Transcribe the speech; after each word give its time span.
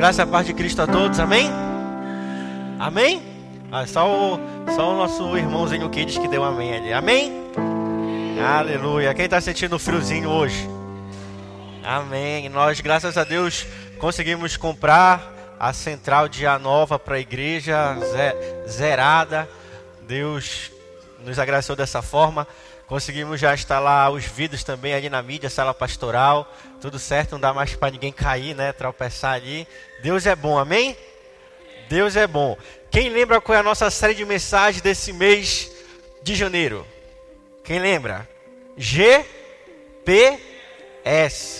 graça 0.00 0.22
e 0.22 0.24
a 0.24 0.26
paz 0.26 0.46
de 0.46 0.54
Cristo 0.54 0.80
a 0.80 0.86
todos, 0.86 1.20
amém? 1.20 1.50
Amém? 2.78 3.22
Ah, 3.70 3.86
só, 3.86 4.08
o, 4.08 4.40
só 4.74 4.94
o 4.94 4.96
nosso 4.96 5.36
irmãozinho 5.36 5.90
Kids 5.90 6.16
que 6.16 6.26
deu 6.26 6.42
amém 6.42 6.74
ali, 6.74 6.90
amém? 6.90 7.30
Aleluia. 8.42 9.12
Quem 9.12 9.26
está 9.26 9.38
sentindo 9.42 9.78
friozinho 9.78 10.30
hoje? 10.30 10.66
Amém. 11.84 12.48
Nós, 12.48 12.80
graças 12.80 13.18
a 13.18 13.24
Deus, 13.24 13.66
conseguimos 13.98 14.56
comprar 14.56 15.20
a 15.60 15.70
central 15.74 16.30
de 16.30 16.46
A 16.46 16.58
Nova 16.58 16.98
para 16.98 17.16
a 17.16 17.20
igreja 17.20 17.94
zerada. 18.66 19.46
Deus 20.08 20.72
nos 21.26 21.38
agraciou 21.38 21.76
dessa 21.76 22.00
forma. 22.00 22.48
Conseguimos 22.90 23.40
já 23.40 23.54
instalar 23.54 24.10
os 24.10 24.24
vidros 24.24 24.64
também 24.64 24.92
ali 24.92 25.08
na 25.08 25.22
mídia, 25.22 25.48
sala 25.48 25.72
pastoral. 25.72 26.52
Tudo 26.80 26.98
certo, 26.98 27.30
não 27.30 27.40
dá 27.40 27.54
mais 27.54 27.76
para 27.76 27.92
ninguém 27.92 28.10
cair, 28.10 28.52
né? 28.52 28.72
Tropeçar 28.72 29.34
ali. 29.34 29.64
Deus 30.02 30.26
é 30.26 30.34
bom, 30.34 30.58
amém? 30.58 30.96
Deus 31.88 32.16
é 32.16 32.26
bom. 32.26 32.58
Quem 32.90 33.08
lembra 33.08 33.40
qual 33.40 33.54
é 33.54 33.60
a 33.60 33.62
nossa 33.62 33.88
série 33.92 34.12
de 34.12 34.24
mensagens 34.24 34.82
desse 34.82 35.12
mês 35.12 35.70
de 36.24 36.34
janeiro? 36.34 36.84
Quem 37.62 37.78
lembra? 37.78 38.28
GPS. 38.76 40.40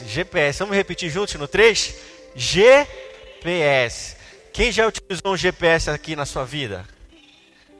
GPS. 0.09 0.59
Vamos 0.59 0.77
repetir 0.77 1.10
juntos 1.10 1.37
no 1.37 1.47
3? 1.47 1.95
GPS. 2.35 4.16
Quem 4.52 4.73
já 4.73 4.85
utilizou 4.85 5.35
um 5.35 5.37
GPS 5.37 5.91
aqui 5.91 6.16
na 6.16 6.27
sua 6.27 6.45
vida? 6.45 6.85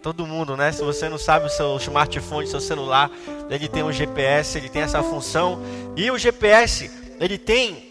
Todo 0.03 0.27
mundo, 0.27 0.57
né? 0.57 0.73
Se 0.73 0.83
você 0.83 1.11
não 1.11 1.19
sabe 1.19 1.45
o 1.45 1.51
seu 1.51 1.77
smartphone, 1.77 2.47
seu 2.47 2.61
celular, 2.61 3.11
ele 3.51 3.69
tem 3.69 3.83
um 3.83 3.93
GPS, 3.93 4.57
ele 4.57 4.71
tem 4.71 4.81
essa 4.81 5.03
função. 5.03 5.61
E 5.95 6.11
o 6.11 6.17
GPS, 6.17 6.91
ele 7.21 7.37
tem 7.37 7.91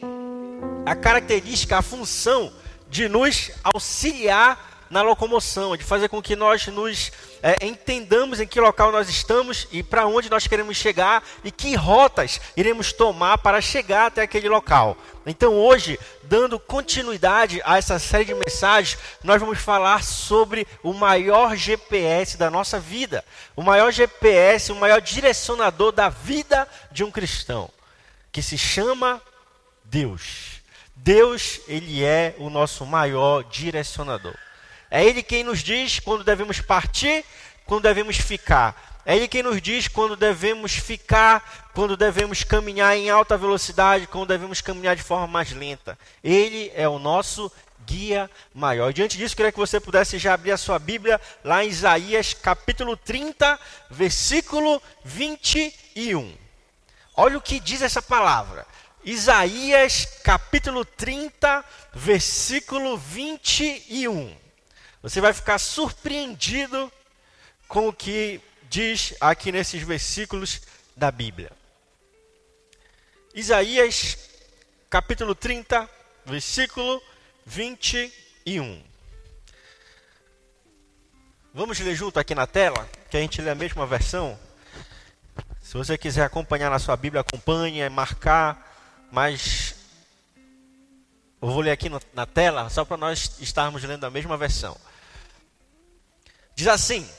a 0.87 0.95
característica, 0.95 1.77
a 1.77 1.81
função 1.83 2.51
de 2.89 3.07
nos 3.07 3.51
auxiliar 3.63 4.78
na 4.89 5.01
locomoção, 5.01 5.77
de 5.77 5.83
fazer 5.83 6.09
com 6.09 6.21
que 6.21 6.35
nós 6.35 6.65
nos 6.67 7.11
é, 7.43 7.65
entendamos 7.65 8.39
em 8.39 8.47
que 8.47 8.59
local 8.59 8.91
nós 8.91 9.07
estamos 9.07 9.67
e 9.71 9.83
para 9.83 10.07
onde 10.07 10.29
nós 10.29 10.47
queremos 10.47 10.77
chegar 10.77 11.23
e 11.43 11.51
que 11.51 11.75
rotas 11.75 12.41
iremos 12.57 12.91
tomar 12.91 13.37
para 13.37 13.61
chegar 13.61 14.07
até 14.07 14.23
aquele 14.23 14.49
local. 14.49 14.97
Então, 15.25 15.53
hoje, 15.53 15.99
dando 16.23 16.59
continuidade 16.59 17.61
a 17.63 17.77
essa 17.77 17.99
série 17.99 18.25
de 18.25 18.33
mensagens, 18.33 18.97
nós 19.23 19.39
vamos 19.39 19.59
falar 19.59 20.03
sobre 20.03 20.65
o 20.81 20.93
maior 20.93 21.55
GPS 21.55 22.35
da 22.35 22.49
nossa 22.49 22.79
vida, 22.79 23.23
o 23.55 23.61
maior 23.61 23.91
GPS, 23.91 24.71
o 24.71 24.75
maior 24.75 25.01
direcionador 25.01 25.91
da 25.91 26.09
vida 26.09 26.67
de 26.91 27.03
um 27.03 27.11
cristão, 27.11 27.69
que 28.31 28.41
se 28.41 28.57
chama 28.57 29.21
Deus. 29.83 30.61
Deus, 30.95 31.61
ele 31.67 32.03
é 32.03 32.35
o 32.39 32.49
nosso 32.49 32.85
maior 32.85 33.43
direcionador. 33.43 34.35
É 34.89 35.03
Ele 35.03 35.21
quem 35.21 35.43
nos 35.43 35.59
diz 35.59 35.99
quando 35.99 36.23
devemos 36.23 36.59
partir, 36.59 37.23
quando 37.65 37.83
devemos 37.83 38.17
ficar. 38.17 39.01
É 39.05 39.15
Ele 39.15 39.27
quem 39.27 39.43
nos 39.43 39.61
diz 39.61 39.87
quando 39.87 40.15
devemos 40.15 40.73
ficar, 40.73 41.69
quando 41.73 41.95
devemos 41.95 42.43
caminhar 42.43 42.95
em 42.95 43.09
alta 43.09 43.37
velocidade, 43.37 44.07
quando 44.07 44.27
devemos 44.27 44.61
caminhar 44.61 44.95
de 44.95 45.03
forma 45.03 45.27
mais 45.27 45.51
lenta. 45.51 45.97
Ele 46.23 46.71
é 46.75 46.87
o 46.87 46.99
nosso 46.99 47.51
guia 47.85 48.29
maior. 48.53 48.93
Diante 48.93 49.17
disso, 49.17 49.35
queria 49.35 49.51
que 49.51 49.57
você 49.57 49.79
pudesse 49.79 50.19
já 50.19 50.33
abrir 50.33 50.51
a 50.51 50.57
sua 50.57 50.77
Bíblia 50.77 51.19
lá 51.43 51.63
em 51.63 51.69
Isaías 51.69 52.33
capítulo 52.33 52.95
30, 52.95 53.59
versículo 53.89 54.81
21. 55.03 56.35
Olha 57.15 57.37
o 57.37 57.41
que 57.41 57.59
diz 57.59 57.81
essa 57.81 58.01
palavra. 58.01 58.65
Isaías 59.03 60.05
capítulo 60.23 60.85
30, 60.85 61.63
versículo 61.93 62.97
21. 62.97 64.48
Você 65.01 65.21
vai 65.21 65.31
ficar 65.31 65.57
surpreendido 65.57 66.91
com 67.69 67.87
o 67.87 67.93
que 67.93 68.41
diz 68.69 69.13
aqui 69.21 69.49
nesses 69.49 69.81
versículos 69.81 70.61
da 70.95 71.09
Bíblia. 71.09 71.51
Isaías, 73.33 74.17
capítulo 74.89 75.33
30, 75.33 75.89
versículo 76.25 77.01
21. 77.45 78.83
Vamos 81.53 81.79
ler 81.79 81.95
junto 81.95 82.19
aqui 82.19 82.35
na 82.35 82.45
tela, 82.45 82.87
que 83.09 83.15
a 83.15 83.21
gente 83.21 83.41
lê 83.41 83.51
a 83.51 83.55
mesma 83.55 83.87
versão. 83.87 84.37
Se 85.61 85.75
você 85.75 85.97
quiser 85.97 86.23
acompanhar 86.23 86.69
na 86.69 86.79
sua 86.79 86.97
Bíblia, 86.97 87.21
acompanhe, 87.21 87.79
é 87.79 87.87
marcar, 87.87 89.07
mas 89.09 89.75
eu 91.41 91.47
vou 91.47 91.61
ler 91.61 91.71
aqui 91.71 91.89
na 92.13 92.25
tela, 92.25 92.69
só 92.69 92.83
para 92.83 92.97
nós 92.97 93.39
estarmos 93.39 93.81
lendo 93.83 94.03
a 94.03 94.11
mesma 94.11 94.35
versão. 94.35 94.75
Diz 96.59 96.67
assim: 96.67 97.09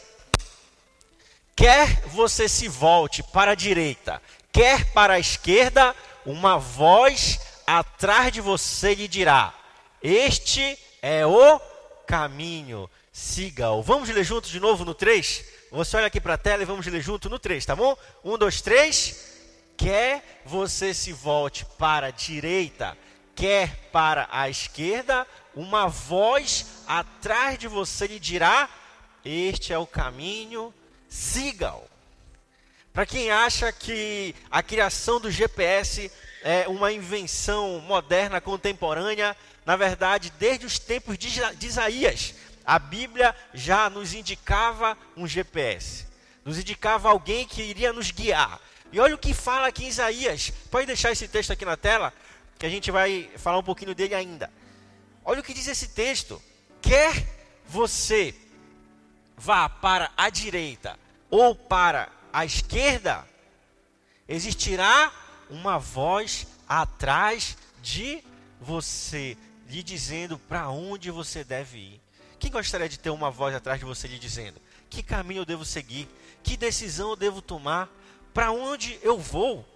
Quer 1.57 2.03
você 2.09 2.47
se 2.47 2.69
volte 2.69 3.23
para 3.23 3.53
a 3.53 3.55
direita, 3.55 4.21
quer 4.53 4.93
para 4.93 5.15
a 5.15 5.19
esquerda, 5.19 5.97
uma 6.27 6.59
voz 6.59 7.41
atrás 7.67 8.31
de 8.33 8.43
você 8.43 8.95
lhe 8.95 9.09
dirá: 9.09 9.55
Este 10.03 10.79
é 11.01 11.25
o 11.25 11.59
caminho, 12.07 12.87
siga-o. 13.11 13.81
Vamos 13.81 14.11
ler 14.11 14.25
juntos 14.25 14.51
de 14.51 14.61
novo 14.61 14.85
no 14.85 14.93
3? 14.93 15.43
Você 15.71 15.97
olha 15.97 16.09
aqui 16.09 16.21
para 16.21 16.35
a 16.35 16.39
tela 16.39 16.63
e 16.63 16.67
vamos 16.67 16.87
ler 16.87 17.01
junto 17.01 17.31
no 17.31 17.39
3, 17.39 17.65
tá 17.65 17.75
bom? 17.75 17.97
1, 18.23 18.37
2, 18.37 18.61
3. 18.61 19.39
Quer 19.75 20.43
você 20.45 20.93
se 20.93 21.15
volte 21.15 21.65
para 21.79 22.09
a 22.09 22.11
direita, 22.11 22.95
quer 23.35 23.89
para 23.91 24.29
a 24.31 24.51
esquerda, 24.51 25.27
uma 25.55 25.89
voz 25.89 26.67
atrás 26.87 27.59
de 27.59 27.69
você 27.69 28.07
lhe 28.07 28.19
dirá: 28.19 28.69
este 29.25 29.73
é 29.73 29.79
o 29.79 29.87
caminho, 29.87 30.73
siga-o. 31.09 31.83
Para 32.93 33.07
quem 33.07 33.31
acha 33.31 33.73
que 33.73 34.35
a 34.51 34.63
criação 34.63 35.21
do 35.21 35.31
GPS 35.31 36.11
é 36.43 36.67
uma 36.69 36.93
invenção 36.93 37.81
moderna, 37.81 38.41
contemporânea, 38.41 39.37
na 39.65 39.77
verdade, 39.77 40.33
desde 40.39 40.67
os 40.67 40.79
tempos 40.79 41.17
de 41.17 41.67
Isaías, 41.67 42.35
a 42.65 42.79
Bíblia 42.79 43.35
já 43.55 43.89
nos 43.89 44.15
indicava 44.15 44.97
um 45.17 45.27
GPS, 45.27 46.07
nos 46.45 46.59
indicava 46.59 47.09
alguém 47.09 47.47
que 47.47 47.63
iria 47.63 47.93
nos 47.93 48.11
guiar. 48.11 48.61
E 48.93 48.99
olha 48.99 49.15
o 49.15 49.19
que 49.19 49.33
fala 49.33 49.69
aqui 49.69 49.85
em 49.85 49.89
Isaías. 49.89 50.53
Pode 50.71 50.87
deixar 50.87 51.13
esse 51.13 51.29
texto 51.29 51.53
aqui 51.53 51.65
na 51.65 51.77
tela, 51.77 52.13
que 52.59 52.67
a 52.67 52.69
gente 52.69 52.91
vai 52.91 53.31
falar 53.37 53.59
um 53.59 53.63
pouquinho 53.63 53.95
dele 53.95 54.15
ainda. 54.15 54.51
Olha 55.25 55.41
o 55.41 55.45
que 55.45 55.55
diz 55.55 55.69
esse 55.69 55.89
texto. 55.89 56.43
Quer 56.83 57.25
você 57.67 58.35
vá 59.41 59.71
para 59.71 60.13
a 60.19 60.29
direita 60.29 60.99
ou 61.31 61.55
para 61.55 62.11
a 62.31 62.45
esquerda, 62.45 63.27
existirá 64.29 65.11
uma 65.49 65.79
voz 65.79 66.47
atrás 66.69 67.57
de 67.83 68.23
você, 68.61 69.39
lhe 69.67 69.83
dizendo 69.83 70.39
para 70.39 70.69
onde 70.69 71.11
você 71.11 71.43
deve 71.43 71.79
ir. 71.79 72.01
Quem 72.39 72.51
gostaria 72.51 72.89
de 72.89 72.99
ter 72.99 73.11
uma 73.11 73.31
voz 73.31 73.55
atrás 73.55 73.81
de 73.81 73.87
você 73.87 74.07
lhe 74.07 74.19
dizendo 74.19 74.61
que 74.91 75.03
caminho 75.03 75.41
eu 75.41 75.47
devo 75.47 75.65
seguir, 75.65 76.09
que 76.43 76.57
decisão 76.57 77.11
eu 77.11 77.17
devo 77.17 77.41
tomar, 77.41 77.89
para 78.35 78.51
onde 78.51 78.99
eu 79.03 79.19
vou? 79.19 79.67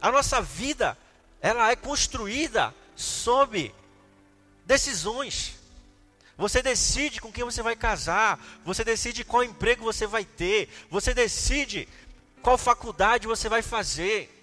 A 0.00 0.12
nossa 0.12 0.40
vida, 0.40 0.96
ela 1.40 1.70
é 1.70 1.76
construída 1.76 2.74
sob 2.94 3.74
decisões. 4.64 5.59
Você 6.40 6.62
decide 6.62 7.20
com 7.20 7.30
quem 7.30 7.44
você 7.44 7.62
vai 7.62 7.76
casar, 7.76 8.42
você 8.64 8.82
decide 8.82 9.24
qual 9.24 9.44
emprego 9.44 9.84
você 9.84 10.06
vai 10.06 10.24
ter, 10.24 10.70
você 10.88 11.12
decide 11.12 11.86
qual 12.40 12.56
faculdade 12.56 13.26
você 13.26 13.46
vai 13.46 13.60
fazer. 13.60 14.34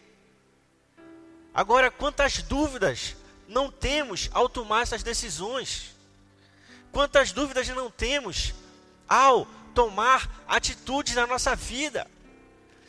Agora, 1.51 1.89
quantas 1.89 2.43
dúvidas 2.43 3.15
não 3.47 3.71
temos 3.71 4.29
ao 4.31 4.47
tomar 4.47 4.83
essas 4.83 5.01
decisões? 5.01 5.95
Quantas 6.91 7.31
dúvidas 7.31 7.67
não 7.69 7.89
temos 7.89 8.53
ao 9.09 9.47
tomar 9.73 10.29
atitudes 10.47 11.15
na 11.15 11.25
nossa 11.25 11.55
vida? 11.55 12.05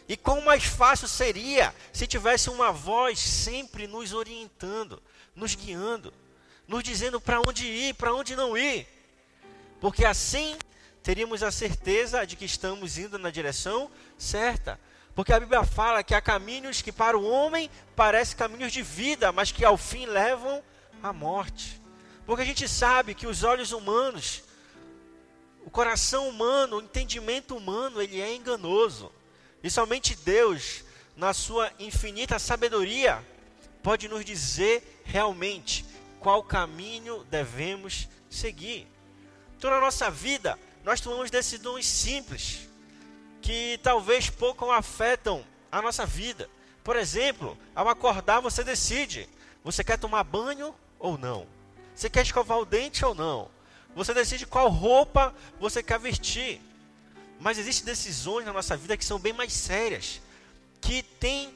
E 0.07 0.19
quão 0.19 0.43
mais 0.43 0.65
fácil 0.65 1.09
seria 1.09 1.75
se 1.95 2.07
tivesse 2.07 2.51
uma 2.51 2.71
voz 2.71 3.19
sempre 3.19 3.87
nos 3.87 4.13
orientando, 4.13 5.03
nos 5.35 5.55
guiando, 5.55 6.13
nos 6.67 6.83
dizendo 6.83 7.19
para 7.19 7.41
onde 7.41 7.65
ir, 7.67 7.95
para 7.95 8.13
onde 8.13 8.37
não 8.37 8.55
ir. 8.55 8.98
Porque 9.81 10.05
assim 10.05 10.57
teríamos 11.03 11.43
a 11.43 11.51
certeza 11.51 12.27
de 12.27 12.37
que 12.37 12.45
estamos 12.45 12.99
indo 12.99 13.19
na 13.19 13.31
direção 13.31 13.91
certa. 14.17 14.79
Porque 15.15 15.33
a 15.33 15.41
Bíblia 15.41 15.65
fala 15.65 16.03
que 16.03 16.15
há 16.15 16.21
caminhos 16.21 16.83
que 16.83 16.93
para 16.93 17.19
o 17.19 17.27
homem 17.27 17.71
parecem 17.97 18.37
caminhos 18.37 18.73
de 18.73 18.83
vida, 18.83 19.33
mas 19.33 19.51
que 19.51 19.65
ao 19.65 19.77
fim 19.77 20.07
levam 20.07 20.63
à 21.03 21.13
morte. 21.13 21.81
Porque 22.25 22.43
a 22.43 22.45
gente 22.45 22.69
sabe 22.69 23.15
que 23.15 23.27
os 23.27 23.43
olhos 23.43 23.73
humanos, 23.73 24.43
o 25.65 25.71
coração 25.71 26.29
humano, 26.29 26.77
o 26.77 26.83
entendimento 26.83 27.57
humano, 27.57 28.03
ele 28.03 28.21
é 28.21 28.35
enganoso. 28.35 29.11
E 29.63 29.71
somente 29.71 30.15
Deus, 30.15 30.85
na 31.17 31.33
sua 31.33 31.73
infinita 31.79 32.39
sabedoria, 32.39 33.25
pode 33.83 34.09
nos 34.09 34.25
dizer 34.25 35.03
realmente 35.05 35.85
qual 36.21 36.43
caminho 36.43 37.25
devemos 37.31 38.09
seguir. 38.31 38.87
Então, 39.59 39.73
na 39.73 39.81
nossa 39.81 40.09
vida, 40.09 40.57
nós 40.85 41.01
tomamos 41.01 41.33
decisões 41.33 41.85
simples 41.85 42.69
que 43.43 43.81
talvez 43.83 44.31
pouco 44.31 44.71
afetam 44.71 45.45
a 45.71 45.83
nossa 45.83 46.07
vida. 46.07 46.49
Por 46.85 46.95
exemplo, 46.95 47.59
ao 47.75 47.89
acordar, 47.89 48.39
você 48.41 48.63
decide: 48.63 49.29
você 49.65 49.83
quer 49.83 49.99
tomar 49.99 50.23
banho 50.23 50.73
ou 50.97 51.19
não? 51.19 51.45
Você 51.93 52.09
quer 52.09 52.23
escovar 52.23 52.59
o 52.59 52.65
dente 52.65 53.05
ou 53.05 53.17
não? 53.17 53.51
Você 53.97 54.15
decide 54.15 54.47
qual 54.47 54.69
roupa 54.69 55.35
você 55.59 55.83
quer 55.83 55.99
vestir. 55.99 56.61
Mas 57.41 57.59
existem 57.59 57.85
decisões 57.85 58.47
na 58.47 58.53
nossa 58.53 58.77
vida 58.77 58.97
que 58.97 59.05
são 59.05 59.19
bem 59.19 59.33
mais 59.33 59.53
sérias, 59.53 60.21
que 60.81 61.03
têm 61.03 61.53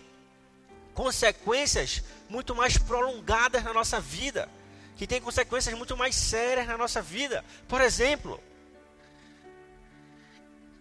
consequências 0.93 2.02
muito 2.28 2.52
mais 2.52 2.76
prolongadas 2.76 3.62
na 3.62 3.72
nossa 3.72 4.00
vida, 4.00 4.48
que 5.02 5.06
têm 5.08 5.20
consequências 5.20 5.76
muito 5.76 5.96
mais 5.96 6.14
sérias 6.14 6.64
na 6.69 6.78
nossa 6.78 7.02
vida. 7.02 7.44
Por 7.66 7.81
exemplo, 7.81 8.40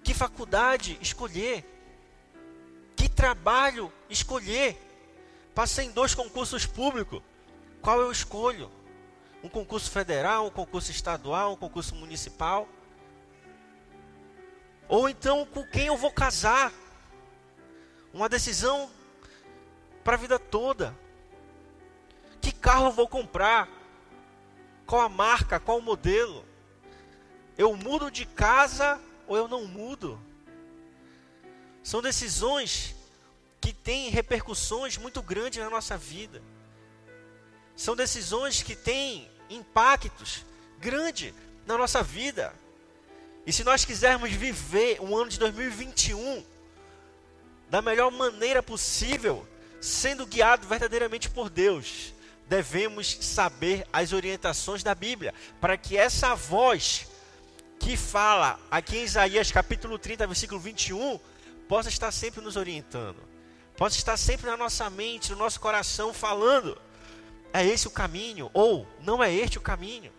que 0.03 0.13
faculdade 0.13 0.95
escolher? 1.01 1.65
Que 2.95 3.09
trabalho 3.09 3.91
escolher? 4.11 4.77
Passei 5.55 5.87
em 5.87 5.91
dois 5.91 6.13
concursos 6.13 6.67
públicos. 6.67 7.19
Qual 7.81 7.99
eu 7.99 8.11
escolho? 8.11 8.71
Um 9.43 9.49
concurso 9.49 9.89
federal, 9.89 10.45
um 10.45 10.51
concurso 10.51 10.91
estadual, 10.91 11.53
um 11.53 11.57
concurso 11.57 11.95
municipal? 11.95 12.69
Ou 14.87 15.09
então 15.09 15.47
com 15.47 15.65
quem 15.65 15.87
eu 15.87 15.97
vou 15.97 16.11
casar? 16.11 16.71
Uma 18.13 18.29
decisão 18.29 18.87
para 20.03 20.13
a 20.13 20.19
vida 20.19 20.37
toda. 20.37 20.95
Que 22.39 22.51
carro 22.51 22.85
eu 22.85 22.91
vou 22.91 23.07
comprar? 23.07 23.80
Qual 24.91 25.03
a 25.03 25.07
marca? 25.07 25.57
Qual 25.57 25.77
o 25.77 25.81
modelo? 25.81 26.43
Eu 27.57 27.73
mudo 27.77 28.11
de 28.11 28.25
casa 28.25 28.99
ou 29.25 29.37
eu 29.37 29.47
não 29.47 29.65
mudo? 29.65 30.19
São 31.81 32.01
decisões 32.01 32.93
que 33.61 33.71
têm 33.71 34.09
repercussões 34.09 34.97
muito 34.97 35.21
grandes 35.21 35.63
na 35.63 35.69
nossa 35.69 35.95
vida. 35.95 36.43
São 37.73 37.95
decisões 37.95 38.63
que 38.63 38.75
têm 38.75 39.31
impactos 39.49 40.45
grandes 40.77 41.33
na 41.65 41.77
nossa 41.77 42.03
vida. 42.03 42.53
E 43.45 43.53
se 43.53 43.63
nós 43.63 43.85
quisermos 43.85 44.29
viver 44.29 44.99
um 44.99 45.15
ano 45.15 45.29
de 45.29 45.39
2021 45.39 46.43
da 47.69 47.81
melhor 47.81 48.11
maneira 48.11 48.61
possível, 48.61 49.47
sendo 49.79 50.25
guiado 50.25 50.67
verdadeiramente 50.67 51.29
por 51.29 51.49
Deus, 51.49 52.13
devemos 52.51 53.17
saber 53.21 53.87
as 53.93 54.11
orientações 54.11 54.83
da 54.83 54.93
Bíblia, 54.93 55.33
para 55.61 55.77
que 55.77 55.95
essa 55.95 56.35
voz 56.35 57.07
que 57.79 57.95
fala 57.95 58.59
aqui 58.69 58.97
em 58.97 59.03
Isaías 59.03 59.49
capítulo 59.49 59.97
30, 59.97 60.27
versículo 60.27 60.59
21, 60.59 61.17
possa 61.69 61.87
estar 61.87 62.11
sempre 62.11 62.41
nos 62.41 62.57
orientando, 62.57 63.23
possa 63.77 63.95
estar 63.95 64.17
sempre 64.17 64.47
na 64.47 64.57
nossa 64.57 64.89
mente, 64.89 65.31
no 65.31 65.37
nosso 65.37 65.61
coração, 65.61 66.13
falando: 66.13 66.77
é 67.53 67.65
esse 67.65 67.87
o 67.87 67.91
caminho, 67.91 68.51
ou 68.53 68.85
não 68.99 69.23
é 69.23 69.33
este 69.33 69.57
o 69.57 69.61
caminho. 69.61 70.11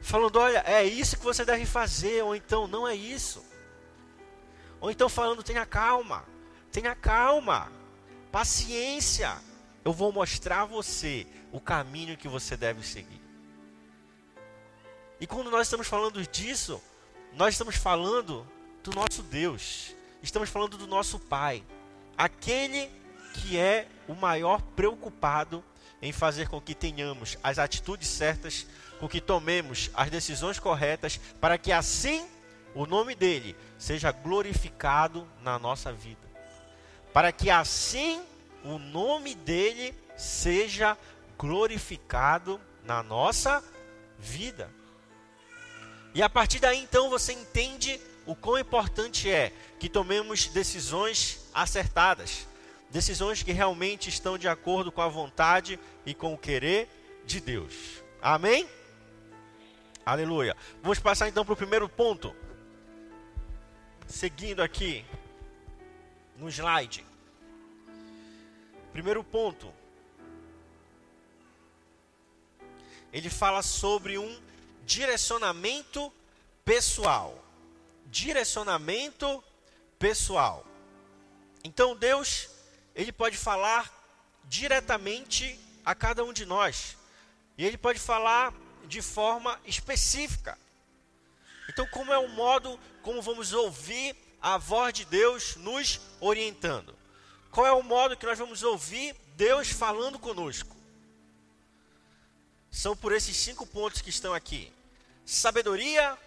Falando, 0.00 0.36
olha, 0.36 0.62
é 0.64 0.84
isso 0.84 1.16
que 1.16 1.24
você 1.24 1.44
deve 1.44 1.66
fazer, 1.66 2.22
ou 2.22 2.36
então 2.36 2.68
não 2.68 2.86
é 2.86 2.94
isso. 2.94 3.44
Ou 4.80 4.92
então 4.92 5.08
falando, 5.08 5.42
tenha 5.42 5.66
calma, 5.66 6.24
tenha 6.70 6.94
calma. 6.94 7.72
Paciência. 8.30 9.36
Eu 9.86 9.92
vou 9.92 10.10
mostrar 10.10 10.62
a 10.62 10.64
você 10.64 11.28
o 11.52 11.60
caminho 11.60 12.16
que 12.16 12.26
você 12.26 12.56
deve 12.56 12.84
seguir. 12.84 13.22
E 15.20 15.28
quando 15.28 15.48
nós 15.48 15.68
estamos 15.68 15.86
falando 15.86 16.26
disso, 16.26 16.82
nós 17.34 17.54
estamos 17.54 17.76
falando 17.76 18.44
do 18.82 18.90
nosso 18.90 19.22
Deus. 19.22 19.94
Estamos 20.20 20.50
falando 20.50 20.76
do 20.76 20.88
nosso 20.88 21.20
Pai. 21.20 21.62
Aquele 22.18 22.90
que 23.32 23.56
é 23.56 23.86
o 24.08 24.14
maior 24.16 24.60
preocupado 24.60 25.62
em 26.02 26.10
fazer 26.10 26.48
com 26.48 26.60
que 26.60 26.74
tenhamos 26.74 27.38
as 27.40 27.56
atitudes 27.56 28.08
certas, 28.08 28.66
com 28.98 29.08
que 29.08 29.20
tomemos 29.20 29.88
as 29.94 30.10
decisões 30.10 30.58
corretas, 30.58 31.20
para 31.40 31.56
que 31.56 31.70
assim 31.70 32.26
o 32.74 32.86
nome 32.86 33.14
dele 33.14 33.54
seja 33.78 34.10
glorificado 34.10 35.28
na 35.44 35.60
nossa 35.60 35.92
vida 35.92 36.26
para 37.16 37.32
que 37.32 37.48
assim 37.48 38.22
o 38.66 38.78
nome 38.78 39.34
dele 39.34 39.94
seja 40.16 40.98
glorificado 41.38 42.60
na 42.84 43.02
nossa 43.02 43.62
vida. 44.18 44.70
E 46.12 46.22
a 46.22 46.28
partir 46.28 46.58
daí 46.58 46.78
então 46.78 47.08
você 47.08 47.32
entende 47.32 48.00
o 48.26 48.34
quão 48.34 48.58
importante 48.58 49.30
é 49.30 49.52
que 49.78 49.88
tomemos 49.88 50.48
decisões 50.48 51.48
acertadas, 51.54 52.48
decisões 52.90 53.42
que 53.42 53.52
realmente 53.52 54.08
estão 54.08 54.36
de 54.36 54.48
acordo 54.48 54.90
com 54.90 55.00
a 55.00 55.08
vontade 55.08 55.78
e 56.04 56.12
com 56.12 56.34
o 56.34 56.38
querer 56.38 56.88
de 57.24 57.40
Deus. 57.40 58.02
Amém? 58.20 58.68
Aleluia. 60.04 60.56
Vamos 60.82 60.98
passar 60.98 61.28
então 61.28 61.44
para 61.44 61.54
o 61.54 61.56
primeiro 61.56 61.88
ponto. 61.88 62.34
Seguindo 64.06 64.60
aqui 64.60 65.04
no 66.36 66.48
slide. 66.48 67.05
Primeiro 68.96 69.22
ponto. 69.22 69.70
Ele 73.12 73.28
fala 73.28 73.62
sobre 73.62 74.16
um 74.16 74.42
direcionamento 74.86 76.10
pessoal. 76.64 77.44
Direcionamento 78.06 79.44
pessoal. 79.98 80.64
Então 81.62 81.94
Deus, 81.94 82.48
ele 82.94 83.12
pode 83.12 83.36
falar 83.36 83.92
diretamente 84.44 85.60
a 85.84 85.94
cada 85.94 86.24
um 86.24 86.32
de 86.32 86.46
nós. 86.46 86.96
E 87.58 87.66
ele 87.66 87.76
pode 87.76 87.98
falar 87.98 88.54
de 88.86 89.02
forma 89.02 89.60
específica. 89.66 90.58
Então, 91.68 91.86
como 91.88 92.14
é 92.14 92.18
o 92.18 92.30
modo 92.30 92.80
como 93.02 93.20
vamos 93.20 93.52
ouvir 93.52 94.16
a 94.40 94.56
voz 94.56 94.94
de 94.94 95.04
Deus 95.04 95.54
nos 95.56 96.00
orientando. 96.18 96.96
Qual 97.56 97.66
é 97.66 97.72
o 97.72 97.82
modo 97.82 98.18
que 98.18 98.26
nós 98.26 98.38
vamos 98.38 98.62
ouvir 98.62 99.16
Deus 99.34 99.70
falando 99.70 100.18
conosco? 100.18 100.76
São 102.70 102.94
por 102.94 103.12
esses 103.12 103.34
cinco 103.34 103.66
pontos 103.66 104.02
que 104.02 104.10
estão 104.10 104.34
aqui: 104.34 104.70
sabedoria, 105.24 106.18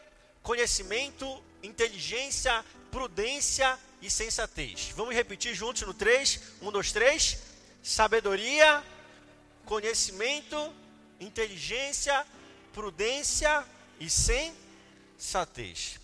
conhecimento, 0.42 1.44
inteligência, 1.62 2.66
prudência 2.90 3.78
e 4.02 4.10
sensatez. 4.10 4.90
Vamos 4.96 5.14
repetir 5.14 5.54
juntos 5.54 5.84
no 5.84 5.94
3? 5.94 6.42
1, 6.64 6.72
2, 6.72 6.92
3. 6.94 7.38
Sabedoria, 7.84 8.84
conhecimento, 9.66 10.74
inteligência, 11.20 12.26
prudência 12.74 13.64
e 14.00 14.10
sensatez. 14.10 16.00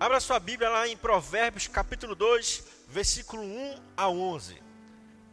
Abra 0.00 0.18
sua 0.18 0.40
Bíblia 0.40 0.68
lá 0.68 0.88
em 0.88 0.96
Provérbios 0.96 1.68
capítulo 1.68 2.16
2, 2.16 2.64
versículo 2.88 3.44
1 3.44 3.82
a 3.96 4.08
11. 4.08 4.63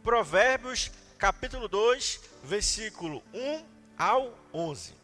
Provérbios 0.02 0.90
capítulo 1.16 1.68
2, 1.68 2.20
versículo 2.42 3.22
1 3.32 3.64
ao 3.96 4.36
11. 4.52 4.94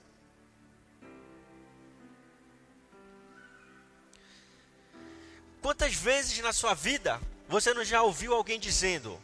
Quantas 5.63 5.95
vezes 5.95 6.39
na 6.41 6.53
sua 6.53 6.75
vida 6.75 7.21
você 7.49 7.73
não 7.73 7.85
já 7.85 8.03
ouviu 8.03 8.35
alguém 8.35 8.59
dizendo: 8.59 9.21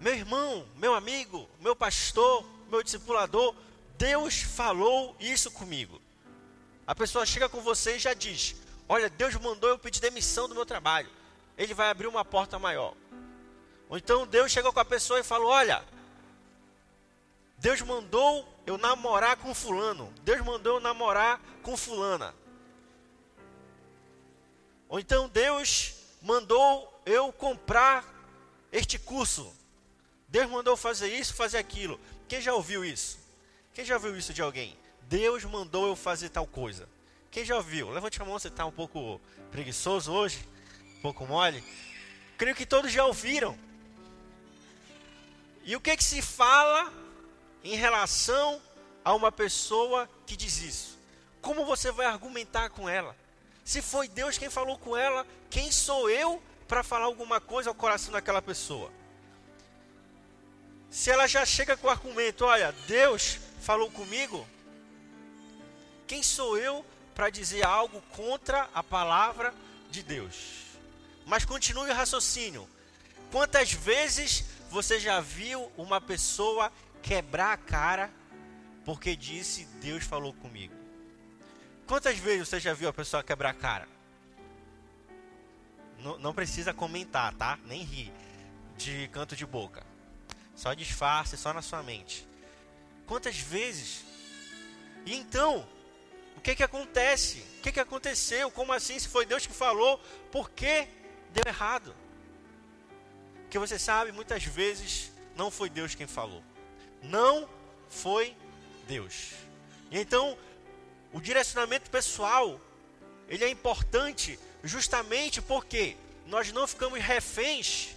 Meu 0.00 0.14
irmão, 0.14 0.66
meu 0.76 0.94
amigo, 0.94 1.48
meu 1.60 1.76
pastor, 1.76 2.46
meu 2.70 2.82
discipulador, 2.82 3.54
Deus 3.98 4.40
falou 4.40 5.14
isso 5.20 5.50
comigo. 5.50 6.00
A 6.86 6.94
pessoa 6.94 7.26
chega 7.26 7.48
com 7.48 7.60
você 7.60 7.96
e 7.96 7.98
já 7.98 8.14
diz: 8.14 8.56
Olha, 8.88 9.10
Deus 9.10 9.34
mandou 9.34 9.68
eu 9.68 9.78
pedir 9.78 10.00
demissão 10.00 10.48
do 10.48 10.54
meu 10.54 10.64
trabalho. 10.64 11.10
Ele 11.58 11.74
vai 11.74 11.90
abrir 11.90 12.06
uma 12.06 12.24
porta 12.24 12.58
maior. 12.58 12.94
Ou 13.90 13.98
então 13.98 14.24
Deus 14.24 14.52
chegou 14.52 14.72
com 14.72 14.78
a 14.78 14.84
pessoa 14.84 15.18
e 15.18 15.24
falou: 15.24 15.48
Olha, 15.48 15.84
Deus 17.58 17.82
mandou 17.82 18.48
eu 18.64 18.78
namorar 18.78 19.36
com 19.36 19.52
fulano. 19.52 20.14
Deus 20.22 20.40
mandou 20.42 20.76
eu 20.76 20.80
namorar 20.80 21.40
com 21.62 21.76
fulana. 21.76 22.32
Ou 24.88 25.00
então 25.00 25.28
Deus 25.28 25.94
mandou 26.22 27.02
eu 27.04 27.32
comprar 27.32 28.04
este 28.70 28.96
curso. 28.96 29.52
Deus 30.28 30.48
mandou 30.48 30.76
fazer 30.76 31.12
isso, 31.12 31.34
fazer 31.34 31.58
aquilo. 31.58 32.00
Quem 32.28 32.40
já 32.40 32.54
ouviu 32.54 32.84
isso? 32.84 33.18
Quem 33.74 33.84
já 33.84 33.96
ouviu 33.96 34.16
isso 34.16 34.32
de 34.32 34.40
alguém? 34.40 34.78
Deus 35.02 35.44
mandou 35.44 35.88
eu 35.88 35.96
fazer 35.96 36.28
tal 36.28 36.46
coisa. 36.46 36.88
Quem 37.28 37.44
já 37.44 37.56
ouviu? 37.56 37.90
Levante 37.90 38.22
a 38.22 38.24
mão, 38.24 38.38
você 38.38 38.46
está 38.46 38.64
um 38.64 38.72
pouco 38.72 39.20
preguiçoso 39.50 40.12
hoje, 40.12 40.46
um 40.96 41.00
pouco 41.00 41.26
mole. 41.26 41.64
Creio 42.38 42.54
que 42.54 42.64
todos 42.64 42.92
já 42.92 43.04
ouviram. 43.04 43.58
E 45.62 45.76
o 45.76 45.80
que, 45.80 45.96
que 45.96 46.04
se 46.04 46.22
fala 46.22 46.92
em 47.62 47.76
relação 47.76 48.60
a 49.04 49.14
uma 49.14 49.30
pessoa 49.30 50.08
que 50.26 50.36
diz 50.36 50.58
isso? 50.62 50.98
Como 51.40 51.64
você 51.64 51.90
vai 51.90 52.06
argumentar 52.06 52.70
com 52.70 52.88
ela? 52.88 53.16
Se 53.64 53.80
foi 53.82 54.08
Deus 54.08 54.38
quem 54.38 54.50
falou 54.50 54.78
com 54.78 54.96
ela, 54.96 55.26
quem 55.48 55.70
sou 55.70 56.08
eu 56.10 56.42
para 56.66 56.82
falar 56.82 57.04
alguma 57.04 57.40
coisa 57.40 57.70
ao 57.70 57.74
coração 57.74 58.12
daquela 58.12 58.42
pessoa? 58.42 58.90
Se 60.90 61.10
ela 61.10 61.26
já 61.26 61.44
chega 61.46 61.76
com 61.76 61.86
o 61.86 61.90
argumento, 61.90 62.44
olha, 62.44 62.74
Deus 62.86 63.38
falou 63.60 63.90
comigo, 63.90 64.46
quem 66.06 66.22
sou 66.22 66.58
eu 66.58 66.84
para 67.14 67.30
dizer 67.30 67.64
algo 67.64 68.02
contra 68.10 68.68
a 68.74 68.82
palavra 68.82 69.54
de 69.90 70.02
Deus? 70.02 70.34
Mas 71.26 71.44
continue 71.44 71.90
o 71.90 71.94
raciocínio. 71.94 72.68
Quantas 73.30 73.72
vezes 73.72 74.44
você 74.70 75.00
já 75.00 75.20
viu 75.20 75.70
uma 75.76 76.00
pessoa 76.00 76.72
quebrar 77.02 77.52
a 77.52 77.56
cara 77.56 78.10
porque 78.84 79.16
disse 79.16 79.64
Deus 79.80 80.04
falou 80.04 80.32
comigo? 80.32 80.74
Quantas 81.86 82.16
vezes 82.18 82.48
você 82.48 82.60
já 82.60 82.72
viu 82.72 82.88
a 82.88 82.92
pessoa 82.92 83.22
quebrar 83.22 83.50
a 83.50 83.54
cara? 83.54 83.88
Não, 85.98 86.18
não 86.18 86.32
precisa 86.32 86.72
comentar, 86.72 87.34
tá? 87.34 87.58
Nem 87.64 87.82
rir 87.82 88.12
de 88.76 89.08
canto 89.08 89.34
de 89.34 89.44
boca. 89.44 89.84
Só 90.54 90.72
disfarce, 90.72 91.36
só 91.36 91.52
na 91.52 91.62
sua 91.62 91.82
mente. 91.82 92.26
Quantas 93.06 93.38
vezes? 93.38 94.04
E 95.04 95.16
então, 95.16 95.66
o 96.36 96.40
que 96.40 96.54
que 96.54 96.62
acontece? 96.62 97.44
O 97.58 97.62
que 97.62 97.72
que 97.72 97.80
aconteceu? 97.80 98.50
Como 98.50 98.72
assim? 98.72 98.98
Se 98.98 99.08
foi 99.08 99.26
Deus 99.26 99.46
que 99.46 99.52
falou, 99.52 99.98
por 100.30 100.48
que 100.50 100.86
deu 101.32 101.44
errado? 101.46 101.94
Porque 103.50 103.58
você 103.58 103.80
sabe, 103.80 104.12
muitas 104.12 104.44
vezes 104.44 105.10
não 105.34 105.50
foi 105.50 105.68
Deus 105.68 105.96
quem 105.96 106.06
falou. 106.06 106.40
Não 107.02 107.48
foi 107.88 108.36
Deus. 108.86 109.32
E 109.90 109.98
então, 109.98 110.38
o 111.12 111.20
direcionamento 111.20 111.90
pessoal, 111.90 112.60
ele 113.28 113.44
é 113.44 113.48
importante 113.48 114.38
justamente 114.62 115.42
porque 115.42 115.96
nós 116.26 116.52
não 116.52 116.64
ficamos 116.64 117.00
reféns 117.00 117.88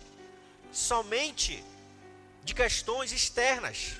somente 0.71 1.63
de 2.43 2.55
questões 2.55 3.11
externas, 3.11 3.91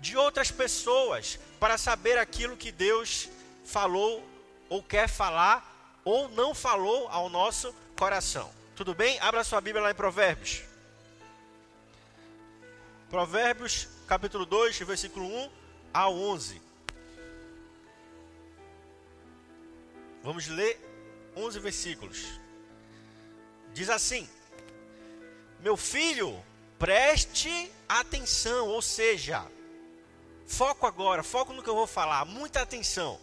de 0.00 0.16
outras 0.16 0.50
pessoas, 0.50 1.38
para 1.60 1.78
saber 1.78 2.18
aquilo 2.18 2.56
que 2.56 2.72
Deus 2.72 3.28
falou 3.64 4.20
ou 4.68 4.82
quer 4.82 5.08
falar 5.08 6.02
ou 6.04 6.28
não 6.30 6.52
falou 6.52 7.06
ao 7.06 7.28
nosso 7.28 7.72
coração. 7.96 8.50
Tudo 8.74 8.96
bem? 8.96 9.16
Abra 9.20 9.44
sua 9.44 9.60
Bíblia 9.60 9.80
lá 9.80 9.92
em 9.92 9.94
Provérbios. 9.94 10.71
Provérbios, 13.12 13.88
capítulo 14.06 14.46
2, 14.46 14.78
versículo 14.78 15.26
1 15.26 15.50
a 15.92 16.08
11. 16.08 16.62
Vamos 20.22 20.48
ler 20.48 20.80
11 21.36 21.60
versículos. 21.60 22.40
Diz 23.74 23.90
assim: 23.90 24.26
Meu 25.60 25.76
filho, 25.76 26.42
preste 26.78 27.70
atenção, 27.86 28.68
ou 28.68 28.80
seja, 28.80 29.46
foco 30.46 30.86
agora, 30.86 31.22
foco 31.22 31.52
no 31.52 31.62
que 31.62 31.68
eu 31.68 31.76
vou 31.76 31.86
falar, 31.86 32.24
muita 32.24 32.62
atenção. 32.62 33.20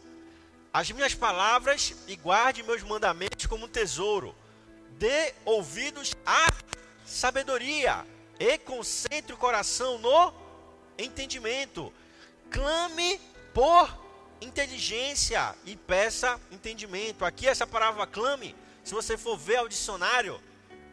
As 0.71 0.91
minhas 0.91 1.15
palavras 1.15 1.95
e 2.07 2.15
guarde 2.15 2.61
meus 2.61 2.83
mandamentos 2.83 3.47
como 3.47 3.65
um 3.65 3.67
tesouro. 3.67 4.35
Dê 4.99 5.33
ouvidos 5.45 6.13
à 6.23 6.47
sabedoria 7.07 8.05
e 8.39 8.57
concentre 8.57 9.33
o 9.33 9.37
coração 9.37 9.97
no 9.97 10.33
entendimento. 10.97 11.93
Clame 12.49 13.19
por 13.53 13.93
inteligência 14.41 15.53
e 15.65 15.75
peça 15.75 16.39
entendimento. 16.51 17.25
Aqui 17.25 17.47
essa 17.47 17.67
palavra 17.67 18.07
clame, 18.07 18.55
se 18.83 18.93
você 18.93 19.17
for 19.17 19.37
ver 19.37 19.57
ao 19.57 19.67
dicionário, 19.67 20.41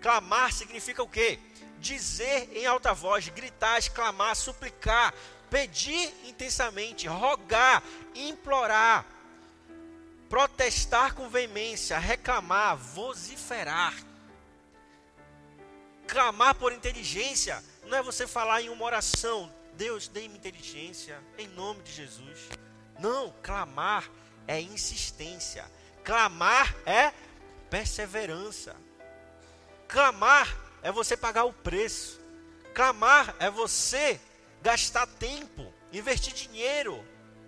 clamar 0.03 0.53
significa 0.53 1.03
o 1.03 1.09
quê? 1.09 1.39
dizer 1.79 2.51
em 2.53 2.67
alta 2.67 2.93
voz, 2.93 3.29
gritar, 3.29 3.79
exclamar, 3.79 4.35
suplicar, 4.35 5.15
pedir 5.51 6.13
intensamente, 6.25 7.07
rogar, 7.07 7.83
implorar, 8.15 9.05
protestar 10.29 11.15
com 11.15 11.29
veemência, 11.29 11.99
reclamar, 11.99 12.77
vociferar. 12.77 13.95
Clamar 16.07 16.55
por 16.55 16.73
inteligência 16.73 17.63
não 17.87 17.99
é 17.99 18.03
você 18.03 18.27
falar 18.27 18.63
em 18.63 18.69
uma 18.69 18.85
oração, 18.85 19.53
Deus, 19.75 20.09
dê-me 20.09 20.37
inteligência, 20.37 21.23
em 21.37 21.47
nome 21.49 21.83
de 21.83 21.93
Jesus. 21.93 22.49
Não, 22.99 23.35
clamar 23.43 24.11
é 24.47 24.61
insistência. 24.61 25.71
Clamar 26.03 26.75
é 26.87 27.13
perseverança. 27.69 28.77
Clamar 29.87 30.57
é 30.83 30.91
você 30.91 31.17
pagar 31.17 31.45
o 31.45 31.53
preço. 31.53 32.21
Clamar 32.73 33.35
é 33.39 33.51
você 33.51 34.21
gastar 34.63 35.07
tempo, 35.07 35.73
investir 35.93 36.33
dinheiro, 36.33 37.05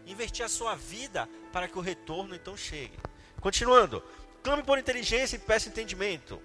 investir 0.06 0.44
a 0.44 0.48
sua 0.48 0.74
vida 0.74 1.28
para 1.52 1.68
que 1.68 1.78
o 1.78 1.82
retorno 1.82 2.34
então 2.34 2.56
chegue. 2.56 2.98
Continuando, 3.40 4.02
clame 4.42 4.62
por 4.62 4.78
inteligência 4.78 5.36
e 5.36 5.38
peça 5.38 5.68
entendimento. 5.68 6.42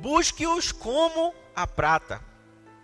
Busque-os 0.00 0.72
como 0.72 1.34
a 1.54 1.66
prata, 1.66 2.24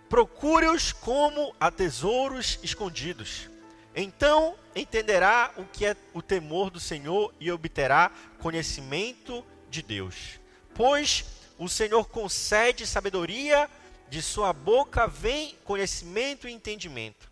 procure-os 0.07 0.93
como 0.93 1.51
a 1.59 1.71
tesouros 1.71 2.59
escondidos. 2.61 3.49
Então 3.95 4.55
entenderá 4.75 5.51
o 5.57 5.65
que 5.65 5.87
é 5.87 5.97
o 6.13 6.21
temor 6.21 6.69
do 6.69 6.79
Senhor 6.79 7.33
e 7.39 7.51
obterá 7.51 8.11
conhecimento 8.37 9.43
de 9.67 9.81
Deus. 9.81 10.39
Pois 10.75 11.25
o 11.57 11.67
Senhor 11.67 12.07
concede 12.07 12.85
sabedoria, 12.85 13.67
de 14.07 14.21
sua 14.21 14.53
boca 14.53 15.07
vem 15.07 15.57
conhecimento 15.63 16.47
e 16.47 16.53
entendimento. 16.53 17.31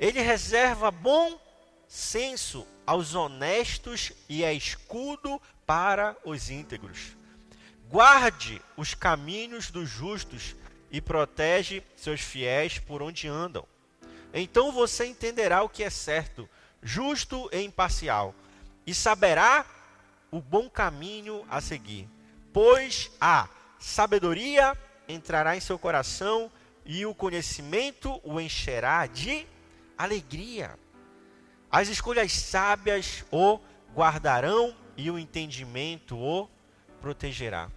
Ele 0.00 0.20
reserva 0.20 0.90
bom 0.90 1.40
senso 1.86 2.66
aos 2.84 3.14
honestos 3.14 4.10
e 4.28 4.42
é 4.42 4.52
escudo 4.52 5.40
para 5.64 6.16
os 6.24 6.50
íntegros. 6.50 7.17
Guarde 7.90 8.60
os 8.76 8.94
caminhos 8.94 9.70
dos 9.70 9.88
justos 9.88 10.54
e 10.90 11.00
protege 11.00 11.82
seus 11.96 12.20
fiéis 12.20 12.78
por 12.78 13.02
onde 13.02 13.28
andam. 13.28 13.64
Então 14.32 14.70
você 14.72 15.06
entenderá 15.06 15.62
o 15.62 15.68
que 15.68 15.82
é 15.82 15.90
certo, 15.90 16.48
justo 16.82 17.48
e 17.52 17.62
imparcial, 17.62 18.34
e 18.86 18.94
saberá 18.94 19.64
o 20.30 20.40
bom 20.40 20.68
caminho 20.68 21.44
a 21.48 21.60
seguir 21.60 22.08
pois 22.52 23.10
a 23.20 23.48
sabedoria 23.78 24.76
entrará 25.06 25.56
em 25.56 25.60
seu 25.60 25.78
coração 25.78 26.50
e 26.84 27.06
o 27.06 27.14
conhecimento 27.14 28.20
o 28.24 28.40
encherá 28.40 29.06
de 29.06 29.46
alegria. 29.96 30.76
As 31.70 31.88
escolhas 31.88 32.32
sábias 32.32 33.24
o 33.30 33.60
guardarão 33.94 34.74
e 34.96 35.08
o 35.08 35.18
entendimento 35.18 36.16
o 36.16 36.48
protegerá. 37.00 37.70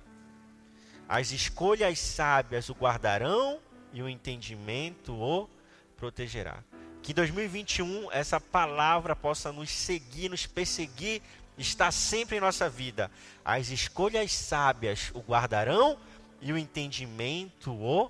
As 1.12 1.34
escolhas 1.34 2.00
sábias 2.00 2.70
o 2.70 2.74
guardarão 2.74 3.60
e 3.92 4.02
o 4.02 4.08
entendimento 4.08 5.12
o 5.12 5.50
protegerá. 5.98 6.64
Que 7.04 7.12
em 7.12 7.16
2021 7.16 8.10
essa 8.14 8.40
palavra 8.40 9.14
possa 9.14 9.52
nos 9.52 9.70
seguir, 9.70 10.30
nos 10.30 10.46
perseguir 10.46 11.22
está 11.58 11.92
sempre 11.92 12.38
em 12.38 12.40
nossa 12.40 12.70
vida. 12.70 13.12
As 13.44 13.68
escolhas 13.68 14.32
sábias 14.32 15.12
o 15.14 15.20
guardarão 15.20 16.00
e 16.40 16.54
o 16.54 16.58
entendimento 16.58 17.74
o 17.74 18.10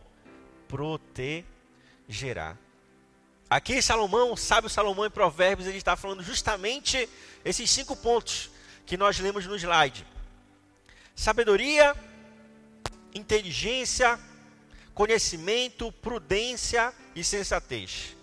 protegerá. 0.68 2.56
Aqui 3.50 3.82
Salomão, 3.82 4.38
sábio 4.38 4.70
Salomão 4.70 5.08
em 5.08 5.10
Provérbios, 5.10 5.68
ele 5.68 5.80
está 5.80 5.96
falando 5.96 6.22
justamente 6.22 7.10
esses 7.44 7.68
cinco 7.68 7.96
pontos 7.96 8.52
que 8.86 8.96
nós 8.96 9.18
lemos 9.18 9.48
no 9.48 9.56
slide: 9.56 10.06
sabedoria, 11.16 11.96
inteligência, 13.14 14.20
conhecimento, 14.94 15.92
prudência 15.92 16.94
e 17.16 17.24
sensatez. 17.24 18.16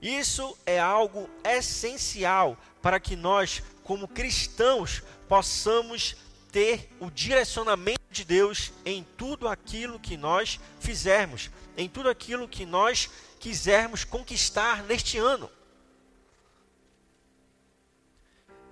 Isso 0.00 0.56
é 0.64 0.78
algo 0.78 1.28
essencial 1.44 2.56
para 2.80 3.00
que 3.00 3.16
nós 3.16 3.62
como 3.88 4.06
cristãos, 4.06 5.02
possamos 5.26 6.14
ter 6.52 6.94
o 7.00 7.10
direcionamento 7.10 8.02
de 8.10 8.22
Deus 8.22 8.70
em 8.84 9.02
tudo 9.16 9.48
aquilo 9.48 9.98
que 9.98 10.14
nós 10.14 10.60
fizermos, 10.78 11.50
em 11.74 11.88
tudo 11.88 12.10
aquilo 12.10 12.46
que 12.46 12.66
nós 12.66 13.08
quisermos 13.40 14.04
conquistar 14.04 14.82
neste 14.82 15.16
ano. 15.16 15.50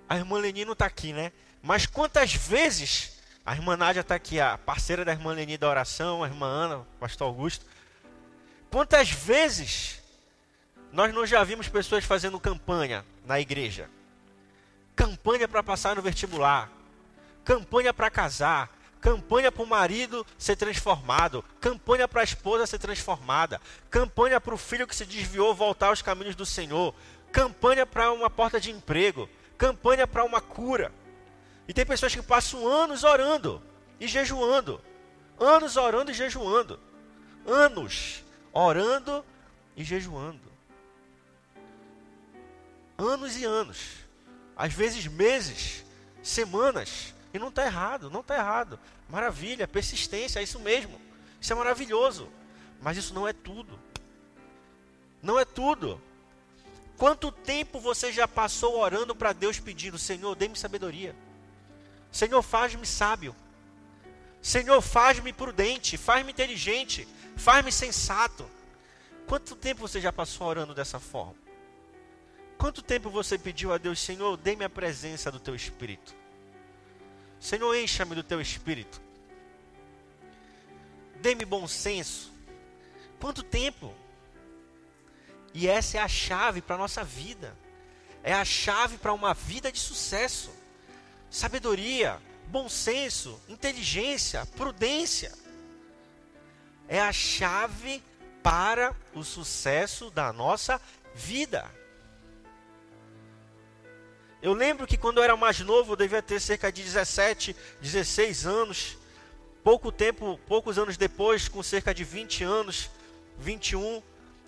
A 0.07 0.17
irmã 0.17 0.37
Leni 0.37 0.63
não 0.63 0.73
está 0.73 0.85
aqui, 0.85 1.11
né? 1.11 1.31
Mas 1.63 1.87
quantas 1.87 2.31
vezes 2.35 3.16
a 3.47 3.55
irmã 3.55 3.77
Nádia 3.77 4.01
está 4.01 4.13
aqui, 4.13 4.41
a 4.41 4.57
parceira 4.57 5.05
da 5.05 5.13
irmã 5.13 5.31
Leni 5.31 5.57
da 5.57 5.69
oração, 5.69 6.21
a 6.21 6.27
irmã 6.27 6.47
Ana, 6.47 6.77
o 6.79 6.85
pastor 6.99 7.27
Augusto. 7.27 7.65
Quantas 8.69 9.09
vezes 9.09 10.01
Nós 10.91 11.13
não 11.13 11.25
já 11.25 11.43
vimos 11.45 11.69
pessoas 11.69 12.03
fazendo 12.03 12.39
campanha 12.41 13.05
na 13.25 13.39
igreja. 13.39 13.89
Campanha 14.95 15.47
para 15.47 15.63
passar 15.63 15.95
no 15.95 16.01
vestibular. 16.01 16.69
Campanha 17.45 17.93
para 17.93 18.09
casar. 18.09 18.69
Campanha 18.99 19.49
para 19.49 19.63
o 19.63 19.67
marido 19.67 20.25
ser 20.37 20.57
transformado. 20.57 21.43
Campanha 21.61 22.05
para 22.05 22.21
a 22.21 22.23
esposa 22.25 22.67
ser 22.67 22.79
transformada. 22.79 23.61
Campanha 23.89 24.41
para 24.41 24.55
o 24.55 24.57
filho 24.57 24.87
que 24.87 24.95
se 24.95 25.05
desviou 25.05 25.55
voltar 25.55 25.87
aos 25.87 26.01
caminhos 26.01 26.35
do 26.35 26.45
Senhor. 26.45 26.93
Campanha 27.31 27.85
para 27.85 28.11
uma 28.11 28.29
porta 28.29 28.59
de 28.59 28.71
emprego. 28.71 29.29
Campanha 29.57 30.05
para 30.05 30.25
uma 30.25 30.41
cura. 30.41 30.91
E 31.67 31.73
tem 31.73 31.85
pessoas 31.85 32.15
que 32.15 32.21
passam 32.21 32.67
anos 32.67 33.03
orando 33.03 33.61
e 33.99 34.07
jejuando. 34.07 34.81
Anos 35.39 35.75
orando 35.75 36.11
e 36.11 36.13
jejuando. 36.13 36.79
Anos 37.45 38.23
orando 38.53 39.23
e 39.75 39.83
jejuando. 39.83 40.51
Anos 42.97 43.37
e 43.37 43.43
anos. 43.45 43.77
Às 44.55 44.73
vezes 44.73 45.05
meses, 45.07 45.83
semanas. 46.23 47.13
E 47.33 47.37
não 47.37 47.49
está 47.49 47.65
errado, 47.65 48.09
não 48.09 48.21
está 48.21 48.35
errado. 48.35 48.79
Maravilha, 49.09 49.67
persistência, 49.67 50.39
é 50.39 50.43
isso 50.43 50.59
mesmo. 50.59 50.99
Isso 51.39 51.53
é 51.53 51.55
maravilhoso. 51.55 52.29
Mas 52.81 52.97
isso 52.97 53.13
não 53.13 53.27
é 53.27 53.33
tudo. 53.33 53.77
Não 55.21 55.37
é 55.37 55.45
tudo. 55.45 56.01
Quanto 56.97 57.31
tempo 57.31 57.79
você 57.79 58.11
já 58.11 58.27
passou 58.27 58.79
orando 58.79 59.15
para 59.15 59.33
Deus 59.33 59.59
pedindo, 59.59 59.99
Senhor, 59.99 60.35
dê-me 60.35 60.57
sabedoria. 60.57 61.15
Senhor, 62.11 62.41
faz-me 62.41 62.85
sábio. 62.85 63.35
Senhor, 64.41 64.81
faz-me 64.81 65.33
prudente, 65.33 65.97
faz-me 65.97 66.31
inteligente, 66.31 67.07
faz-me 67.35 67.71
sensato. 67.71 68.49
Quanto 69.27 69.55
tempo 69.55 69.81
você 69.81 69.99
já 69.99 70.11
passou 70.11 70.47
orando 70.47 70.73
dessa 70.73 70.99
forma? 70.99 71.35
Quanto 72.57 72.81
tempo 72.81 73.09
você 73.09 73.37
pediu 73.37 73.71
a 73.71 73.77
Deus, 73.77 73.99
Senhor, 73.99 74.35
dê-me 74.37 74.63
a 74.63 74.69
presença 74.69 75.31
do 75.31 75.39
teu 75.39 75.53
Espírito? 75.53 76.15
Senhor, 77.39 77.75
encha-me 77.75 78.15
do 78.15 78.23
teu 78.23 78.41
Espírito. 78.41 78.99
Dê-me 81.21 81.45
bom 81.45 81.67
senso. 81.67 82.31
Quanto 83.19 83.43
tempo? 83.43 83.93
E 85.53 85.67
essa 85.67 85.97
é 85.97 86.01
a 86.01 86.07
chave 86.07 86.61
para 86.61 86.75
a 86.75 86.79
nossa 86.79 87.03
vida. 87.03 87.55
É 88.23 88.33
a 88.33 88.45
chave 88.45 88.97
para 88.97 89.13
uma 89.13 89.33
vida 89.33 89.71
de 89.71 89.79
sucesso. 89.79 90.51
Sabedoria, 91.29 92.21
bom 92.47 92.69
senso, 92.69 93.39
inteligência, 93.47 94.45
prudência. 94.45 95.31
É 96.87 97.01
a 97.01 97.11
chave 97.11 98.01
para 98.41 98.95
o 99.13 99.23
sucesso 99.23 100.09
da 100.09 100.31
nossa 100.31 100.81
vida. 101.13 101.69
Eu 104.41 104.53
lembro 104.53 104.87
que 104.87 104.97
quando 104.97 105.17
eu 105.17 105.23
era 105.23 105.35
mais 105.35 105.59
novo, 105.59 105.93
eu 105.93 105.97
devia 105.97 106.21
ter 106.21 106.39
cerca 106.39 106.71
de 106.71 106.83
17, 106.83 107.55
16 107.81 108.45
anos. 108.45 108.97
Pouco 109.63 109.91
tempo, 109.91 110.39
poucos 110.47 110.77
anos 110.77 110.95
depois, 110.95 111.49
com 111.49 111.61
cerca 111.61 111.93
de 111.93 112.03
20 112.03 112.43
anos, 112.43 112.89
21, 113.39 114.01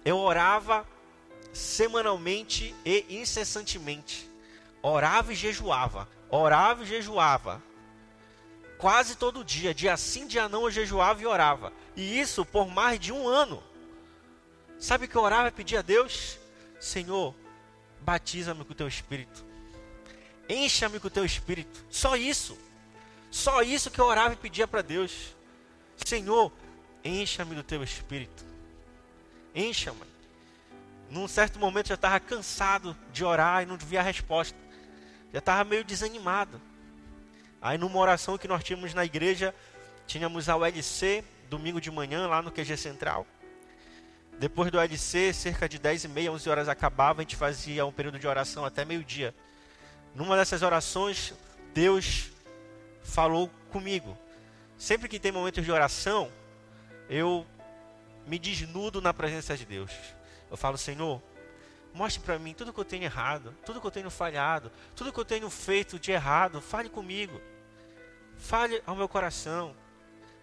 eu 0.06 0.18
orava 0.18 0.88
semanalmente 1.52 2.74
e 2.86 3.06
incessantemente. 3.10 4.30
Orava 4.82 5.34
e 5.34 5.36
jejuava, 5.36 6.08
orava 6.30 6.84
e 6.84 6.88
jejuava. 6.88 7.62
Quase 8.78 9.16
todo 9.18 9.44
dia, 9.44 9.74
dia 9.74 9.98
sim, 9.98 10.26
dia 10.26 10.48
não, 10.48 10.64
eu 10.64 10.72
jejuava 10.72 11.22
e 11.22 11.26
orava. 11.26 11.74
E 11.96 12.20
isso 12.20 12.46
por 12.46 12.68
mais 12.68 13.00
de 13.00 13.12
um 13.12 13.28
ano. 13.28 13.62
Sabe 14.78 15.08
que 15.08 15.16
eu 15.16 15.22
orava 15.22 15.50
e 15.50 15.52
pedia 15.52 15.80
a 15.80 15.82
Deus? 15.82 16.40
Senhor, 16.80 17.36
batiza-me 18.00 18.64
com 18.64 18.72
o 18.72 18.76
teu 18.76 18.88
espírito. 18.88 19.46
Encha-me 20.48 21.00
com 21.00 21.08
o 21.08 21.12
teu 21.12 21.26
espírito. 21.26 21.86
Só 21.90 22.16
isso. 22.16 22.58
Só 23.30 23.62
isso 23.62 23.92
que 23.92 24.00
eu 24.00 24.06
orava 24.06 24.34
e 24.34 24.38
pedia 24.38 24.68
para 24.68 24.82
Deus. 24.82 25.36
Senhor, 25.98 26.52
encha-me 27.04 27.54
do 27.54 27.64
teu 27.64 27.84
espírito. 27.84 28.46
Encha-me. 29.54 30.02
Num 31.10 31.28
certo 31.28 31.60
momento 31.60 31.92
eu 31.92 31.96
estava 31.96 32.20
cansado 32.20 32.96
de 33.12 33.26
orar 33.26 33.64
e 33.64 33.66
não 33.66 33.78
via 33.78 34.00
a 34.00 34.04
resposta. 34.04 34.58
Já 35.32 35.40
estava 35.40 35.64
meio 35.64 35.84
desanimado. 35.84 36.62
Aí 37.62 37.78
numa 37.78 38.00
oração 38.00 38.38
que 38.38 38.48
nós 38.48 38.64
tínhamos 38.64 38.94
na 38.94 39.06
igreja, 39.06 39.54
tínhamos 40.08 40.50
a 40.50 40.56
ULC, 40.56 41.24
domingo 41.50 41.82
de 41.82 41.92
manhã, 41.92 42.28
lá 42.28 42.42
no 42.42 42.52
QG 42.52 42.78
Central. 42.78 43.28
Depois 44.40 44.72
do 44.72 44.78
ULC, 44.78 45.34
cerca 45.34 45.68
de 45.68 45.78
10 45.78 46.06
e 46.06 46.08
meia, 46.08 46.32
11 46.32 46.50
horas 46.50 46.70
acabava, 46.70 47.20
a 47.20 47.24
gente 47.24 47.36
fazia 47.36 47.86
um 47.86 47.92
período 47.92 48.18
de 48.18 48.26
oração 48.26 48.64
até 48.64 48.86
meio-dia. 48.86 49.36
Numa 50.16 50.38
dessas 50.38 50.62
orações, 50.62 51.34
Deus 51.74 52.32
falou 53.04 53.50
comigo. 53.70 54.18
Sempre 54.78 55.10
que 55.10 55.20
tem 55.20 55.32
momentos 55.32 55.66
de 55.66 55.72
oração, 55.72 56.32
eu 57.10 57.46
me 58.26 58.40
desnudo 58.40 59.02
na 59.02 59.14
presença 59.14 59.58
de 59.58 59.66
Deus. 59.66 59.92
Eu 60.50 60.56
falo, 60.56 60.78
Senhor, 60.78 61.22
mostre 62.00 62.24
para 62.24 62.40
mim 62.40 62.54
tudo 62.54 62.72
que 62.72 62.80
eu 62.80 62.86
tenho 62.86 63.04
errado, 63.04 63.54
tudo 63.66 63.82
que 63.82 63.86
eu 63.86 63.92
tenho 63.92 64.10
falhado, 64.10 64.72
tudo 64.96 65.12
que 65.12 65.20
eu 65.20 65.26
tenho 65.26 65.50
feito 65.50 66.00
de 66.00 66.14
errado. 66.14 66.62
Fale 66.62 66.88
comigo. 66.88 67.42
Fale 68.38 68.82
ao 68.88 68.96
meu 68.96 69.10
coração. 69.10 69.76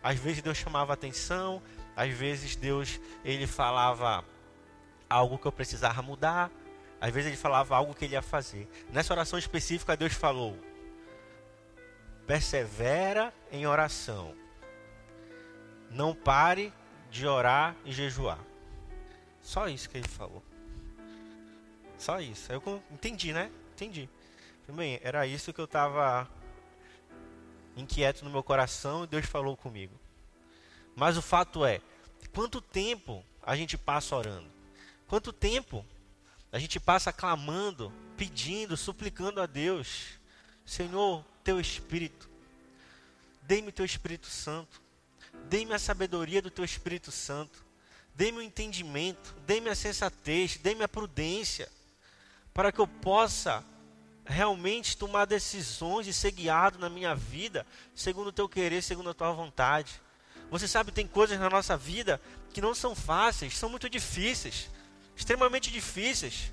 Às 0.02 0.18
vezes 0.18 0.42
Deus 0.42 0.58
chamava 0.58 0.92
atenção, 0.92 1.62
às 1.96 2.12
vezes 2.12 2.56
Deus 2.56 3.00
ele 3.24 3.46
falava 3.46 4.22
algo 5.08 5.38
que 5.38 5.46
eu 5.46 5.52
precisava 5.52 6.02
mudar, 6.02 6.50
às 7.00 7.10
vezes 7.10 7.28
ele 7.28 7.38
falava 7.38 7.74
algo 7.74 7.94
que 7.94 8.04
ele 8.04 8.12
ia 8.12 8.22
fazer. 8.22 8.68
Nessa 8.90 9.14
oração 9.14 9.38
específica 9.38 9.96
Deus 9.96 10.12
falou: 10.12 10.58
persevera 12.26 13.32
em 13.50 13.66
oração. 13.66 14.34
Não 15.90 16.14
pare 16.14 16.70
de 17.10 17.26
orar 17.26 17.74
e 17.82 17.92
jejuar. 17.92 18.38
Só 19.40 19.68
isso 19.68 19.88
que 19.88 19.96
ele 19.96 20.08
falou. 20.08 20.42
Só 21.98 22.20
isso. 22.20 22.52
Eu 22.52 22.82
entendi, 22.90 23.32
né? 23.32 23.50
Entendi. 23.74 24.08
Bem, 24.68 25.00
era 25.02 25.26
isso 25.26 25.52
que 25.52 25.60
eu 25.60 25.64
estava 25.64 26.28
inquieto 27.76 28.24
no 28.24 28.30
meu 28.30 28.42
coração 28.42 29.04
e 29.04 29.06
Deus 29.06 29.26
falou 29.26 29.56
comigo. 29.56 29.94
Mas 30.94 31.16
o 31.16 31.22
fato 31.22 31.64
é, 31.64 31.80
quanto 32.34 32.60
tempo 32.60 33.24
a 33.42 33.54
gente 33.54 33.78
passa 33.78 34.16
orando? 34.16 34.48
Quanto 35.06 35.32
tempo 35.32 35.84
a 36.50 36.58
gente 36.58 36.80
passa 36.80 37.12
clamando, 37.12 37.92
pedindo, 38.16 38.76
suplicando 38.76 39.40
a 39.40 39.46
Deus: 39.46 40.18
Senhor, 40.64 41.24
teu 41.44 41.60
Espírito, 41.60 42.28
dê-me 43.42 43.70
teu 43.70 43.84
Espírito 43.84 44.26
Santo, 44.26 44.82
dê-me 45.48 45.74
a 45.74 45.78
sabedoria 45.78 46.42
do 46.42 46.50
teu 46.50 46.64
Espírito 46.64 47.12
Santo 47.12 47.66
dê-me 48.16 48.38
o 48.38 48.42
entendimento, 48.42 49.34
dê-me 49.46 49.68
a 49.68 49.74
sensatez, 49.74 50.56
dê-me 50.56 50.82
a 50.82 50.88
prudência, 50.88 51.68
para 52.56 52.72
que 52.72 52.80
eu 52.80 52.88
possa 52.88 53.62
realmente 54.24 54.96
tomar 54.96 55.26
decisões 55.26 56.06
e 56.06 56.12
ser 56.12 56.30
guiado 56.30 56.78
na 56.78 56.88
minha 56.88 57.14
vida, 57.14 57.66
segundo 57.94 58.28
o 58.28 58.32
teu 58.32 58.48
querer, 58.48 58.82
segundo 58.82 59.10
a 59.10 59.14
tua 59.14 59.30
vontade. 59.30 60.00
Você 60.50 60.66
sabe, 60.66 60.90
tem 60.90 61.06
coisas 61.06 61.38
na 61.38 61.50
nossa 61.50 61.76
vida 61.76 62.18
que 62.54 62.62
não 62.62 62.74
são 62.74 62.94
fáceis, 62.94 63.54
são 63.54 63.68
muito 63.68 63.90
difíceis, 63.90 64.70
extremamente 65.14 65.70
difíceis. 65.70 66.50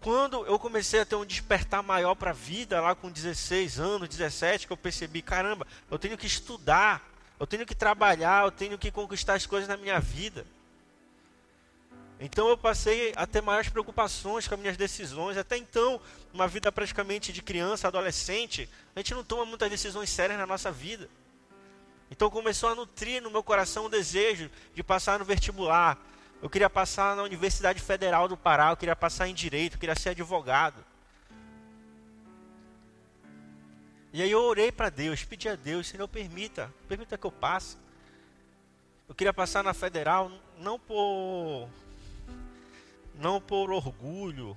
Quando 0.00 0.46
eu 0.46 0.58
comecei 0.58 1.00
a 1.00 1.04
ter 1.04 1.16
um 1.16 1.26
despertar 1.26 1.82
maior 1.82 2.14
para 2.14 2.30
a 2.30 2.34
vida, 2.34 2.80
lá 2.80 2.94
com 2.94 3.10
16 3.10 3.78
anos, 3.78 4.08
17, 4.08 4.66
que 4.66 4.72
eu 4.72 4.76
percebi, 4.78 5.20
caramba, 5.20 5.66
eu 5.90 5.98
tenho 5.98 6.16
que 6.16 6.26
estudar, 6.26 7.06
eu 7.38 7.46
tenho 7.46 7.66
que 7.66 7.74
trabalhar, 7.74 8.46
eu 8.46 8.50
tenho 8.50 8.78
que 8.78 8.90
conquistar 8.90 9.34
as 9.34 9.44
coisas 9.44 9.68
na 9.68 9.76
minha 9.76 10.00
vida. 10.00 10.46
Então 12.24 12.48
eu 12.48 12.56
passei 12.56 13.12
a 13.16 13.26
ter 13.26 13.42
maiores 13.42 13.68
preocupações 13.68 14.46
com 14.46 14.54
as 14.54 14.60
minhas 14.60 14.76
decisões. 14.76 15.36
Até 15.36 15.56
então, 15.56 16.00
uma 16.32 16.46
vida 16.46 16.70
praticamente 16.70 17.32
de 17.32 17.42
criança, 17.42 17.88
adolescente, 17.88 18.68
a 18.94 19.00
gente 19.00 19.12
não 19.12 19.24
toma 19.24 19.44
muitas 19.44 19.68
decisões 19.68 20.08
sérias 20.08 20.38
na 20.38 20.46
nossa 20.46 20.70
vida. 20.70 21.10
Então 22.12 22.30
começou 22.30 22.68
a 22.68 22.76
nutrir 22.76 23.20
no 23.20 23.28
meu 23.28 23.42
coração 23.42 23.86
o 23.86 23.88
desejo 23.88 24.48
de 24.72 24.84
passar 24.84 25.18
no 25.18 25.24
vestibular. 25.24 25.98
Eu 26.40 26.48
queria 26.48 26.70
passar 26.70 27.16
na 27.16 27.24
Universidade 27.24 27.80
Federal 27.80 28.28
do 28.28 28.36
Pará, 28.36 28.70
eu 28.70 28.76
queria 28.76 28.94
passar 28.94 29.26
em 29.26 29.34
direito, 29.34 29.74
eu 29.74 29.80
queria 29.80 29.96
ser 29.96 30.10
advogado. 30.10 30.84
E 34.12 34.22
aí 34.22 34.30
eu 34.30 34.42
orei 34.42 34.70
para 34.70 34.90
Deus, 34.90 35.24
pedi 35.24 35.48
a 35.48 35.56
Deus, 35.56 35.88
Senhor, 35.88 36.06
permita, 36.06 36.72
permita 36.86 37.18
que 37.18 37.26
eu 37.26 37.32
passe. 37.32 37.76
Eu 39.08 39.14
queria 39.14 39.34
passar 39.34 39.64
na 39.64 39.74
federal, 39.74 40.30
não 40.56 40.78
por 40.78 41.68
não 43.14 43.40
por 43.40 43.70
orgulho 43.70 44.56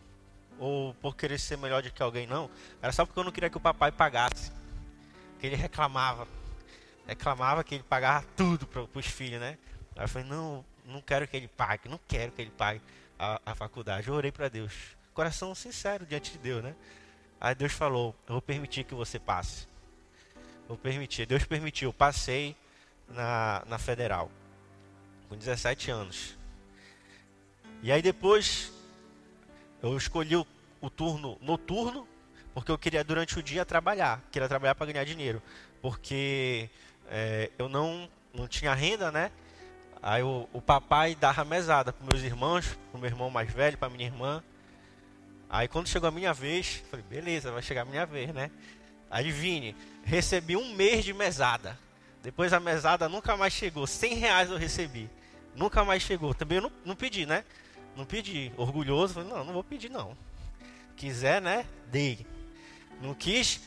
ou 0.57 0.93
por 0.95 1.15
querer 1.15 1.39
ser 1.39 1.57
melhor 1.57 1.83
do 1.83 1.91
que 1.91 2.01
alguém, 2.01 2.27
não. 2.27 2.49
Era 2.81 2.91
só 2.91 3.05
porque 3.05 3.19
eu 3.19 3.23
não 3.23 3.31
queria 3.31 3.49
que 3.49 3.57
o 3.57 3.61
papai 3.61 3.91
pagasse. 3.91 4.51
Que 5.39 5.47
ele 5.47 5.55
reclamava. 5.55 6.27
Reclamava 7.07 7.63
que 7.63 7.75
ele 7.75 7.83
pagava 7.83 8.25
tudo 8.35 8.65
para 8.65 8.87
os 8.93 9.05
filhos, 9.05 9.39
né? 9.39 9.57
Aí 9.95 10.05
eu 10.05 10.09
falei, 10.09 10.27
não, 10.27 10.65
não 10.85 11.01
quero 11.01 11.27
que 11.27 11.37
ele 11.37 11.47
pague, 11.47 11.89
não 11.89 11.99
quero 12.07 12.31
que 12.31 12.41
ele 12.41 12.51
pague. 12.51 12.81
a, 13.17 13.41
a 13.45 13.55
faculdade. 13.55 14.07
Eu 14.07 14.13
orei 14.13 14.31
para 14.31 14.49
Deus. 14.49 14.73
Coração 15.13 15.53
sincero 15.55 16.05
diante 16.05 16.31
de 16.33 16.37
Deus, 16.37 16.63
né? 16.63 16.75
Aí 17.39 17.55
Deus 17.55 17.73
falou: 17.73 18.15
Eu 18.27 18.33
vou 18.33 18.41
permitir 18.41 18.83
que 18.83 18.93
você 18.93 19.19
passe. 19.19 19.67
Vou 20.67 20.77
permitir. 20.77 21.25
Deus 21.25 21.45
permitiu. 21.45 21.93
Passei 21.93 22.55
na, 23.07 23.63
na 23.67 23.77
federal. 23.77 24.31
Com 25.29 25.37
17 25.37 25.91
anos. 25.91 26.34
E 27.85 27.91
aí 27.91 28.01
depois 28.01 28.73
eu 29.79 29.95
escolhi 29.95 30.35
o, 30.35 30.47
o 30.81 30.89
turno 30.89 31.37
noturno, 31.39 32.07
porque 32.51 32.71
eu 32.71 32.79
queria 32.79 33.03
durante 33.03 33.37
o 33.37 33.43
dia 33.43 33.63
trabalhar. 33.63 34.23
Queria 34.31 34.49
trabalhar 34.49 34.73
para 34.73 34.91
ganhar 34.91 35.03
dinheiro. 35.05 35.39
Porque 35.83 36.67
é, 37.11 37.51
eu 37.59 37.69
não, 37.69 38.09
não 38.33 38.47
tinha 38.47 38.73
renda, 38.73 39.11
né? 39.11 39.29
Aí 40.01 40.23
o, 40.23 40.49
o 40.51 40.59
papai 40.59 41.13
dava 41.13 41.45
mesada 41.45 41.93
para 41.93 42.07
meus 42.11 42.23
irmãos, 42.23 42.65
para 42.89 42.97
o 42.97 42.99
meu 42.99 43.07
irmão 43.07 43.29
mais 43.29 43.53
velho, 43.53 43.77
para 43.77 43.87
minha 43.87 44.07
irmã. 44.07 44.43
Aí 45.47 45.67
quando 45.67 45.87
chegou 45.87 46.09
a 46.09 46.11
minha 46.11 46.33
vez, 46.33 46.83
falei, 46.89 47.05
beleza, 47.07 47.51
vai 47.51 47.61
chegar 47.61 47.83
a 47.83 47.85
minha 47.85 48.07
vez, 48.07 48.33
né? 48.33 48.49
Adivinhe, 49.11 49.75
recebi 50.03 50.57
um 50.57 50.73
mês 50.73 51.05
de 51.05 51.13
mesada. 51.13 51.77
Depois 52.23 52.51
a 52.51 52.59
mesada 52.59 53.07
nunca 53.07 53.37
mais 53.37 53.53
chegou. 53.53 53.85
100 53.85 54.15
reais 54.15 54.49
eu 54.49 54.57
recebi. 54.57 55.07
Nunca 55.55 55.85
mais 55.85 56.01
chegou. 56.01 56.33
Também 56.33 56.55
eu 56.55 56.63
não, 56.63 56.71
não 56.83 56.95
pedi, 56.95 57.27
né? 57.27 57.45
Não 57.95 58.05
pedi. 58.05 58.51
Orgulhoso, 58.57 59.15
falei, 59.15 59.29
não, 59.29 59.43
não 59.43 59.53
vou 59.53 59.63
pedir 59.63 59.89
não. 59.89 60.15
Quiser, 60.95 61.41
né? 61.41 61.65
Dei. 61.91 62.25
Não 63.01 63.13
quis. 63.13 63.61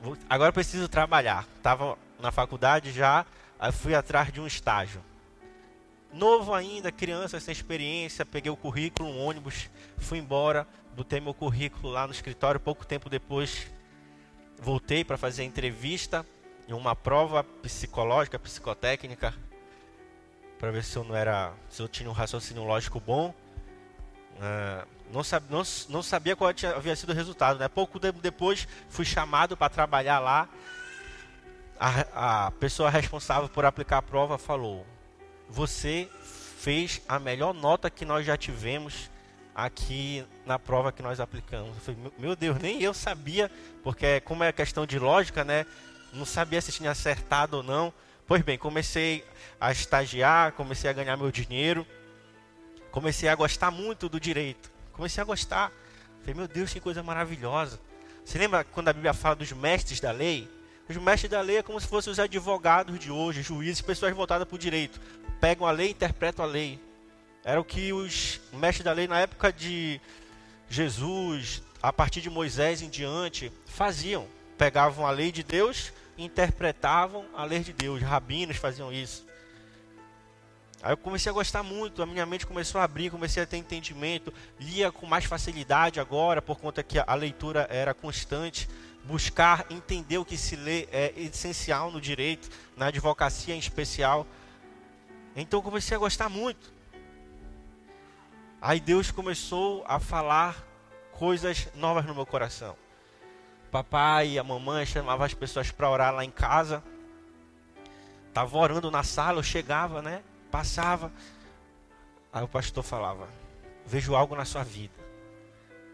Vou, 0.00 0.16
agora 0.28 0.52
preciso 0.52 0.88
trabalhar. 0.88 1.46
Tava 1.62 1.98
na 2.18 2.30
faculdade 2.30 2.92
já, 2.92 3.24
aí 3.58 3.72
fui 3.72 3.94
atrás 3.94 4.32
de 4.32 4.40
um 4.40 4.46
estágio. 4.46 5.02
Novo 6.12 6.54
ainda, 6.54 6.90
criança 6.90 7.38
sem 7.38 7.52
experiência, 7.52 8.24
peguei 8.24 8.50
o 8.50 8.56
currículo, 8.56 9.08
um 9.08 9.18
ônibus, 9.18 9.68
fui 9.98 10.18
embora, 10.18 10.66
botei 10.96 11.20
meu 11.20 11.34
currículo 11.34 11.92
lá 11.92 12.06
no 12.06 12.12
escritório. 12.12 12.58
Pouco 12.58 12.86
tempo 12.86 13.10
depois, 13.10 13.70
voltei 14.58 15.04
para 15.04 15.18
fazer 15.18 15.42
a 15.42 15.44
entrevista 15.44 16.24
em 16.66 16.72
uma 16.72 16.96
prova 16.96 17.44
psicológica, 17.44 18.38
psicotécnica, 18.38 19.34
para 20.58 20.70
ver 20.70 20.82
se 20.82 20.96
eu 20.96 21.04
não 21.04 21.14
era, 21.14 21.52
se 21.68 21.80
eu 21.80 21.88
tinha 21.88 22.08
um 22.08 22.12
raciocínio 22.12 22.64
lógico 22.64 22.98
bom. 22.98 23.34
Uh, 24.38 24.86
não, 25.12 25.24
sab, 25.24 25.44
não, 25.50 25.62
não, 25.88 26.02
sabia 26.02 26.36
qual 26.36 26.52
tinha, 26.52 26.72
havia 26.72 26.94
sido 26.94 27.10
o 27.10 27.14
resultado. 27.14 27.58
Né? 27.58 27.68
Pouco 27.68 27.98
tempo 27.98 28.20
depois, 28.20 28.66
fui 28.88 29.04
chamado 29.04 29.56
para 29.56 29.68
trabalhar 29.68 30.18
lá. 30.18 30.48
A, 31.80 32.46
a 32.46 32.50
pessoa 32.52 32.90
responsável 32.90 33.48
por 33.48 33.64
aplicar 33.64 33.98
a 33.98 34.02
prova 34.02 34.38
falou: 34.38 34.86
Você 35.48 36.08
fez 36.58 37.00
a 37.08 37.18
melhor 37.18 37.54
nota 37.54 37.90
que 37.90 38.04
nós 38.04 38.26
já 38.26 38.36
tivemos 38.36 39.10
aqui 39.54 40.24
na 40.46 40.56
prova 40.56 40.92
que 40.92 41.02
nós 41.02 41.18
aplicamos. 41.18 41.74
Eu 41.74 41.82
falei, 41.82 42.12
meu 42.16 42.36
Deus, 42.36 42.58
nem 42.58 42.80
eu 42.80 42.94
sabia, 42.94 43.50
porque 43.82 44.20
como 44.20 44.44
é 44.44 44.52
questão 44.52 44.86
de 44.86 45.00
lógica, 45.00 45.44
né? 45.44 45.66
Não 46.12 46.24
sabia 46.24 46.60
se 46.60 46.70
tinha 46.70 46.92
acertado 46.92 47.56
ou 47.56 47.62
não. 47.64 47.92
Pois 48.24 48.42
bem, 48.42 48.56
comecei 48.56 49.24
a 49.60 49.72
estagiar, 49.72 50.52
comecei 50.52 50.88
a 50.88 50.92
ganhar 50.92 51.16
meu 51.16 51.32
dinheiro, 51.32 51.84
comecei 53.00 53.28
a 53.28 53.34
gostar 53.34 53.70
muito 53.70 54.08
do 54.08 54.18
direito. 54.18 54.70
Comecei 54.92 55.22
a 55.22 55.24
gostar. 55.24 55.72
Falei, 56.20 56.34
meu 56.34 56.48
Deus, 56.48 56.72
que 56.72 56.80
coisa 56.80 57.02
maravilhosa. 57.02 57.78
Você 58.24 58.38
lembra 58.38 58.64
quando 58.64 58.88
a 58.88 58.92
Bíblia 58.92 59.14
fala 59.14 59.36
dos 59.36 59.52
mestres 59.52 60.00
da 60.00 60.10
lei? 60.10 60.48
Os 60.88 60.96
mestres 60.96 61.30
da 61.30 61.40
lei 61.40 61.58
é 61.58 61.62
como 61.62 61.80
se 61.80 61.86
fossem 61.86 62.12
os 62.12 62.18
advogados 62.18 62.98
de 62.98 63.10
hoje, 63.10 63.42
juízes, 63.42 63.80
pessoas 63.80 64.14
voltadas 64.14 64.48
para 64.48 64.54
o 64.54 64.58
direito. 64.58 65.00
Pegam 65.40 65.66
a 65.66 65.70
lei 65.70 65.88
e 65.88 65.90
interpretam 65.92 66.44
a 66.44 66.48
lei. 66.48 66.80
Era 67.44 67.60
o 67.60 67.64
que 67.64 67.92
os 67.92 68.40
mestres 68.52 68.84
da 68.84 68.92
lei 68.92 69.06
na 69.06 69.20
época 69.20 69.52
de 69.52 70.00
Jesus, 70.68 71.62
a 71.80 71.92
partir 71.92 72.20
de 72.20 72.28
Moisés 72.28 72.82
em 72.82 72.88
diante, 72.88 73.52
faziam. 73.66 74.26
Pegavam 74.56 75.06
a 75.06 75.10
lei 75.10 75.30
de 75.30 75.44
Deus 75.44 75.92
interpretavam 76.18 77.24
a 77.34 77.44
lei 77.44 77.60
de 77.60 77.72
Deus. 77.72 78.02
Rabinos 78.02 78.56
faziam 78.56 78.92
isso. 78.92 79.24
Aí 80.80 80.92
eu 80.92 80.96
comecei 80.96 81.30
a 81.30 81.32
gostar 81.32 81.62
muito, 81.62 82.02
a 82.02 82.06
minha 82.06 82.24
mente 82.24 82.46
começou 82.46 82.80
a 82.80 82.84
abrir, 82.84 83.10
comecei 83.10 83.42
a 83.42 83.46
ter 83.46 83.56
entendimento, 83.56 84.32
lia 84.60 84.92
com 84.92 85.06
mais 85.06 85.24
facilidade 85.24 85.98
agora, 85.98 86.40
por 86.40 86.58
conta 86.58 86.82
que 86.84 87.02
a 87.04 87.14
leitura 87.14 87.66
era 87.68 87.92
constante. 87.92 88.68
Buscar 89.02 89.66
entender 89.70 90.18
o 90.18 90.24
que 90.24 90.36
se 90.36 90.54
lê 90.54 90.86
é 90.92 91.12
essencial 91.16 91.90
no 91.90 92.00
direito, 92.00 92.48
na 92.76 92.86
advocacia 92.86 93.54
em 93.54 93.58
especial. 93.58 94.26
Então 95.34 95.62
comecei 95.62 95.96
a 95.96 96.00
gostar 96.00 96.28
muito. 96.28 96.72
Aí 98.60 98.78
Deus 98.78 99.10
começou 99.10 99.84
a 99.86 99.98
falar 99.98 100.64
coisas 101.12 101.68
novas 101.74 102.04
no 102.04 102.14
meu 102.14 102.26
coração. 102.26 102.76
Papai 103.70 104.30
e 104.30 104.38
a 104.38 104.44
mamãe 104.44 104.86
chamavam 104.86 105.26
as 105.26 105.34
pessoas 105.34 105.70
para 105.70 105.90
orar 105.90 106.14
lá 106.14 106.24
em 106.24 106.30
casa. 106.30 106.82
Tava 108.32 108.56
orando 108.58 108.90
na 108.90 109.02
sala, 109.02 109.38
eu 109.38 109.42
chegava, 109.42 110.00
né? 110.00 110.22
Passava. 110.50 111.12
Aí 112.32 112.42
o 112.42 112.48
pastor 112.48 112.82
falava: 112.82 113.28
Vejo 113.86 114.14
algo 114.14 114.34
na 114.34 114.44
sua 114.44 114.64
vida. 114.64 114.94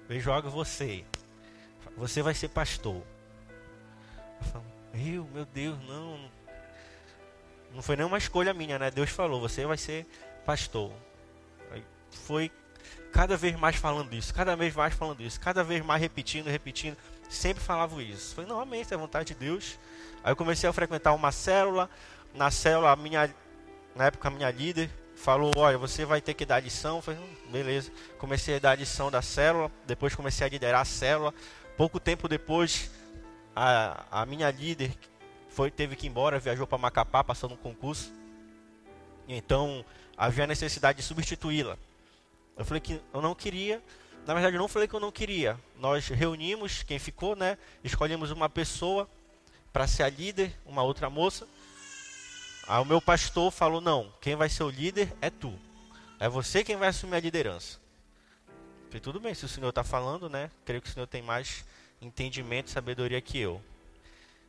Vejo 0.09 0.31
algo 0.31 0.49
em 0.49 0.53
você. 0.53 1.05
Você 1.97 2.23
vai 2.23 2.35
ser 2.35 2.49
pastor. 2.49 3.03
Eu 4.41 4.47
falo, 4.47 4.65
eu, 4.95 5.25
meu 5.33 5.45
Deus, 5.45 5.79
não. 5.87 6.31
Não 7.73 7.83
foi 7.83 7.97
nenhuma 7.97 8.19
escolha 8.19 8.55
minha, 8.55 8.79
né? 8.79 8.91
Deus 8.91 9.11
falou: 9.11 9.41
Você 9.41 9.65
vai 9.67 9.77
ser 9.77 10.07
pastor 10.45 10.93
foi 12.15 12.51
cada 13.13 13.37
vez 13.37 13.57
mais 13.57 13.77
falando 13.77 14.13
isso, 14.15 14.33
cada 14.33 14.57
vez 14.57 14.75
mais 14.75 14.95
falando 14.95 15.21
isso, 15.21 15.41
cada 15.41 15.63
vez 15.63 15.85
mais 15.85 16.01
repetindo, 16.01 16.49
repetindo. 16.49 16.97
Sempre 17.29 17.63
falava 17.63 18.03
isso. 18.03 18.41
Não, 18.43 18.61
amém, 18.61 18.83
isso 18.83 18.93
é 18.93 18.97
vontade 18.97 19.29
de 19.29 19.35
Deus. 19.35 19.79
Aí 20.23 20.33
eu 20.33 20.37
comecei 20.37 20.69
a 20.69 20.73
frequentar 20.73 21.13
uma 21.13 21.33
célula. 21.33 21.89
Na 22.35 22.51
célula, 22.51 22.91
a 22.91 22.97
minha, 22.97 23.33
na 23.95 24.07
época, 24.07 24.29
a 24.29 24.31
minha 24.31 24.51
líder 24.51 24.91
falou: 25.15 25.53
Olha, 25.57 25.79
você 25.79 26.05
vai 26.05 26.21
ter 26.21 26.35
que 26.35 26.45
dar 26.45 26.61
lição. 26.61 26.97
Eu 26.97 27.03
falei, 27.03 27.21
hum, 27.21 27.51
beleza. 27.51 27.91
Comecei 28.19 28.57
a 28.57 28.59
dar 28.59 28.79
lição 28.79 29.11
da 29.11 29.23
célula. 29.23 29.71
Depois 29.87 30.15
comecei 30.15 30.47
a 30.47 30.51
liderar 30.51 30.81
a 30.81 30.85
célula. 30.85 31.33
Pouco 31.77 31.99
tempo 32.01 32.29
depois, 32.29 32.91
a, 33.55 34.05
a 34.11 34.27
minha 34.27 34.51
líder 34.51 34.97
foi, 35.49 35.71
teve 35.71 35.97
que 35.97 36.07
ir 36.07 36.11
embora, 36.11 36.39
viajou 36.39 36.67
para 36.67 36.79
Macapá, 36.79 37.23
passando 37.23 37.55
um 37.55 37.57
concurso. 37.57 38.13
Então, 39.29 39.85
havia 40.17 40.47
necessidade 40.47 40.99
de 40.99 41.05
substituí-la. 41.05 41.79
Eu 42.57 42.65
falei 42.65 42.81
que 42.81 43.01
eu 43.13 43.23
não 43.23 43.35
queria. 43.35 43.83
Na 44.27 44.35
verdade, 44.35 44.57
eu 44.57 44.61
não 44.61 44.69
falei 44.69 44.89
que 44.89 44.95
eu 44.95 45.01
não 45.01 45.13
queria. 45.13 45.59
Nós 45.79 46.09
reunimos, 46.09 46.83
quem 46.83 46.99
ficou, 46.99 47.37
né? 47.37 47.59
Escolhemos 47.83 48.31
uma 48.31 48.49
pessoa 48.49 49.09
para 49.73 49.87
ser 49.87 50.03
a 50.05 50.09
líder, 50.09 50.53
uma 50.65 50.83
outra 50.83 51.11
moça. 51.11 51.47
Aí 52.67 52.81
o 52.81 52.85
meu 52.85 53.01
pastor 53.01 53.51
falou: 53.51 53.81
Não, 53.81 54.13
quem 54.21 54.35
vai 54.35 54.49
ser 54.49 54.63
o 54.63 54.71
líder 54.71 55.15
é 55.21 55.31
tu. 55.31 55.59
É 56.19 56.29
você 56.29 56.65
quem 56.65 56.77
vai 56.77 56.89
assumir 56.89 57.17
a 57.17 57.21
liderança. 57.21 57.79
Falei: 58.87 59.01
Tudo 59.01 59.21
bem, 59.21 59.35
se 59.35 59.45
o 59.45 59.49
senhor 59.49 59.69
está 59.69 59.85
falando, 59.85 60.29
né? 60.29 60.51
Creio 60.65 60.81
que 60.81 60.89
o 60.89 60.93
senhor 60.93 61.07
tem 61.07 61.23
mais 61.23 61.65
entendimento 62.01 62.69
e 62.69 62.71
sabedoria 62.71 63.21
que 63.21 63.39
eu. 63.39 63.63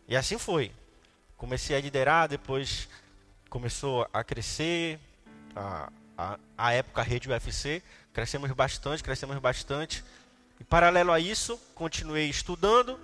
E 0.08 0.15
assim 0.15 0.38
foi. 0.38 0.71
Comecei 1.38 1.75
a 1.75 1.82
liderar, 1.82 2.30
depois 2.30 2.88
começou 3.49 4.08
a 4.13 4.23
crescer, 4.23 4.99
a, 5.56 5.91
a, 6.17 6.39
a 6.58 6.73
época 6.73 7.01
a 7.01 7.04
rede 7.04 7.30
UFC, 7.30 7.84
crescemos 8.13 8.51
bastante, 8.51 9.04
crescemos 9.04 9.38
bastante. 9.39 10.04
E 10.60 10.63
paralelo 10.63 11.12
a 11.12 11.19
isso, 11.19 11.58
continuei 11.73 12.30
estudando, 12.30 12.97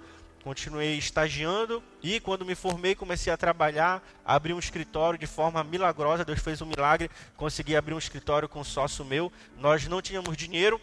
continuei 0.44 0.98
estagiando 0.98 1.84
e 2.02 2.20
quando 2.20 2.46
me 2.46 2.56
formei 2.56 2.96
comecei 2.96 3.32
a 3.32 3.38
trabalhar, 3.38 4.02
abri 4.26 4.54
um 4.54 4.60
escritório 4.60 5.20
de 5.20 5.28
forma 5.28 5.64
milagrosa, 5.64 6.26
Deus 6.26 6.40
fez 6.40 6.62
um 6.62 6.66
milagre, 6.66 7.10
consegui 7.38 7.76
abrir 7.76 7.94
um 7.94 8.00
escritório 8.00 8.50
com 8.50 8.62
um 8.62 8.64
sócio 8.64 9.06
meu. 9.06 9.32
Nós 9.58 9.88
não 9.88 10.02
tínhamos 10.02 10.36
dinheiro, 10.36 10.80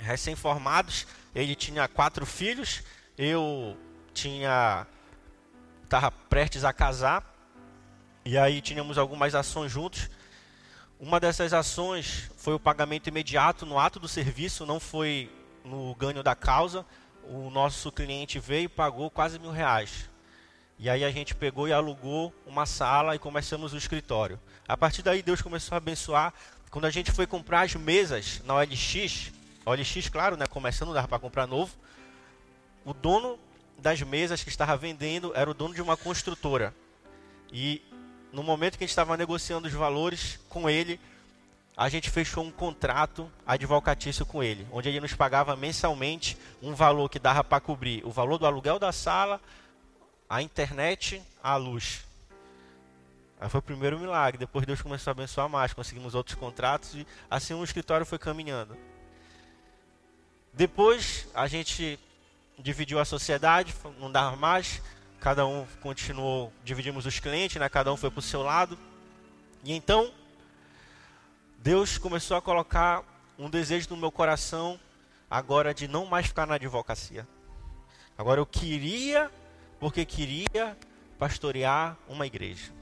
recém-formados, 0.00 1.06
ele 1.34 1.54
tinha 1.54 1.86
quatro 1.88 2.24
filhos, 2.24 2.82
eu 3.16 3.76
tinha 4.14 4.86
estava 5.84 6.10
prestes 6.10 6.64
a 6.64 6.72
casar 6.72 7.22
e 8.24 8.38
aí 8.38 8.62
tínhamos 8.62 8.96
algumas 8.96 9.34
ações 9.34 9.70
juntos 9.70 10.08
uma 11.02 11.18
dessas 11.18 11.52
ações 11.52 12.30
foi 12.36 12.54
o 12.54 12.60
pagamento 12.60 13.08
imediato 13.08 13.66
no 13.66 13.76
ato 13.76 13.98
do 13.98 14.06
serviço, 14.06 14.64
não 14.64 14.78
foi 14.78 15.28
no 15.64 15.92
ganho 15.96 16.22
da 16.22 16.36
causa. 16.36 16.86
O 17.24 17.50
nosso 17.50 17.90
cliente 17.92 18.38
veio 18.38 18.64
e 18.64 18.68
pagou 18.68 19.10
quase 19.10 19.38
mil 19.38 19.50
reais. 19.50 20.10
E 20.78 20.90
aí 20.90 21.04
a 21.04 21.10
gente 21.10 21.34
pegou 21.34 21.68
e 21.68 21.72
alugou 21.72 22.34
uma 22.46 22.66
sala 22.66 23.14
e 23.14 23.18
começamos 23.18 23.72
o 23.72 23.76
escritório. 23.76 24.40
A 24.66 24.76
partir 24.76 25.02
daí 25.02 25.22
Deus 25.22 25.40
começou 25.40 25.76
a 25.76 25.78
abençoar. 25.78 26.34
Quando 26.70 26.86
a 26.86 26.90
gente 26.90 27.12
foi 27.12 27.26
comprar 27.26 27.62
as 27.62 27.74
mesas 27.74 28.42
na 28.44 28.54
OLX, 28.54 29.32
OLX, 29.64 30.08
claro, 30.08 30.36
né, 30.36 30.46
começando, 30.46 30.92
dava 30.92 31.06
para 31.06 31.18
comprar 31.18 31.46
novo. 31.46 31.72
O 32.84 32.92
dono 32.92 33.38
das 33.78 34.00
mesas 34.02 34.42
que 34.42 34.48
estava 34.48 34.76
vendendo 34.76 35.32
era 35.34 35.48
o 35.48 35.54
dono 35.54 35.74
de 35.74 35.80
uma 35.80 35.96
construtora. 35.96 36.74
E 37.52 37.82
no 38.32 38.42
momento 38.42 38.76
que 38.76 38.84
a 38.84 38.86
gente 38.86 38.92
estava 38.92 39.16
negociando 39.16 39.68
os 39.68 39.74
valores 39.74 40.40
com 40.48 40.68
ele, 40.68 40.98
a 41.76 41.88
gente 41.88 42.10
fechou 42.10 42.44
um 42.44 42.50
contrato 42.50 43.30
advocatício 43.46 44.26
com 44.26 44.42
ele, 44.42 44.66
onde 44.70 44.88
ele 44.88 45.00
nos 45.00 45.14
pagava 45.14 45.56
mensalmente 45.56 46.36
um 46.60 46.74
valor 46.74 47.08
que 47.08 47.18
dava 47.18 47.42
para 47.42 47.60
cobrir 47.60 48.04
o 48.04 48.10
valor 48.10 48.38
do 48.38 48.46
aluguel 48.46 48.78
da 48.78 48.92
sala, 48.92 49.40
a 50.28 50.42
internet, 50.42 51.22
a 51.42 51.56
luz. 51.56 52.04
Aí 53.40 53.48
foi 53.48 53.58
o 53.58 53.62
primeiro 53.62 53.98
milagre. 53.98 54.38
Depois 54.38 54.64
Deus 54.64 54.80
começou 54.80 55.10
a 55.10 55.12
abençoar 55.12 55.48
mais, 55.48 55.72
conseguimos 55.72 56.14
outros 56.14 56.36
contratos 56.36 56.94
e 56.94 57.06
assim 57.30 57.54
o 57.54 57.64
escritório 57.64 58.06
foi 58.06 58.18
caminhando. 58.18 58.76
Depois 60.52 61.26
a 61.34 61.46
gente 61.46 61.98
dividiu 62.58 63.00
a 63.00 63.04
sociedade, 63.04 63.74
não 63.98 64.12
dava 64.12 64.36
mais, 64.36 64.82
cada 65.18 65.46
um 65.46 65.66
continuou, 65.80 66.52
dividimos 66.62 67.06
os 67.06 67.18
clientes, 67.18 67.56
né? 67.56 67.68
cada 67.68 67.92
um 67.92 67.96
foi 67.96 68.10
para 68.10 68.20
o 68.20 68.22
seu 68.22 68.42
lado. 68.42 68.78
E 69.64 69.72
então 69.72 70.12
Deus 71.62 71.96
começou 71.96 72.36
a 72.36 72.42
colocar 72.42 73.04
um 73.38 73.48
desejo 73.48 73.86
no 73.90 73.96
meu 73.96 74.10
coração 74.10 74.80
agora 75.30 75.72
de 75.72 75.86
não 75.86 76.04
mais 76.04 76.26
ficar 76.26 76.44
na 76.44 76.56
advocacia. 76.56 77.26
Agora 78.18 78.40
eu 78.40 78.46
queria, 78.46 79.30
porque 79.78 80.04
queria 80.04 80.76
pastorear 81.20 81.96
uma 82.08 82.26
igreja. 82.26 82.72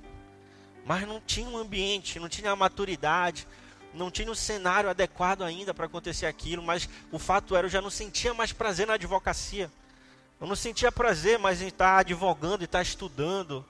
Mas 0.87 1.07
não 1.07 1.21
tinha 1.21 1.47
um 1.47 1.59
ambiente, 1.59 2.19
não 2.19 2.27
tinha 2.27 2.53
a 2.53 2.57
maturidade, 2.57 3.47
não 3.93 4.11
tinha 4.11 4.31
um 4.31 4.35
cenário 4.35 4.89
adequado 4.89 5.43
ainda 5.43 5.75
para 5.75 5.85
acontecer 5.85 6.25
aquilo, 6.25 6.63
mas 6.63 6.89
o 7.13 7.19
fato 7.19 7.55
era 7.55 7.67
eu 7.67 7.71
já 7.71 7.83
não 7.83 7.91
sentia 7.91 8.33
mais 8.33 8.51
prazer 8.51 8.87
na 8.87 8.95
advocacia. 8.95 9.71
Eu 10.41 10.47
não 10.47 10.57
sentia 10.57 10.91
prazer 10.91 11.39
mais 11.39 11.61
em 11.61 11.69
estar 11.69 11.99
advogando, 11.99 12.63
em 12.63 12.65
estar 12.65 12.81
estudando, 12.81 13.63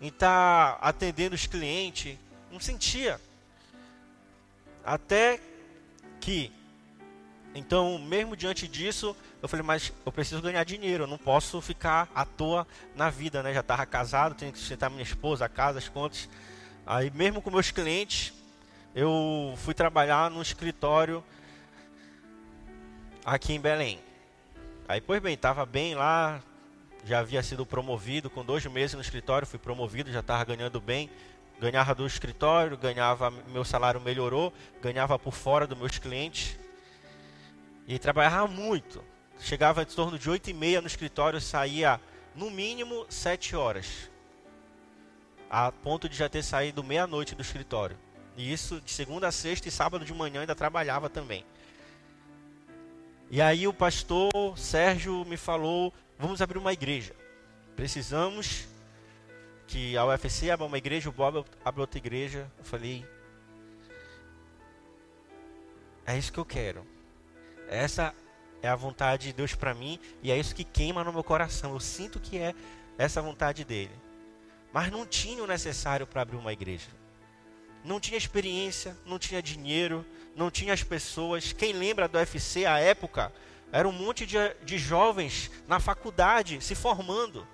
em 0.00 0.06
estar 0.06 0.78
atendendo 0.80 1.34
os 1.34 1.44
clientes. 1.44 2.16
Não 2.52 2.60
sentia. 2.60 3.20
Até 4.84 5.40
que, 6.20 6.52
então, 7.54 7.98
mesmo 7.98 8.36
diante 8.36 8.68
disso, 8.68 9.16
eu 9.40 9.48
falei, 9.48 9.64
mas 9.64 9.92
eu 10.04 10.12
preciso 10.12 10.42
ganhar 10.42 10.64
dinheiro, 10.64 11.04
eu 11.04 11.08
não 11.08 11.18
posso 11.18 11.60
ficar 11.60 12.10
à 12.14 12.24
toa 12.24 12.66
na 12.94 13.10
vida, 13.10 13.42
né? 13.42 13.54
Já 13.54 13.60
estava 13.60 13.86
casado, 13.86 14.34
tenho 14.34 14.52
que 14.52 14.58
sustentar 14.58 14.90
minha 14.90 15.02
esposa, 15.02 15.46
a 15.46 15.48
casa, 15.48 15.78
as 15.78 15.88
contas. 15.88 16.28
Aí, 16.86 17.10
mesmo 17.10 17.40
com 17.40 17.50
meus 17.50 17.70
clientes, 17.70 18.32
eu 18.94 19.54
fui 19.56 19.72
trabalhar 19.72 20.30
no 20.30 20.42
escritório 20.42 21.24
aqui 23.24 23.54
em 23.54 23.60
Belém. 23.60 23.98
Aí, 24.86 25.00
pois 25.00 25.20
bem, 25.20 25.32
estava 25.32 25.64
bem 25.64 25.94
lá, 25.94 26.42
já 27.06 27.20
havia 27.20 27.42
sido 27.42 27.64
promovido, 27.64 28.28
com 28.28 28.44
dois 28.44 28.64
meses 28.66 28.94
no 28.94 29.00
escritório, 29.00 29.46
fui 29.46 29.58
promovido, 29.58 30.12
já 30.12 30.20
estava 30.20 30.44
ganhando 30.44 30.80
bem, 30.80 31.10
ganhava 31.64 31.94
do 31.94 32.06
escritório, 32.06 32.76
ganhava, 32.76 33.30
meu 33.30 33.64
salário 33.64 33.98
melhorou, 33.98 34.52
ganhava 34.82 35.18
por 35.18 35.32
fora 35.32 35.66
dos 35.66 35.78
meus 35.78 35.98
clientes. 35.98 36.58
E 37.88 37.98
trabalhava 37.98 38.46
muito. 38.46 39.02
Chegava 39.40 39.82
em 39.82 39.86
torno 39.86 40.18
de 40.18 40.28
8 40.28 40.50
e 40.50 40.52
meia 40.52 40.82
no 40.82 40.86
escritório, 40.86 41.40
saía 41.40 41.98
no 42.34 42.50
mínimo 42.50 43.06
7 43.08 43.56
horas. 43.56 44.10
A 45.48 45.72
ponto 45.72 46.06
de 46.06 46.16
já 46.16 46.28
ter 46.28 46.42
saído 46.42 46.84
meia-noite 46.84 47.34
do 47.34 47.40
escritório. 47.40 47.96
E 48.36 48.52
isso 48.52 48.80
de 48.80 48.90
segunda 48.90 49.28
a 49.28 49.32
sexta 49.32 49.68
e 49.68 49.70
sábado 49.70 50.04
de 50.04 50.12
manhã 50.12 50.42
ainda 50.42 50.54
trabalhava 50.54 51.08
também. 51.08 51.46
E 53.30 53.40
aí 53.40 53.66
o 53.66 53.72
pastor 53.72 54.30
Sérgio 54.58 55.24
me 55.24 55.38
falou: 55.38 55.94
vamos 56.18 56.42
abrir 56.42 56.58
uma 56.58 56.72
igreja. 56.72 57.14
Precisamos 57.74 58.68
que 59.74 59.96
a 59.96 60.04
UFC 60.04 60.52
abra 60.52 60.64
uma 60.64 60.78
igreja, 60.78 61.08
o 61.08 61.12
Bob 61.12 61.44
abre 61.64 61.80
outra 61.80 61.98
igreja. 61.98 62.48
Eu 62.56 62.64
falei, 62.64 63.04
é 66.06 66.16
isso 66.16 66.32
que 66.32 66.38
eu 66.38 66.44
quero. 66.44 66.86
Essa 67.66 68.14
é 68.62 68.68
a 68.68 68.76
vontade 68.76 69.26
de 69.26 69.32
Deus 69.32 69.52
para 69.56 69.74
mim 69.74 69.98
e 70.22 70.30
é 70.30 70.38
isso 70.38 70.54
que 70.54 70.62
queima 70.62 71.02
no 71.02 71.12
meu 71.12 71.24
coração. 71.24 71.72
Eu 71.72 71.80
sinto 71.80 72.20
que 72.20 72.38
é 72.38 72.54
essa 72.96 73.20
vontade 73.20 73.64
dele. 73.64 73.90
Mas 74.72 74.92
não 74.92 75.04
tinha 75.04 75.42
o 75.42 75.46
necessário 75.46 76.06
para 76.06 76.22
abrir 76.22 76.36
uma 76.36 76.52
igreja. 76.52 76.90
Não 77.82 77.98
tinha 77.98 78.16
experiência, 78.16 78.96
não 79.04 79.18
tinha 79.18 79.42
dinheiro, 79.42 80.06
não 80.36 80.52
tinha 80.52 80.72
as 80.72 80.84
pessoas. 80.84 81.52
Quem 81.52 81.72
lembra 81.72 82.06
do 82.06 82.16
UFC 82.16 82.64
à 82.64 82.78
época? 82.78 83.32
Era 83.72 83.88
um 83.88 83.92
monte 83.92 84.24
de, 84.24 84.36
de 84.64 84.78
jovens 84.78 85.50
na 85.66 85.80
faculdade 85.80 86.60
se 86.60 86.76
formando 86.76 87.44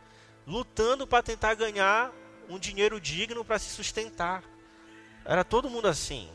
lutando 0.46 1.06
para 1.06 1.22
tentar 1.22 1.54
ganhar 1.54 2.12
um 2.48 2.58
dinheiro 2.58 3.00
digno 3.00 3.44
para 3.44 3.58
se 3.58 3.70
sustentar. 3.70 4.42
Era 5.24 5.44
todo 5.44 5.70
mundo 5.70 5.88
assim. 5.88 6.28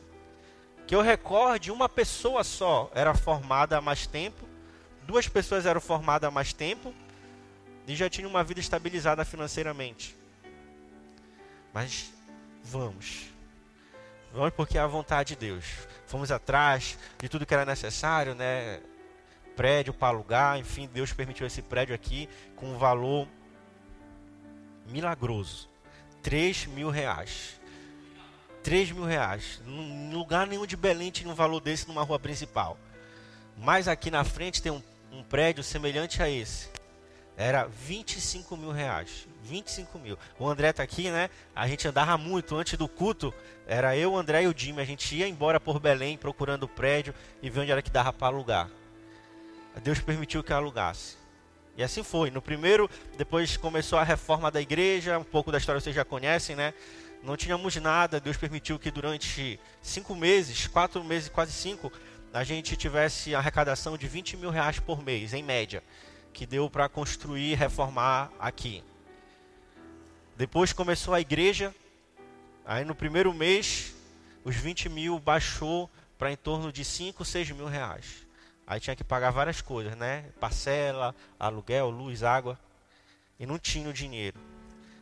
Que 0.87 0.95
eu 0.95 1.01
recorde, 1.01 1.71
uma 1.71 1.89
pessoa 1.89 2.43
só 2.43 2.91
era 2.93 3.13
formada 3.13 3.77
há 3.77 3.81
mais 3.81 4.05
tempo, 4.05 4.47
duas 5.03 5.27
pessoas 5.27 5.65
eram 5.65 5.81
formadas 5.81 6.27
há 6.27 6.31
mais 6.31 6.53
tempo 6.53 6.93
e 7.87 7.95
já 7.95 8.09
tinham 8.09 8.29
uma 8.29 8.43
vida 8.43 8.59
estabilizada 8.59 9.25
financeiramente. 9.25 10.15
Mas 11.73 12.11
vamos. 12.63 13.25
Vamos 14.33 14.53
porque 14.53 14.77
é 14.77 14.81
a 14.81 14.87
vontade 14.87 15.29
de 15.29 15.47
Deus. 15.47 15.65
Fomos 16.07 16.31
atrás 16.31 16.97
de 17.19 17.27
tudo 17.27 17.45
que 17.45 17.53
era 17.53 17.65
necessário, 17.65 18.35
né? 18.35 18.81
Prédio 19.55 19.93
para 19.93 20.09
alugar, 20.09 20.59
enfim, 20.59 20.89
Deus 20.93 21.13
permitiu 21.13 21.47
esse 21.47 21.61
prédio 21.61 21.95
aqui 21.95 22.27
com 22.55 22.73
um 22.73 22.77
valor 22.77 23.27
milagroso. 24.85 25.69
3 26.21 26.65
mil 26.67 26.89
reais. 26.89 27.59
3 28.63 28.91
mil 28.91 29.05
reais. 29.05 29.61
Em 29.67 30.13
lugar 30.13 30.47
nenhum 30.47 30.65
de 30.65 30.75
Belém 30.75 31.11
tinha 31.11 31.31
um 31.31 31.35
valor 31.35 31.59
desse 31.59 31.87
numa 31.87 32.03
rua 32.03 32.19
principal. 32.19 32.77
Mas 33.57 33.87
aqui 33.87 34.09
na 34.09 34.23
frente 34.23 34.61
tem 34.61 34.71
um, 34.71 34.81
um 35.11 35.23
prédio 35.23 35.63
semelhante 35.63 36.21
a 36.21 36.29
esse. 36.29 36.69
Era 37.37 37.65
25 37.65 38.55
mil 38.57 38.71
reais. 38.71 39.27
25 39.43 39.99
mil. 39.99 40.17
O 40.39 40.47
André 40.47 40.73
tá 40.73 40.81
aqui, 40.81 41.11
né? 41.11 41.29
A 41.55 41.67
gente 41.67 41.87
andava 41.87 42.17
muito 42.17 42.55
antes 42.55 42.77
do 42.77 42.87
culto. 42.87 43.33
Era 43.67 43.95
eu, 43.95 44.13
o 44.13 44.17
André 44.17 44.43
e 44.43 44.47
o 44.47 44.53
Jimmy. 44.55 44.81
A 44.81 44.85
gente 44.85 45.15
ia 45.15 45.27
embora 45.27 45.59
por 45.59 45.79
Belém 45.79 46.17
procurando 46.17 46.63
o 46.63 46.67
prédio 46.67 47.13
e 47.41 47.49
ver 47.49 47.61
onde 47.61 47.71
era 47.71 47.81
que 47.81 47.91
dava 47.91 48.11
para 48.11 48.27
alugar. 48.27 48.69
Deus 49.83 49.99
permitiu 49.99 50.43
que 50.43 50.53
alugasse. 50.53 51.17
E 51.77 51.83
assim 51.83 52.03
foi. 52.03 52.31
No 52.31 52.41
primeiro, 52.41 52.89
depois 53.17 53.57
começou 53.57 53.99
a 53.99 54.03
reforma 54.03 54.49
da 54.49 54.61
igreja, 54.61 55.19
um 55.19 55.23
pouco 55.23 55.51
da 55.51 55.57
história 55.57 55.81
vocês 55.81 55.95
já 55.95 56.05
conhecem, 56.05 56.55
né? 56.55 56.73
Não 57.21 57.35
tínhamos 57.35 57.75
nada, 57.77 58.19
Deus 58.19 58.37
permitiu 58.37 58.77
que 58.77 58.91
durante 58.91 59.59
cinco 59.81 60.15
meses, 60.15 60.67
quatro 60.67 61.03
meses, 61.03 61.27
quase 61.27 61.51
cinco, 61.51 61.91
a 62.31 62.43
gente 62.43 62.75
tivesse 62.75 63.33
arrecadação 63.33 63.97
de 63.97 64.07
20 64.07 64.37
mil 64.37 64.49
reais 64.49 64.79
por 64.79 65.01
mês, 65.01 65.33
em 65.33 65.41
média, 65.41 65.83
que 66.33 66.45
deu 66.45 66.69
para 66.69 66.87
construir 66.87 67.53
e 67.53 67.55
reformar 67.55 68.31
aqui. 68.37 68.83
Depois 70.37 70.73
começou 70.73 71.13
a 71.13 71.21
igreja, 71.21 71.73
aí 72.65 72.83
no 72.83 72.93
primeiro 72.93 73.33
mês, 73.33 73.95
os 74.43 74.55
20 74.55 74.89
mil 74.89 75.17
baixou 75.17 75.89
para 76.17 76.31
em 76.31 76.35
torno 76.35 76.71
de 76.71 76.85
5, 76.85 77.23
6 77.23 77.51
mil 77.51 77.67
reais. 77.67 78.24
Aí 78.67 78.79
tinha 78.79 78.95
que 78.95 79.03
pagar 79.03 79.31
várias 79.31 79.61
coisas, 79.61 79.95
né? 79.95 80.25
Parcela, 80.39 81.15
aluguel, 81.39 81.89
luz, 81.89 82.23
água. 82.23 82.59
E 83.39 83.45
não 83.45 83.59
tinha 83.59 83.89
o 83.89 83.93
dinheiro. 83.93 84.39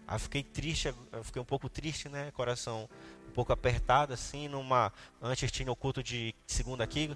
Aí 0.08 0.19
fiquei 0.19 0.43
triste, 0.43 0.93
fiquei 1.23 1.41
um 1.41 1.45
pouco 1.45 1.69
triste, 1.69 2.10
né? 2.10 2.32
Coração 2.32 2.89
um 3.28 3.32
pouco 3.32 3.54
apertado, 3.54 4.13
assim, 4.13 4.47
numa. 4.47 4.91
Antes 5.21 5.52
tinha 5.52 5.71
o 5.71 5.76
culto 5.76 6.04
de 6.04 6.36
segunda 6.45 6.84
aqui, 6.84 7.15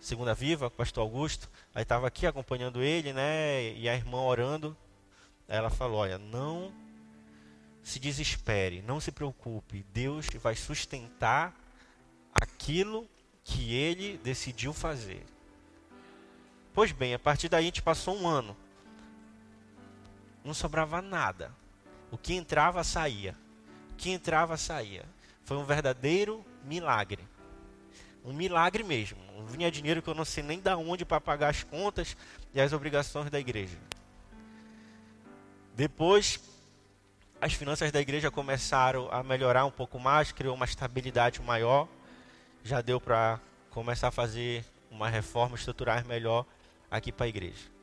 segunda 0.00 0.34
viva, 0.34 0.70
com 0.70 0.74
o 0.74 0.78
pastor 0.78 1.02
Augusto. 1.02 1.50
Aí 1.74 1.82
estava 1.82 2.06
aqui 2.06 2.26
acompanhando 2.26 2.82
ele, 2.82 3.12
né? 3.12 3.72
E 3.74 3.88
a 3.88 3.94
irmã 3.94 4.22
orando. 4.22 4.76
Ela 5.46 5.68
falou: 5.68 5.98
Olha, 5.98 6.16
não 6.16 6.72
se 7.82 8.00
desespere, 8.00 8.80
não 8.80 8.98
se 8.98 9.12
preocupe. 9.12 9.84
Deus 9.92 10.26
vai 10.42 10.56
sustentar 10.56 11.54
aquilo 12.32 13.06
que 13.44 13.74
ele 13.74 14.18
decidiu 14.24 14.72
fazer. 14.72 15.22
Pois 16.74 16.90
bem, 16.90 17.14
a 17.14 17.18
partir 17.20 17.48
daí 17.48 17.62
a 17.62 17.66
gente 17.66 17.80
passou 17.80 18.16
um 18.16 18.26
ano. 18.26 18.56
Não 20.44 20.52
sobrava 20.52 21.00
nada. 21.00 21.52
O 22.10 22.18
que 22.18 22.34
entrava, 22.34 22.82
saía. 22.82 23.36
O 23.92 23.94
que 23.94 24.10
entrava, 24.10 24.56
saía. 24.56 25.04
Foi 25.44 25.56
um 25.56 25.64
verdadeiro 25.64 26.44
milagre. 26.64 27.22
Um 28.24 28.32
milagre 28.32 28.82
mesmo. 28.82 29.18
Vinha 29.46 29.70
dinheiro 29.70 30.02
que 30.02 30.08
eu 30.08 30.14
não 30.14 30.24
sei 30.24 30.42
nem 30.42 30.58
da 30.58 30.76
onde 30.76 31.04
para 31.04 31.20
pagar 31.20 31.50
as 31.50 31.62
contas 31.62 32.16
e 32.52 32.60
as 32.60 32.72
obrigações 32.72 33.30
da 33.30 33.38
igreja. 33.38 33.78
Depois, 35.76 36.40
as 37.40 37.52
finanças 37.52 37.92
da 37.92 38.00
igreja 38.00 38.32
começaram 38.32 39.08
a 39.12 39.22
melhorar 39.22 39.64
um 39.64 39.70
pouco 39.70 40.00
mais, 40.00 40.32
criou 40.32 40.56
uma 40.56 40.64
estabilidade 40.64 41.40
maior. 41.40 41.86
Já 42.64 42.80
deu 42.80 43.00
para 43.00 43.38
começar 43.70 44.08
a 44.08 44.12
fazer 44.12 44.64
uma 44.90 45.08
reforma 45.08 45.54
estrutural 45.54 46.02
melhor 46.04 46.44
aqui 46.90 47.12
para 47.12 47.26
a 47.26 47.28
igreja. 47.28 47.74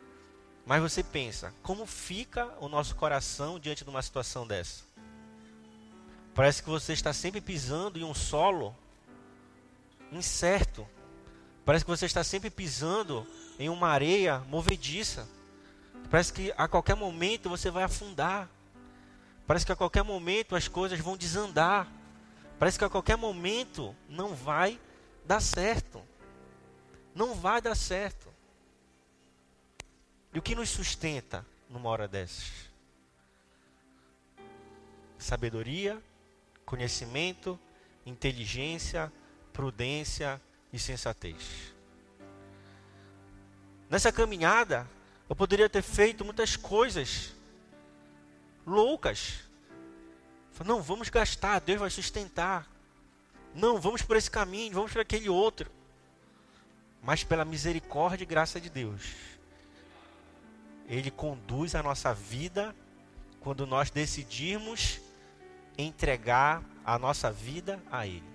Mas 0.65 0.81
você 0.81 1.03
pensa, 1.03 1.53
como 1.63 1.85
fica 1.85 2.45
o 2.59 2.69
nosso 2.69 2.95
coração 2.95 3.59
diante 3.59 3.83
de 3.83 3.89
uma 3.89 4.01
situação 4.01 4.45
dessa? 4.45 4.83
Parece 6.33 6.63
que 6.63 6.69
você 6.69 6.93
está 6.93 7.11
sempre 7.11 7.41
pisando 7.41 7.99
em 7.99 8.03
um 8.03 8.13
solo 8.13 8.75
incerto. 10.11 10.87
Parece 11.65 11.83
que 11.83 11.91
você 11.91 12.05
está 12.05 12.23
sempre 12.23 12.49
pisando 12.49 13.27
em 13.59 13.69
uma 13.69 13.89
areia 13.89 14.39
movediça. 14.47 15.27
Parece 16.09 16.31
que 16.31 16.53
a 16.57 16.67
qualquer 16.67 16.95
momento 16.95 17.49
você 17.49 17.69
vai 17.69 17.83
afundar. 17.83 18.49
Parece 19.45 19.65
que 19.65 19.71
a 19.71 19.75
qualquer 19.75 20.03
momento 20.03 20.55
as 20.55 20.67
coisas 20.67 20.99
vão 20.99 21.17
desandar. 21.17 21.87
Parece 22.57 22.77
que 22.77 22.85
a 22.85 22.89
qualquer 22.89 23.17
momento 23.17 23.95
não 24.07 24.35
vai 24.35 24.79
dar 25.25 25.41
certo. 25.41 26.01
Não 27.13 27.35
vai 27.35 27.61
dar 27.61 27.75
certo. 27.75 28.30
E 30.33 30.39
o 30.39 30.41
que 30.41 30.55
nos 30.55 30.69
sustenta 30.69 31.45
numa 31.69 31.89
hora 31.89 32.07
dessas? 32.07 32.49
Sabedoria, 35.17 36.01
conhecimento, 36.65 37.59
inteligência, 38.05 39.11
prudência 39.51 40.41
e 40.71 40.79
sensatez. 40.79 41.73
Nessa 43.89 44.11
caminhada, 44.11 44.87
eu 45.29 45.35
poderia 45.35 45.69
ter 45.69 45.81
feito 45.81 46.23
muitas 46.23 46.55
coisas 46.55 47.33
loucas. 48.65 49.41
Não, 50.65 50.81
vamos 50.81 51.09
gastar, 51.09 51.59
Deus 51.59 51.79
vai 51.79 51.89
sustentar. 51.89 52.69
Não, 53.53 53.81
vamos 53.81 54.01
por 54.01 54.15
esse 54.15 54.29
caminho, 54.29 54.75
vamos 54.75 54.93
por 54.93 55.01
aquele 55.01 55.27
outro. 55.27 55.69
Mas 57.01 57.23
pela 57.23 57.43
misericórdia 57.43 58.23
e 58.23 58.27
graça 58.27 58.61
de 58.61 58.69
Deus, 58.69 59.13
Ele 60.91 61.09
conduz 61.09 61.73
a 61.73 61.81
nossa 61.81 62.13
vida 62.13 62.75
quando 63.39 63.65
nós 63.65 63.89
decidimos 63.89 64.99
entregar 65.77 66.61
a 66.83 66.99
nossa 66.99 67.31
vida 67.31 67.81
a 67.89 68.05
Ele. 68.05 68.29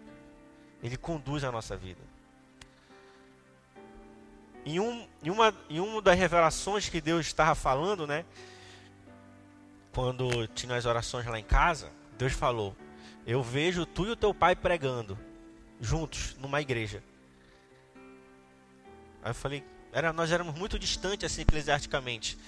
Ele 0.82 0.96
conduz 0.96 1.44
a 1.44 1.52
nossa 1.52 1.76
vida. 1.76 2.00
Em, 4.64 4.80
um, 4.80 5.06
em, 5.22 5.30
uma, 5.30 5.54
em 5.68 5.80
uma 5.80 6.00
das 6.00 6.18
revelações 6.18 6.88
que 6.88 6.98
Deus 6.98 7.26
estava 7.26 7.54
falando, 7.54 8.06
né? 8.06 8.24
Quando 9.92 10.46
tinha 10.48 10.76
as 10.76 10.86
orações 10.86 11.26
lá 11.26 11.38
em 11.38 11.44
casa, 11.44 11.92
Deus 12.16 12.32
falou: 12.32 12.74
Eu 13.26 13.42
vejo 13.42 13.84
tu 13.84 14.06
e 14.06 14.10
o 14.10 14.16
teu 14.16 14.32
pai 14.32 14.56
pregando 14.56 15.18
juntos 15.78 16.34
numa 16.38 16.62
igreja. 16.62 17.02
Aí 19.22 19.30
eu 19.30 19.34
falei: 19.34 19.62
era, 19.96 20.12
Nós 20.12 20.30
éramos 20.30 20.54
muito 20.54 20.78
distantes 20.78 21.32
assim 21.32 21.40
eclesiasticamente. 21.40 22.38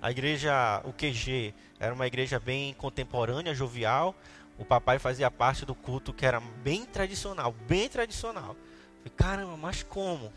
A 0.00 0.10
igreja, 0.10 0.80
o 0.82 0.94
QG, 0.94 1.52
era 1.78 1.92
uma 1.92 2.06
igreja 2.06 2.40
bem 2.40 2.72
contemporânea, 2.72 3.54
jovial. 3.54 4.14
O 4.58 4.64
papai 4.64 4.98
fazia 4.98 5.30
parte 5.30 5.66
do 5.66 5.74
culto 5.74 6.14
que 6.14 6.24
era 6.24 6.40
bem 6.40 6.86
tradicional, 6.86 7.52
bem 7.52 7.86
tradicional. 7.86 8.56
falei, 8.96 9.12
caramba, 9.14 9.58
mas 9.58 9.82
como? 9.82 10.32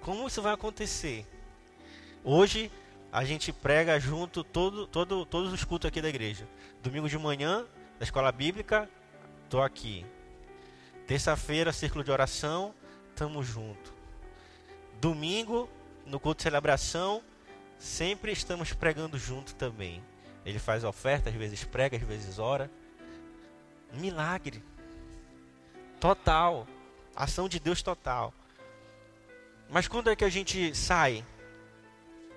Como 0.00 0.26
isso 0.26 0.42
vai 0.42 0.52
acontecer? 0.52 1.24
Hoje 2.24 2.68
a 3.12 3.24
gente 3.24 3.52
prega 3.52 4.00
junto 4.00 4.42
todo, 4.42 4.84
todo, 4.84 5.24
todos 5.24 5.52
os 5.52 5.62
cultos 5.62 5.86
aqui 5.86 6.02
da 6.02 6.08
igreja. 6.08 6.44
Domingo 6.82 7.08
de 7.08 7.16
manhã, 7.16 7.64
da 8.00 8.04
escola 8.04 8.32
bíblica, 8.32 8.90
estou 9.44 9.62
aqui. 9.62 10.04
Terça-feira, 11.06 11.72
círculo 11.72 12.02
de 12.02 12.10
oração, 12.10 12.74
estamos 13.10 13.46
junto. 13.46 13.99
Domingo, 15.00 15.66
no 16.04 16.20
culto 16.20 16.38
de 16.38 16.42
celebração, 16.42 17.22
sempre 17.78 18.32
estamos 18.32 18.74
pregando 18.74 19.18
junto 19.18 19.54
também. 19.54 20.04
Ele 20.44 20.58
faz 20.58 20.84
oferta, 20.84 21.30
às 21.30 21.36
vezes 21.36 21.64
prega, 21.64 21.96
às 21.96 22.02
vezes 22.02 22.38
ora. 22.38 22.70
milagre. 23.94 24.62
Total. 25.98 26.66
Ação 27.16 27.48
de 27.48 27.58
Deus 27.58 27.82
total. 27.82 28.34
Mas 29.70 29.88
quando 29.88 30.10
é 30.10 30.16
que 30.16 30.24
a 30.24 30.28
gente 30.28 30.74
sai 30.74 31.24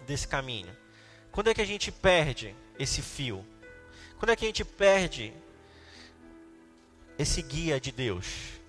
desse 0.07 0.27
caminho? 0.27 0.75
Quando 1.31 1.49
é 1.49 1.53
que 1.53 1.61
a 1.61 1.65
gente 1.65 1.91
perde 1.91 2.55
esse 2.79 3.01
fio? 3.01 3.45
Quando 4.17 4.31
é 4.31 4.35
que 4.37 4.45
a 4.45 4.47
gente 4.47 4.63
perde 4.63 5.33
esse 7.17 7.41
guia 7.41 7.79
de 7.79 7.91
Deus? 7.91 8.61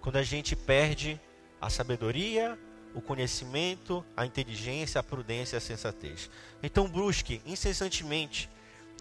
Quando 0.00 0.16
a 0.16 0.22
gente 0.22 0.54
perde 0.54 1.20
a 1.60 1.68
sabedoria, 1.68 2.58
o 2.94 3.00
conhecimento, 3.00 4.04
a 4.16 4.24
inteligência, 4.24 5.00
a 5.00 5.02
prudência 5.02 5.56
e 5.56 5.58
a 5.58 5.60
sensatez. 5.60 6.30
Então 6.62 6.88
busque 6.88 7.42
incessantemente 7.44 8.48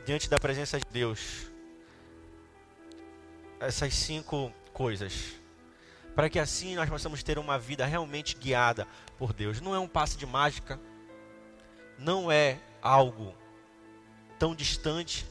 diante 0.05 0.29
da 0.29 0.39
presença 0.39 0.79
de 0.79 0.85
Deus 0.91 1.51
essas 3.59 3.93
cinco 3.93 4.51
coisas 4.73 5.35
para 6.15 6.29
que 6.29 6.39
assim 6.39 6.75
nós 6.75 6.89
possamos 6.89 7.23
ter 7.23 7.39
uma 7.39 7.57
vida 7.57 7.85
realmente 7.85 8.35
guiada 8.35 8.87
por 9.17 9.33
Deus. 9.33 9.59
Não 9.59 9.73
é 9.73 9.79
um 9.79 9.87
passe 9.87 10.17
de 10.17 10.25
mágica, 10.25 10.79
não 11.97 12.31
é 12.31 12.59
algo 12.81 13.33
tão 14.37 14.53
distante, 14.53 15.25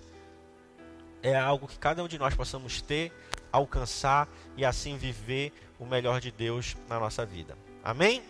é 1.22 1.36
algo 1.36 1.68
que 1.68 1.78
cada 1.78 2.02
um 2.02 2.08
de 2.08 2.18
nós 2.18 2.34
possamos 2.34 2.82
ter, 2.82 3.12
alcançar 3.52 4.28
e 4.56 4.64
assim 4.64 4.96
viver 4.96 5.52
o 5.78 5.86
melhor 5.86 6.20
de 6.20 6.32
Deus 6.32 6.76
na 6.88 6.98
nossa 6.98 7.24
vida. 7.24 7.56
Amém? 7.84 8.22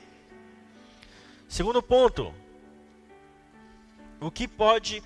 Segundo 1.52 1.82
ponto, 1.82 2.34
o 4.18 4.30
que 4.30 4.48
pode 4.48 5.02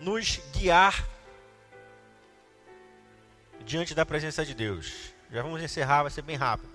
nos 0.00 0.40
guiar 0.54 1.06
diante 3.62 3.94
da 3.94 4.06
presença 4.06 4.42
de 4.42 4.54
Deus? 4.54 5.12
Já 5.30 5.42
vamos 5.42 5.62
encerrar, 5.62 6.00
vai 6.00 6.10
ser 6.10 6.22
bem 6.22 6.34
rápido. 6.34 6.70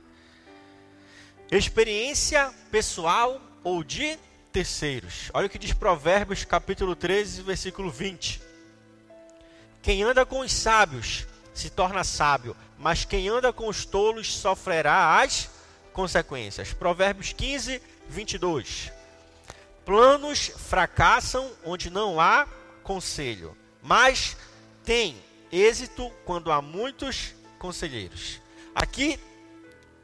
Experiência 1.50 2.54
pessoal 2.70 3.42
ou 3.64 3.84
de 3.84 4.20
terceiros. 4.52 5.32
Olha 5.34 5.48
o 5.48 5.50
que 5.50 5.58
diz 5.58 5.74
Provérbios 5.74 6.46
capítulo 6.46 6.96
13, 6.96 7.42
versículo 7.42 7.90
20. 7.90 8.40
Quem 9.82 10.04
anda 10.04 10.28
com 10.28 10.42
os 10.42 10.54
sábios 10.54 11.26
se 11.56 11.72
torna 11.72 12.04
sábio, 12.04 12.56
mas 12.78 13.04
quem 13.04 13.30
anda 13.30 13.52
com 13.52 13.68
os 13.68 13.84
tolos 13.84 14.32
sofrerá 14.32 15.20
as 15.24 15.50
consequências. 15.92 16.72
Provérbios 16.72 17.34
15, 17.34 17.82
22. 18.12 18.91
Planos 19.86 20.52
fracassam 20.69 21.52
onde 21.63 21.89
não 21.89 22.19
há 22.19 22.47
conselho, 22.84 23.58
mas 23.82 24.38
tem 24.84 25.15
êxito 25.52 26.12
quando 26.26 26.52
há 26.52 26.62
muitos 26.62 27.34
conselheiros. 27.58 28.39
Aqui, 28.76 29.19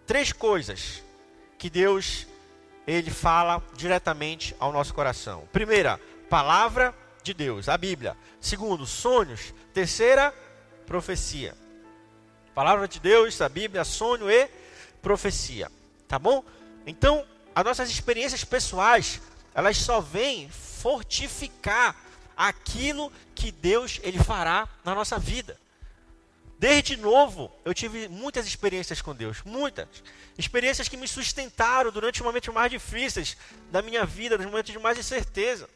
três 0.05 0.33
coisas 0.33 1.03
que 1.57 1.69
Deus 1.69 2.25
ele 2.87 3.11
fala 3.11 3.61
diretamente 3.75 4.55
ao 4.59 4.71
nosso 4.71 4.93
coração. 4.93 5.47
Primeira, 5.51 5.99
palavra 6.29 6.95
de 7.21 7.33
Deus, 7.33 7.67
a 7.67 7.77
Bíblia. 7.77 8.15
Segundo, 8.39 8.85
sonhos. 8.85 9.53
Terceira, 9.73 10.33
profecia. 10.85 11.53
Palavra 12.55 12.87
de 12.87 12.99
Deus, 12.99 13.41
a 13.41 13.49
Bíblia, 13.49 13.83
sonho 13.83 14.31
e 14.31 14.49
profecia. 15.01 15.69
Tá 16.07 16.17
bom? 16.17 16.43
Então, 16.85 17.25
as 17.57 17.65
nossas 17.65 17.89
experiências 17.89 18.43
pessoais, 18.43 19.19
elas 19.51 19.77
só 19.77 19.99
vêm 19.99 20.47
fortificar 20.47 21.95
aquilo 22.37 23.11
que 23.33 23.51
Deus 23.51 23.99
ele 24.03 24.19
fará 24.19 24.69
na 24.85 24.93
nossa 24.93 25.17
vida. 25.17 25.59
Desde 26.59 26.95
novo, 26.95 27.51
eu 27.65 27.73
tive 27.73 28.07
muitas 28.09 28.45
experiências 28.45 29.01
com 29.01 29.15
Deus, 29.15 29.41
muitas. 29.43 29.87
Experiências 30.37 30.87
que 30.87 30.95
me 30.95 31.07
sustentaram 31.07 31.91
durante 31.91 32.21
os 32.21 32.25
momentos 32.27 32.53
mais 32.53 32.69
difíceis 32.69 33.35
da 33.71 33.81
minha 33.81 34.05
vida, 34.05 34.37
nos 34.37 34.45
momentos 34.45 34.71
de 34.71 34.77
mais 34.77 34.99
incerteza. 34.99 35.67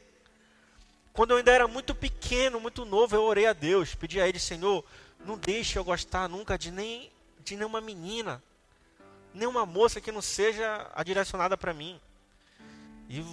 Quando 1.11 1.31
eu 1.31 1.37
ainda 1.37 1.51
era 1.51 1.67
muito 1.67 1.95
pequeno, 1.95 2.59
muito 2.59 2.85
novo, 2.85 3.15
eu 3.15 3.23
orei 3.23 3.47
a 3.47 3.53
Deus, 3.53 3.95
pedi 3.95 4.21
a 4.21 4.27
Ele, 4.27 4.37
Senhor, 4.37 4.85
não 5.25 5.35
deixe 5.35 5.79
eu 5.79 5.83
gostar 5.83 6.29
nunca 6.29 6.59
de 6.59 6.69
nem 6.69 7.11
de 7.43 7.55
nenhuma 7.55 7.81
menina, 7.81 8.39
nenhuma 9.33 9.65
moça 9.65 10.01
que 10.01 10.11
não 10.11 10.21
seja 10.21 10.89
a 10.93 11.03
direcionada 11.03 11.57
para 11.57 11.73
mim. 11.73 11.99
E 13.09 13.23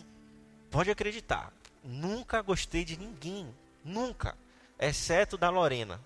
pode 0.71 0.91
acreditar, 0.91 1.53
nunca 1.85 2.43
gostei 2.43 2.85
de 2.85 2.97
ninguém, 2.97 3.49
nunca, 3.85 4.37
exceto 4.79 5.37
da 5.37 5.51
Lorena 5.51 6.01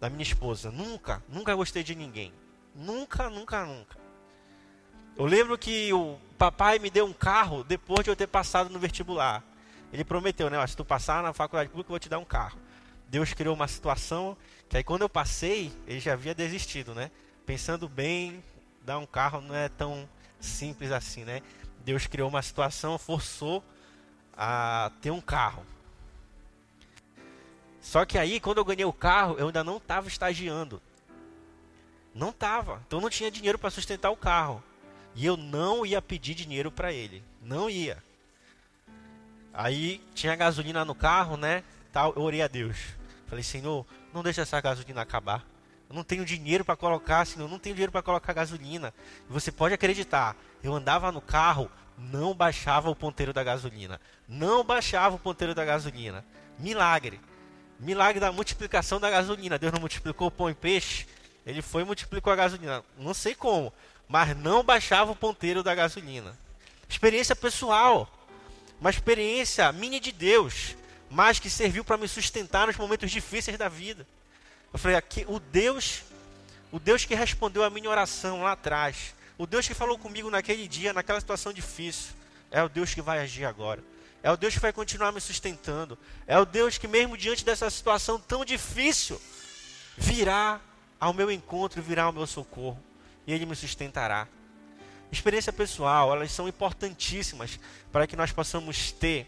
da 0.00 0.08
minha 0.08 0.22
esposa. 0.22 0.70
Nunca, 0.70 1.22
nunca 1.28 1.54
gostei 1.54 1.82
de 1.82 1.94
ninguém. 1.94 2.32
Nunca, 2.74 3.28
nunca, 3.28 3.64
nunca. 3.64 3.96
Eu 5.16 5.26
lembro 5.26 5.58
que 5.58 5.92
o 5.92 6.18
papai 6.36 6.78
me 6.78 6.90
deu 6.90 7.04
um 7.04 7.12
carro 7.12 7.64
depois 7.64 8.04
de 8.04 8.10
eu 8.10 8.16
ter 8.16 8.28
passado 8.28 8.70
no 8.70 8.78
vestibular. 8.78 9.42
Ele 9.92 10.04
prometeu, 10.04 10.48
né? 10.48 10.64
Se 10.66 10.76
tu 10.76 10.84
passar 10.84 11.22
na 11.22 11.32
faculdade 11.32 11.70
pública, 11.70 11.88
eu 11.88 11.94
vou 11.94 11.98
te 11.98 12.08
dar 12.08 12.18
um 12.18 12.24
carro. 12.24 12.58
Deus 13.08 13.32
criou 13.32 13.54
uma 13.54 13.66
situação 13.66 14.36
que 14.68 14.76
aí 14.76 14.84
quando 14.84 15.02
eu 15.02 15.08
passei, 15.08 15.72
ele 15.86 15.98
já 15.98 16.12
havia 16.12 16.34
desistido, 16.34 16.94
né? 16.94 17.10
Pensando 17.46 17.88
bem, 17.88 18.44
dar 18.88 18.98
um 18.98 19.06
carro 19.06 19.42
não 19.42 19.54
é 19.54 19.68
tão 19.68 20.08
simples 20.40 20.90
assim, 20.90 21.22
né? 21.22 21.42
Deus 21.84 22.06
criou 22.06 22.28
uma 22.28 22.40
situação, 22.40 22.96
forçou 22.96 23.62
a 24.34 24.90
ter 25.02 25.10
um 25.10 25.20
carro. 25.20 25.64
Só 27.82 28.06
que 28.06 28.16
aí, 28.16 28.40
quando 28.40 28.58
eu 28.58 28.64
ganhei 28.64 28.86
o 28.86 28.92
carro, 28.92 29.36
eu 29.38 29.48
ainda 29.48 29.62
não 29.62 29.76
estava 29.76 30.08
estagiando. 30.08 30.80
Não 32.14 32.32
tava. 32.32 32.82
Então 32.86 32.98
não 32.98 33.10
tinha 33.10 33.30
dinheiro 33.30 33.58
para 33.58 33.70
sustentar 33.70 34.10
o 34.10 34.16
carro. 34.16 34.62
E 35.14 35.26
eu 35.26 35.36
não 35.36 35.84
ia 35.84 36.00
pedir 36.00 36.34
dinheiro 36.34 36.72
para 36.72 36.90
ele. 36.90 37.22
Não 37.42 37.68
ia. 37.68 38.02
Aí 39.52 40.02
tinha 40.14 40.34
gasolina 40.34 40.82
no 40.82 40.94
carro, 40.94 41.36
né? 41.36 41.62
Tal, 41.92 42.14
eu 42.16 42.22
orei 42.22 42.40
a 42.40 42.48
Deus. 42.48 42.76
Falei, 43.26 43.44
Senhor, 43.44 43.86
não 44.14 44.22
deixa 44.22 44.42
essa 44.42 44.60
gasolina 44.60 45.02
acabar. 45.02 45.44
Eu 45.88 45.96
não 45.96 46.04
tenho 46.04 46.24
dinheiro 46.24 46.64
para 46.64 46.76
colocar, 46.76 47.26
Senhor, 47.26 47.46
eu 47.46 47.48
não 47.48 47.58
tenho 47.58 47.74
dinheiro 47.74 47.92
para 47.92 48.02
colocar 48.02 48.32
gasolina. 48.32 48.92
Você 49.28 49.50
pode 49.50 49.74
acreditar, 49.74 50.36
eu 50.62 50.74
andava 50.74 51.10
no 51.10 51.20
carro, 51.20 51.70
não 51.96 52.34
baixava 52.34 52.90
o 52.90 52.96
ponteiro 52.96 53.32
da 53.32 53.42
gasolina. 53.42 54.00
Não 54.28 54.62
baixava 54.62 55.16
o 55.16 55.18
ponteiro 55.18 55.54
da 55.54 55.64
gasolina. 55.64 56.24
Milagre. 56.58 57.20
Milagre 57.80 58.20
da 58.20 58.30
multiplicação 58.30 59.00
da 59.00 59.10
gasolina. 59.10 59.58
Deus 59.58 59.72
não 59.72 59.80
multiplicou 59.80 60.30
pão 60.30 60.50
e 60.50 60.54
peixe, 60.54 61.06
ele 61.46 61.62
foi 61.62 61.82
e 61.82 61.84
multiplicou 61.86 62.32
a 62.32 62.36
gasolina. 62.36 62.84
Não 62.98 63.14
sei 63.14 63.34
como, 63.34 63.72
mas 64.06 64.36
não 64.36 64.62
baixava 64.62 65.10
o 65.10 65.16
ponteiro 65.16 65.62
da 65.62 65.74
gasolina. 65.74 66.36
Experiência 66.88 67.34
pessoal. 67.34 68.08
Uma 68.80 68.90
experiência 68.90 69.72
minha 69.72 69.98
de 69.98 70.12
Deus, 70.12 70.76
mas 71.10 71.40
que 71.40 71.50
serviu 71.50 71.84
para 71.84 71.96
me 71.96 72.06
sustentar 72.06 72.66
nos 72.66 72.76
momentos 72.76 73.10
difíceis 73.10 73.56
da 73.56 73.68
vida. 73.68 74.06
Eu 74.72 74.78
falei, 74.78 74.96
aqui, 74.96 75.24
o 75.28 75.40
Deus, 75.40 76.02
o 76.70 76.78
Deus 76.78 77.04
que 77.04 77.14
respondeu 77.14 77.64
a 77.64 77.70
minha 77.70 77.88
oração 77.88 78.42
lá 78.42 78.52
atrás, 78.52 79.14
o 79.36 79.46
Deus 79.46 79.66
que 79.66 79.74
falou 79.74 79.98
comigo 79.98 80.30
naquele 80.30 80.66
dia, 80.68 80.92
naquela 80.92 81.20
situação 81.20 81.52
difícil, 81.52 82.12
é 82.50 82.62
o 82.62 82.68
Deus 82.68 82.92
que 82.92 83.00
vai 83.00 83.20
agir 83.20 83.44
agora. 83.44 83.82
É 84.22 84.30
o 84.30 84.36
Deus 84.36 84.54
que 84.54 84.60
vai 84.60 84.72
continuar 84.72 85.12
me 85.12 85.20
sustentando. 85.20 85.96
É 86.26 86.38
o 86.38 86.44
Deus 86.44 86.76
que, 86.76 86.88
mesmo 86.88 87.16
diante 87.16 87.44
dessa 87.44 87.70
situação 87.70 88.18
tão 88.18 88.44
difícil, 88.44 89.20
virá 89.96 90.60
ao 90.98 91.12
meu 91.12 91.30
encontro, 91.30 91.80
virá 91.80 92.04
ao 92.04 92.12
meu 92.12 92.26
socorro. 92.26 92.82
E 93.26 93.32
Ele 93.32 93.46
me 93.46 93.54
sustentará. 93.54 94.26
Experiência 95.10 95.52
pessoal, 95.52 96.12
elas 96.12 96.32
são 96.32 96.48
importantíssimas 96.48 97.58
para 97.92 98.06
que 98.06 98.16
nós 98.16 98.32
possamos 98.32 98.92
ter 98.92 99.26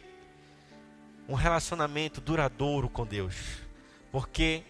um 1.29 1.35
relacionamento 1.35 2.21
duradouro 2.21 2.89
com 2.89 3.07
Deus. 3.07 3.37
Porque 4.11 4.65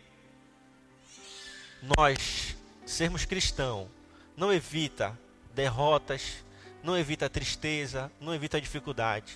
nós, 1.82 2.56
sermos 2.84 3.24
cristãos, 3.24 3.88
não 4.36 4.52
evita 4.52 5.18
derrotas, 5.54 6.44
não 6.82 6.96
evita 6.96 7.28
tristeza, 7.28 8.10
não 8.20 8.34
evita 8.34 8.60
dificuldade, 8.60 9.34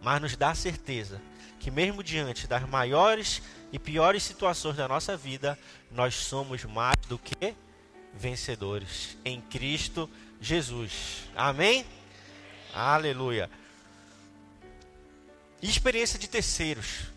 mas 0.00 0.20
nos 0.20 0.36
dá 0.36 0.54
certeza 0.54 1.20
que 1.58 1.70
mesmo 1.70 2.02
diante 2.02 2.46
das 2.46 2.66
maiores 2.68 3.42
e 3.70 3.78
piores 3.78 4.22
situações 4.22 4.76
da 4.76 4.88
nossa 4.88 5.16
vida, 5.16 5.58
nós 5.92 6.14
somos 6.14 6.64
mais 6.64 6.96
do 7.06 7.18
que 7.18 7.54
vencedores 8.14 9.16
em 9.24 9.40
Cristo 9.42 10.10
Jesus. 10.40 11.28
Amém? 11.36 11.84
Aleluia. 12.72 13.50
experiência 15.62 16.18
de 16.18 16.28
terceiros. 16.28 17.10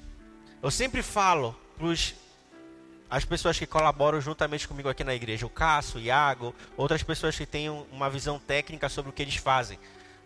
Eu 0.62 0.70
sempre 0.70 1.02
falo 1.02 1.58
para 1.78 1.88
as 3.14 3.24
pessoas 3.24 3.60
que 3.60 3.68
colaboram 3.68 4.20
juntamente 4.20 4.68
comigo 4.68 4.90
aqui 4.90 5.04
na 5.04 5.14
igreja, 5.14 5.46
o 5.46 5.50
Cássio, 5.50 6.00
o 6.00 6.02
Iago, 6.02 6.52
outras 6.76 7.04
pessoas 7.04 7.38
que 7.38 7.46
têm 7.46 7.70
uma 7.70 8.10
visão 8.10 8.40
técnica 8.40 8.90
sobre 8.90 9.12
o 9.12 9.14
que 9.14 9.22
eles 9.22 9.36
fazem. 9.36 9.78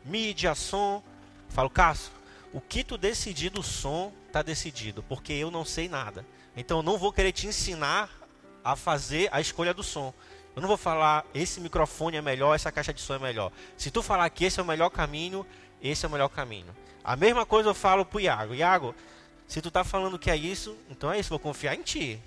Mídia, 0.06 0.56
som. 0.56 1.04
Falo, 1.50 1.70
Cássio, 1.70 2.14
o 2.54 2.62
que 2.62 2.86
tu 2.86 2.98
decidir 2.98 3.50
do 3.50 3.62
som 3.62 4.14
está 4.28 4.42
decidido, 4.42 5.04
porque 5.04 5.34
eu 5.34 5.52
não 5.52 5.66
sei 5.66 5.90
nada. 5.90 6.26
Então 6.56 6.78
eu 6.78 6.82
não 6.82 6.98
vou 6.98 7.12
querer 7.12 7.34
te 7.34 7.46
ensinar 7.46 8.10
a 8.64 8.74
fazer 8.74 9.28
a 9.34 9.42
escolha 9.42 9.74
do 9.74 9.84
som. 9.84 10.14
Eu 10.56 10.62
não 10.62 10.70
vou 10.70 10.78
falar 10.78 11.26
esse 11.34 11.60
microfone 11.60 12.16
é 12.16 12.22
melhor, 12.22 12.56
essa 12.56 12.72
caixa 12.72 12.94
de 12.94 13.02
som 13.02 13.16
é 13.16 13.20
melhor. 13.20 13.52
Se 13.76 13.92
tu 13.92 14.02
falar 14.02 14.30
que 14.30 14.46
esse 14.46 14.62
é 14.62 14.64
o 14.64 14.66
melhor 14.66 14.92
caminho, 14.92 15.46
esse 15.82 16.06
é 16.06 16.08
o 16.08 16.12
melhor 16.12 16.30
caminho. 16.30 16.74
A 17.04 17.18
mesma 17.18 17.46
coisa 17.46 17.68
eu 17.68 17.76
falo 17.76 18.06
pro 18.06 18.22
Iago. 18.22 18.56
Iago, 18.56 18.96
se 19.46 19.62
tu 19.62 19.70
tá 19.70 19.84
falando 19.84 20.18
que 20.18 20.32
é 20.32 20.38
isso, 20.38 20.78
então 20.90 21.12
é 21.12 21.20
isso, 21.20 21.28
vou 21.28 21.38
confiar 21.38 21.76
em 21.76 21.82
ti. 21.82 22.24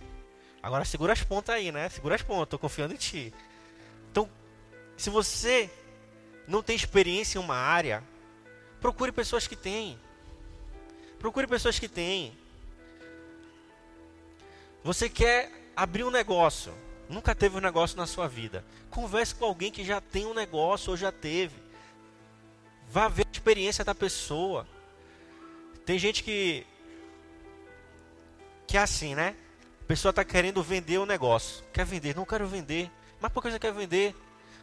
Agora 0.62 0.84
segura 0.84 1.12
as 1.12 1.22
pontas 1.22 1.54
aí, 1.54 1.72
né? 1.72 1.88
Segura 1.88 2.14
as 2.14 2.22
pontas, 2.22 2.48
tô 2.48 2.58
confiando 2.58 2.94
em 2.94 2.96
ti. 2.98 3.32
Então, 4.10 4.28
se 4.96 5.08
você 5.08 5.70
não 6.46 6.62
tem 6.62 6.76
experiência 6.76 7.38
em 7.38 7.42
uma 7.42 7.56
área, 7.56 8.02
procure 8.80 9.12
pessoas 9.12 9.46
que 9.46 9.56
têm. 9.56 9.98
Procure 11.18 11.46
pessoas 11.46 11.78
que 11.78 11.88
têm. 11.88 12.36
Você 14.82 15.08
quer 15.08 15.50
abrir 15.76 16.04
um 16.04 16.10
negócio, 16.10 16.72
nunca 17.08 17.34
teve 17.34 17.56
um 17.56 17.60
negócio 17.60 17.96
na 17.96 18.06
sua 18.06 18.28
vida. 18.28 18.64
Converse 18.90 19.34
com 19.34 19.44
alguém 19.44 19.70
que 19.70 19.84
já 19.84 20.00
tem 20.00 20.26
um 20.26 20.34
negócio 20.34 20.90
ou 20.90 20.96
já 20.96 21.12
teve. 21.12 21.56
Vá 22.88 23.08
ver 23.08 23.26
a 23.26 23.30
experiência 23.30 23.84
da 23.84 23.94
pessoa. 23.94 24.66
Tem 25.86 25.98
gente 25.98 26.22
que 26.22 26.66
que 28.66 28.76
é 28.76 28.80
assim, 28.80 29.14
né? 29.14 29.34
Pessoa 29.90 30.10
está 30.10 30.24
querendo 30.24 30.62
vender 30.62 30.98
o 30.98 31.02
um 31.02 31.06
negócio. 31.06 31.64
Quer 31.72 31.84
vender? 31.84 32.14
Não 32.14 32.24
quero 32.24 32.46
vender. 32.46 32.88
Mas 33.20 33.32
por 33.32 33.42
que 33.42 33.50
você 33.50 33.58
quer 33.58 33.72
vender? 33.72 34.14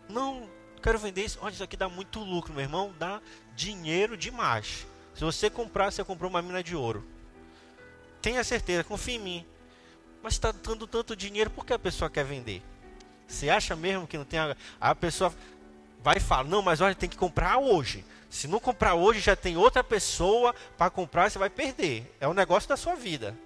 Não, 0.07 0.49
quero 0.81 0.97
vender 0.97 1.25
isso. 1.25 1.37
Olha, 1.41 1.51
isso 1.51 1.61
aqui 1.61 1.75
dá 1.75 1.89
muito 1.89 2.21
lucro, 2.21 2.53
meu 2.53 2.61
irmão. 2.61 2.93
Dá 2.97 3.19
dinheiro 3.53 4.15
demais. 4.15 4.87
Se 5.13 5.25
você 5.25 5.49
comprar, 5.49 5.91
você 5.91 6.01
comprou 6.01 6.29
uma 6.29 6.41
mina 6.41 6.63
de 6.63 6.77
ouro. 6.77 7.05
Tenha 8.21 8.41
certeza, 8.41 8.85
confie 8.85 9.15
em 9.15 9.19
mim. 9.19 9.45
Mas 10.23 10.35
está 10.35 10.53
dando 10.53 10.87
tanto 10.87 11.13
dinheiro, 11.13 11.49
por 11.49 11.65
que 11.65 11.73
a 11.73 11.79
pessoa 11.79 12.09
quer 12.09 12.23
vender? 12.23 12.63
Você 13.27 13.49
acha 13.49 13.75
mesmo 13.75 14.07
que 14.07 14.17
não 14.17 14.23
tem. 14.23 14.39
A, 14.39 14.55
a 14.79 14.95
pessoa 14.95 15.33
vai 16.01 16.15
e 16.15 16.21
fala: 16.21 16.47
Não, 16.47 16.61
mas 16.61 16.79
olha, 16.79 16.95
tem 16.95 17.09
que 17.09 17.17
comprar 17.17 17.57
hoje. 17.57 18.05
Se 18.29 18.47
não 18.47 18.61
comprar 18.61 18.93
hoje, 18.93 19.19
já 19.19 19.35
tem 19.35 19.57
outra 19.57 19.83
pessoa 19.83 20.55
para 20.77 20.89
comprar, 20.89 21.29
você 21.29 21.37
vai 21.37 21.49
perder. 21.49 22.15
É 22.17 22.29
o 22.29 22.33
negócio 22.33 22.69
da 22.69 22.77
sua 22.77 22.95
vida. 22.95 23.37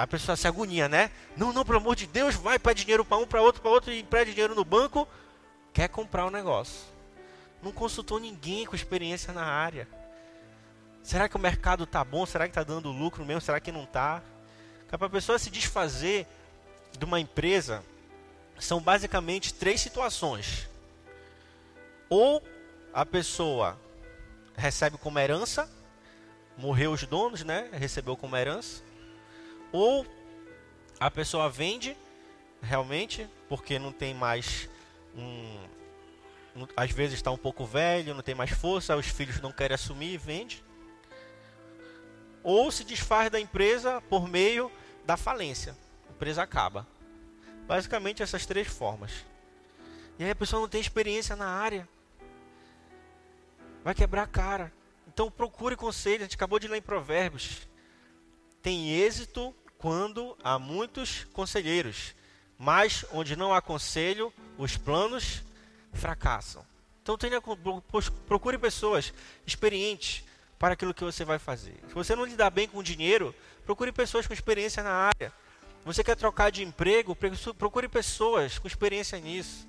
A 0.00 0.06
pessoa 0.06 0.34
se 0.34 0.48
agonia, 0.48 0.88
né? 0.88 1.10
Não, 1.36 1.52
não, 1.52 1.62
pelo 1.62 1.76
amor 1.76 1.94
de 1.94 2.06
Deus, 2.06 2.34
vai 2.34 2.58
para 2.58 2.72
dinheiro 2.72 3.04
para 3.04 3.18
um, 3.18 3.26
para 3.26 3.42
outro, 3.42 3.60
para 3.60 3.70
outro 3.70 3.92
e 3.92 4.00
empresta 4.00 4.32
dinheiro 4.32 4.54
no 4.54 4.64
banco. 4.64 5.06
Quer 5.74 5.88
comprar 5.90 6.24
o 6.24 6.28
um 6.28 6.30
negócio. 6.30 6.86
Não 7.62 7.70
consultou 7.70 8.18
ninguém 8.18 8.64
com 8.64 8.74
experiência 8.74 9.30
na 9.34 9.44
área. 9.44 9.86
Será 11.02 11.28
que 11.28 11.36
o 11.36 11.38
mercado 11.38 11.84
tá 11.84 12.02
bom? 12.02 12.24
Será 12.24 12.48
que 12.48 12.54
tá 12.54 12.62
dando 12.62 12.90
lucro 12.90 13.26
mesmo? 13.26 13.42
Será 13.42 13.60
que 13.60 13.70
não 13.70 13.84
tá? 13.84 14.22
Para 14.88 15.06
a 15.06 15.10
pessoa 15.10 15.38
se 15.38 15.50
desfazer 15.50 16.26
de 16.98 17.04
uma 17.04 17.20
empresa, 17.20 17.84
são 18.58 18.80
basicamente 18.80 19.52
três 19.52 19.82
situações. 19.82 20.66
Ou 22.08 22.42
a 22.94 23.04
pessoa 23.04 23.78
recebe 24.56 24.96
como 24.96 25.18
herança, 25.18 25.70
morreu 26.56 26.90
os 26.90 27.04
donos, 27.04 27.44
né? 27.44 27.68
Recebeu 27.74 28.16
como 28.16 28.34
herança 28.34 28.88
ou 29.72 30.06
a 30.98 31.10
pessoa 31.10 31.48
vende 31.48 31.96
realmente 32.62 33.28
porque 33.48 33.78
não 33.78 33.92
tem 33.92 34.12
mais 34.12 34.68
um, 35.16 35.58
às 36.76 36.90
vezes 36.90 37.14
está 37.14 37.30
um 37.30 37.36
pouco 37.36 37.64
velho, 37.64 38.14
não 38.14 38.22
tem 38.22 38.34
mais 38.34 38.50
força, 38.50 38.96
os 38.96 39.06
filhos 39.06 39.40
não 39.40 39.52
querem 39.52 39.74
assumir 39.74 40.14
e 40.14 40.18
vende. 40.18 40.64
Ou 42.42 42.70
se 42.70 42.84
desfaz 42.84 43.30
da 43.30 43.38
empresa 43.38 44.00
por 44.08 44.28
meio 44.28 44.70
da 45.04 45.16
falência. 45.16 45.76
A 46.08 46.12
empresa 46.12 46.42
acaba. 46.42 46.86
Basicamente 47.66 48.22
essas 48.22 48.46
três 48.46 48.66
formas. 48.66 49.24
E 50.18 50.24
aí 50.24 50.30
a 50.30 50.34
pessoa 50.34 50.60
não 50.60 50.68
tem 50.68 50.80
experiência 50.80 51.36
na 51.36 51.46
área. 51.46 51.88
Vai 53.84 53.94
quebrar 53.94 54.22
a 54.22 54.26
cara. 54.26 54.72
Então 55.06 55.30
procure 55.30 55.76
conselho. 55.76 56.20
A 56.20 56.24
gente 56.24 56.36
acabou 56.36 56.58
de 56.58 56.68
ler 56.68 56.78
em 56.78 56.82
Provérbios. 56.82 57.68
Tem 58.62 58.90
êxito 58.90 59.54
quando 59.80 60.36
há 60.44 60.58
muitos 60.58 61.24
conselheiros, 61.32 62.14
mas 62.58 63.04
onde 63.12 63.34
não 63.34 63.54
há 63.54 63.62
conselho, 63.62 64.30
os 64.58 64.76
planos 64.76 65.42
fracassam. 65.94 66.64
Então 67.02 67.16
tenha, 67.16 67.40
procure 68.26 68.58
pessoas 68.58 69.12
experientes 69.46 70.22
para 70.58 70.74
aquilo 70.74 70.92
que 70.92 71.02
você 71.02 71.24
vai 71.24 71.38
fazer. 71.38 71.74
Se 71.88 71.94
você 71.94 72.14
não 72.14 72.26
lidar 72.26 72.50
bem 72.50 72.68
com 72.68 72.82
dinheiro, 72.82 73.34
procure 73.64 73.90
pessoas 73.90 74.26
com 74.26 74.34
experiência 74.34 74.82
na 74.82 75.10
área. 75.16 75.32
Você 75.82 76.04
quer 76.04 76.14
trocar 76.14 76.50
de 76.50 76.62
emprego, 76.62 77.16
procure 77.56 77.88
pessoas 77.88 78.58
com 78.58 78.68
experiência 78.68 79.18
nisso. 79.18 79.66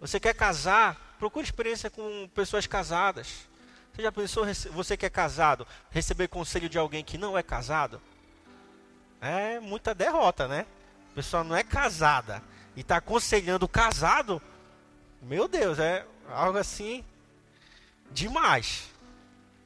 Você 0.00 0.18
quer 0.18 0.34
casar, 0.34 1.14
procure 1.18 1.44
experiência 1.44 1.90
com 1.90 2.26
pessoas 2.34 2.66
casadas. 2.66 3.46
Você 3.92 4.02
já 4.02 4.10
pensou, 4.10 4.46
você 4.72 4.96
que 4.96 5.04
é 5.04 5.10
casado, 5.10 5.66
receber 5.90 6.28
conselho 6.28 6.70
de 6.70 6.78
alguém 6.78 7.04
que 7.04 7.18
não 7.18 7.36
é 7.36 7.42
casado? 7.42 8.00
É 9.22 9.60
muita 9.60 9.94
derrota, 9.94 10.48
né? 10.48 10.66
A 11.12 11.14
pessoa 11.14 11.44
não 11.44 11.54
é 11.54 11.62
casada 11.62 12.42
e 12.74 12.80
está 12.80 12.96
aconselhando 12.96 13.66
o 13.66 13.68
casado. 13.68 14.42
Meu 15.22 15.46
Deus, 15.46 15.78
é 15.78 16.04
algo 16.28 16.58
assim 16.58 17.04
demais. 18.10 18.90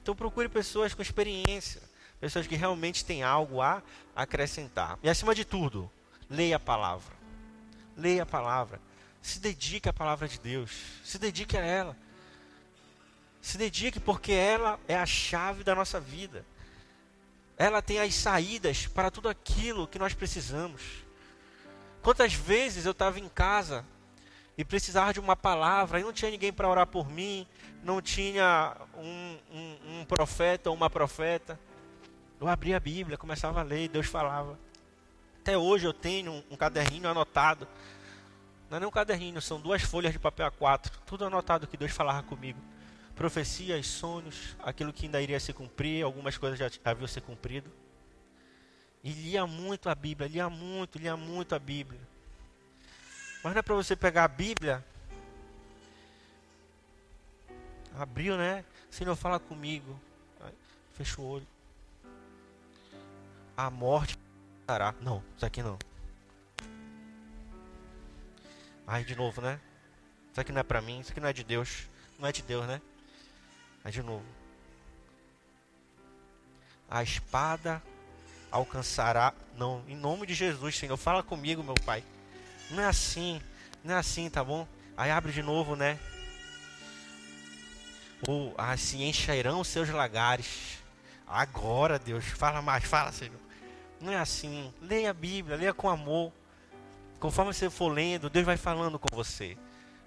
Então 0.02 0.14
procure 0.14 0.48
pessoas 0.48 0.92
com 0.92 1.00
experiência, 1.00 1.82
pessoas 2.20 2.46
que 2.46 2.54
realmente 2.54 3.04
têm 3.04 3.22
algo 3.22 3.62
a 3.62 3.82
acrescentar. 4.14 4.98
E 5.02 5.08
acima 5.08 5.34
de 5.34 5.44
tudo, 5.44 5.90
leia 6.28 6.56
a 6.56 6.60
palavra. 6.60 7.14
Leia 7.96 8.24
a 8.24 8.26
palavra. 8.26 8.78
Se 9.22 9.40
dedique 9.40 9.88
à 9.88 9.92
palavra 9.92 10.28
de 10.28 10.38
Deus. 10.38 10.70
Se 11.02 11.18
dedique 11.18 11.56
a 11.56 11.64
ela. 11.64 11.96
Se 13.40 13.56
dedique 13.56 13.98
porque 13.98 14.32
ela 14.32 14.78
é 14.86 14.96
a 14.96 15.06
chave 15.06 15.64
da 15.64 15.74
nossa 15.74 15.98
vida. 15.98 16.44
Ela 17.56 17.80
tem 17.80 17.98
as 17.98 18.14
saídas 18.14 18.86
para 18.86 19.10
tudo 19.10 19.28
aquilo 19.28 19.88
que 19.88 19.98
nós 19.98 20.12
precisamos. 20.12 20.82
Quantas 22.02 22.34
vezes 22.34 22.84
eu 22.84 22.92
estava 22.92 23.18
em 23.18 23.28
casa 23.28 23.84
e 24.56 24.64
precisava 24.64 25.12
de 25.12 25.20
uma 25.20 25.34
palavra 25.34 25.98
e 25.98 26.02
não 26.02 26.12
tinha 26.12 26.30
ninguém 26.30 26.52
para 26.52 26.68
orar 26.68 26.86
por 26.86 27.10
mim, 27.10 27.46
não 27.82 28.00
tinha 28.00 28.76
um, 28.96 29.38
um, 29.52 30.00
um 30.00 30.04
profeta 30.04 30.70
ou 30.70 30.76
uma 30.76 30.90
profeta. 30.90 31.58
Eu 32.40 32.48
abria 32.48 32.76
a 32.76 32.80
Bíblia, 32.80 33.16
começava 33.16 33.60
a 33.60 33.62
ler 33.62 33.84
e 33.84 33.88
Deus 33.88 34.06
falava. 34.06 34.58
Até 35.40 35.56
hoje 35.56 35.86
eu 35.86 35.92
tenho 35.92 36.32
um, 36.32 36.42
um 36.50 36.56
caderninho 36.56 37.08
anotado. 37.08 37.66
Não 38.68 38.76
é 38.76 38.80
nem 38.80 38.88
um 38.88 38.92
caderninho, 38.92 39.40
são 39.40 39.60
duas 39.60 39.82
folhas 39.82 40.12
de 40.12 40.18
papel 40.18 40.50
A4. 40.50 40.90
Tudo 41.06 41.24
anotado 41.24 41.66
que 41.66 41.76
Deus 41.76 41.92
falava 41.92 42.22
comigo. 42.22 42.58
Profecias, 43.16 43.86
sonhos, 43.86 44.54
aquilo 44.62 44.92
que 44.92 45.06
ainda 45.06 45.22
iria 45.22 45.40
se 45.40 45.50
cumprir, 45.50 46.04
algumas 46.04 46.36
coisas 46.36 46.58
já 46.58 46.70
haviam 46.84 47.08
se 47.08 47.18
cumprido. 47.18 47.72
E 49.02 49.10
lia 49.10 49.46
muito 49.46 49.88
a 49.88 49.94
Bíblia, 49.94 50.28
lia 50.28 50.50
muito, 50.50 50.98
lia 50.98 51.16
muito 51.16 51.54
a 51.54 51.58
Bíblia. 51.58 52.00
Mas 53.42 53.54
não 53.54 53.60
é 53.60 53.62
para 53.62 53.74
você 53.74 53.96
pegar 53.96 54.24
a 54.24 54.28
Bíblia. 54.28 54.84
Abriu, 57.98 58.36
né? 58.36 58.62
Senhor, 58.90 59.16
fala 59.16 59.40
comigo. 59.40 59.98
Fecha 60.92 61.18
o 61.18 61.24
olho. 61.24 61.46
A 63.56 63.70
morte 63.70 64.18
dará. 64.66 64.94
Não, 65.00 65.24
isso 65.36 65.46
aqui 65.46 65.62
não. 65.62 65.78
Aí 68.86 69.04
de 69.04 69.16
novo, 69.16 69.40
né? 69.40 69.58
Isso 70.30 70.40
aqui 70.40 70.52
não 70.52 70.60
é 70.60 70.64
para 70.64 70.82
mim, 70.82 71.00
isso 71.00 71.12
aqui 71.12 71.20
não 71.20 71.28
é 71.28 71.32
de 71.32 71.44
Deus. 71.44 71.88
Não 72.18 72.28
é 72.28 72.32
de 72.32 72.42
Deus, 72.42 72.66
né? 72.66 72.82
De 73.90 74.02
novo. 74.02 74.24
A 76.90 77.02
espada 77.02 77.82
alcançará. 78.50 79.32
Não, 79.56 79.82
em 79.88 79.96
nome 79.96 80.26
de 80.26 80.34
Jesus, 80.34 80.76
Senhor, 80.76 80.96
fala 80.96 81.22
comigo, 81.22 81.62
meu 81.62 81.74
Pai. 81.74 82.02
Não 82.70 82.82
é 82.82 82.86
assim, 82.86 83.40
não 83.84 83.94
é 83.94 83.98
assim, 83.98 84.28
tá 84.28 84.42
bom? 84.42 84.66
Aí 84.96 85.10
abre 85.10 85.32
de 85.32 85.42
novo, 85.42 85.76
né? 85.76 85.98
Ou 88.26 88.54
assim 88.56 89.04
encherão 89.04 89.62
seus 89.62 89.88
lagares. 89.88 90.78
Agora, 91.26 91.98
Deus, 91.98 92.24
fala 92.24 92.62
mais, 92.62 92.84
fala, 92.84 93.12
Senhor. 93.12 93.38
Não 94.00 94.12
é 94.12 94.18
assim. 94.18 94.72
Leia 94.80 95.10
a 95.10 95.14
Bíblia, 95.14 95.56
leia 95.56 95.74
com 95.74 95.88
amor. 95.88 96.32
Conforme 97.18 97.52
você 97.52 97.70
for 97.70 97.88
lendo, 97.88 98.30
Deus 98.30 98.44
vai 98.44 98.56
falando 98.56 98.98
com 98.98 99.14
você. 99.14 99.56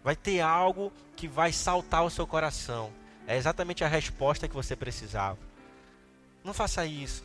Vai 0.03 0.15
ter 0.15 0.39
algo 0.39 0.91
que 1.15 1.27
vai 1.27 1.51
saltar 1.51 2.03
o 2.03 2.09
seu 2.09 2.25
coração. 2.25 2.91
É 3.29 3.37
exatamente 3.37 3.83
a 3.83 3.87
resposta 3.87 4.47
que 4.47 4.55
você 4.55 4.75
precisava. 4.75 5.37
Não 6.43 6.51
faça 6.51 6.83
isso, 6.83 7.23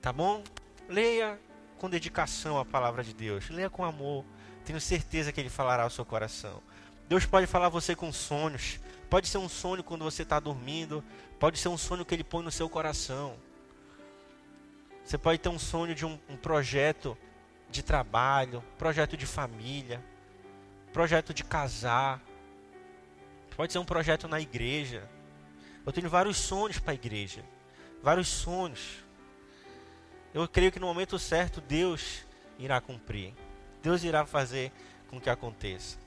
tá 0.00 0.10
bom? 0.10 0.42
Leia 0.88 1.38
com 1.76 1.90
dedicação 1.90 2.58
a 2.58 2.64
palavra 2.64 3.04
de 3.04 3.12
Deus. 3.12 3.50
Leia 3.50 3.68
com 3.68 3.84
amor. 3.84 4.24
Tenho 4.64 4.80
certeza 4.80 5.30
que 5.30 5.38
Ele 5.38 5.50
falará 5.50 5.82
ao 5.82 5.90
seu 5.90 6.06
coração. 6.06 6.62
Deus 7.06 7.26
pode 7.26 7.46
falar 7.46 7.68
você 7.68 7.94
com 7.94 8.10
sonhos. 8.10 8.80
Pode 9.10 9.28
ser 9.28 9.36
um 9.36 9.48
sonho 9.48 9.84
quando 9.84 10.04
você 10.04 10.22
está 10.22 10.40
dormindo. 10.40 11.04
Pode 11.38 11.58
ser 11.58 11.68
um 11.68 11.76
sonho 11.76 12.02
que 12.02 12.14
Ele 12.14 12.24
põe 12.24 12.42
no 12.42 12.50
seu 12.50 12.66
coração. 12.66 13.36
Você 15.04 15.18
pode 15.18 15.38
ter 15.38 15.50
um 15.50 15.58
sonho 15.58 15.94
de 15.94 16.06
um, 16.06 16.18
um 16.30 16.36
projeto 16.36 17.14
de 17.68 17.82
trabalho, 17.82 18.64
projeto 18.78 19.18
de 19.18 19.26
família, 19.26 20.02
projeto 20.94 21.34
de 21.34 21.44
casar. 21.44 22.22
Pode 23.54 23.70
ser 23.70 23.80
um 23.80 23.84
projeto 23.84 24.26
na 24.26 24.40
igreja. 24.40 25.06
Eu 25.84 25.92
tenho 25.92 26.08
vários 26.08 26.36
sonhos 26.36 26.78
para 26.78 26.92
a 26.92 26.94
igreja. 26.94 27.44
Vários 28.02 28.28
sonhos. 28.28 29.02
Eu 30.32 30.46
creio 30.48 30.72
que 30.72 30.78
no 30.78 30.86
momento 30.86 31.18
certo 31.18 31.60
Deus 31.60 32.24
irá 32.58 32.80
cumprir. 32.80 33.34
Deus 33.82 34.02
irá 34.04 34.24
fazer 34.24 34.72
com 35.08 35.20
que 35.20 35.28
aconteça. 35.28 35.98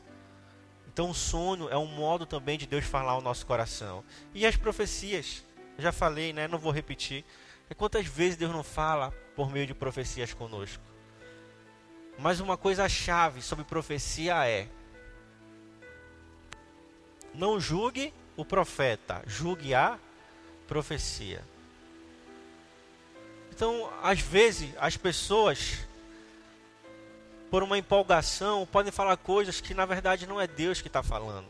Então, 0.87 1.09
o 1.09 1.13
sonho 1.13 1.67
é 1.69 1.77
um 1.77 1.87
modo 1.87 2.25
também 2.25 2.57
de 2.57 2.65
Deus 2.65 2.85
falar 2.85 3.11
ao 3.11 3.21
nosso 3.21 3.45
coração. 3.45 4.01
E 4.33 4.45
as 4.45 4.55
profecias, 4.55 5.43
já 5.77 5.91
falei, 5.91 6.31
né? 6.31 6.47
Não 6.47 6.57
vou 6.57 6.71
repetir. 6.71 7.25
É 7.69 7.73
quantas 7.73 8.05
vezes 8.05 8.37
Deus 8.37 8.51
não 8.51 8.63
fala 8.63 9.11
por 9.35 9.51
meio 9.51 9.67
de 9.67 9.73
profecias 9.73 10.33
conosco? 10.33 10.81
Mas 12.17 12.39
uma 12.39 12.55
coisa 12.55 12.87
chave 12.87 13.41
sobre 13.41 13.65
profecia 13.65 14.47
é: 14.47 14.69
não 17.33 17.59
julgue 17.59 18.13
o 18.35 18.43
profeta, 18.43 19.23
julgue 19.25 19.73
a 19.73 19.97
profecia. 20.67 21.41
Então, 23.51 23.89
às 24.03 24.19
vezes, 24.19 24.73
as 24.77 24.97
pessoas, 24.97 25.79
por 27.49 27.63
uma 27.63 27.77
empolgação, 27.77 28.67
podem 28.69 28.91
falar 28.91 29.15
coisas 29.15 29.61
que 29.61 29.73
na 29.73 29.85
verdade 29.85 30.27
não 30.27 30.41
é 30.41 30.45
Deus 30.45 30.81
que 30.81 30.87
está 30.87 31.01
falando. 31.01 31.47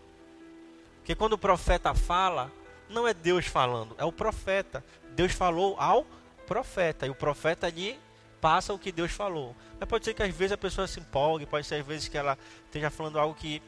Porque 0.97 1.15
quando 1.15 1.33
o 1.33 1.37
profeta 1.37 1.93
fala, 1.95 2.51
não 2.89 3.07
é 3.07 3.13
Deus 3.13 3.47
falando, 3.47 3.95
é 3.97 4.05
o 4.05 4.11
profeta. 4.11 4.83
Deus 5.15 5.31
falou 5.31 5.75
ao 5.79 6.05
profeta. 6.45 7.07
E 7.07 7.09
o 7.09 7.15
profeta 7.15 7.67
ali 7.67 7.99
passa 8.39 8.73
o 8.73 8.79
que 8.79 8.91
Deus 8.91 9.11
falou. 9.11 9.55
Mas 9.79 9.89
pode 9.89 10.05
ser 10.05 10.13
que 10.13 10.21
às 10.21 10.33
vezes 10.33 10.51
a 10.51 10.57
pessoa 10.57 10.87
se 10.87 10.99
empolgue, 10.99 11.47
pode 11.47 11.65
ser 11.65 11.75
às 11.75 11.85
vezes 11.85 12.07
que 12.07 12.17
ela 12.17 12.37
esteja 12.65 12.91
falando 12.91 13.17
algo 13.17 13.33
que 13.33 13.61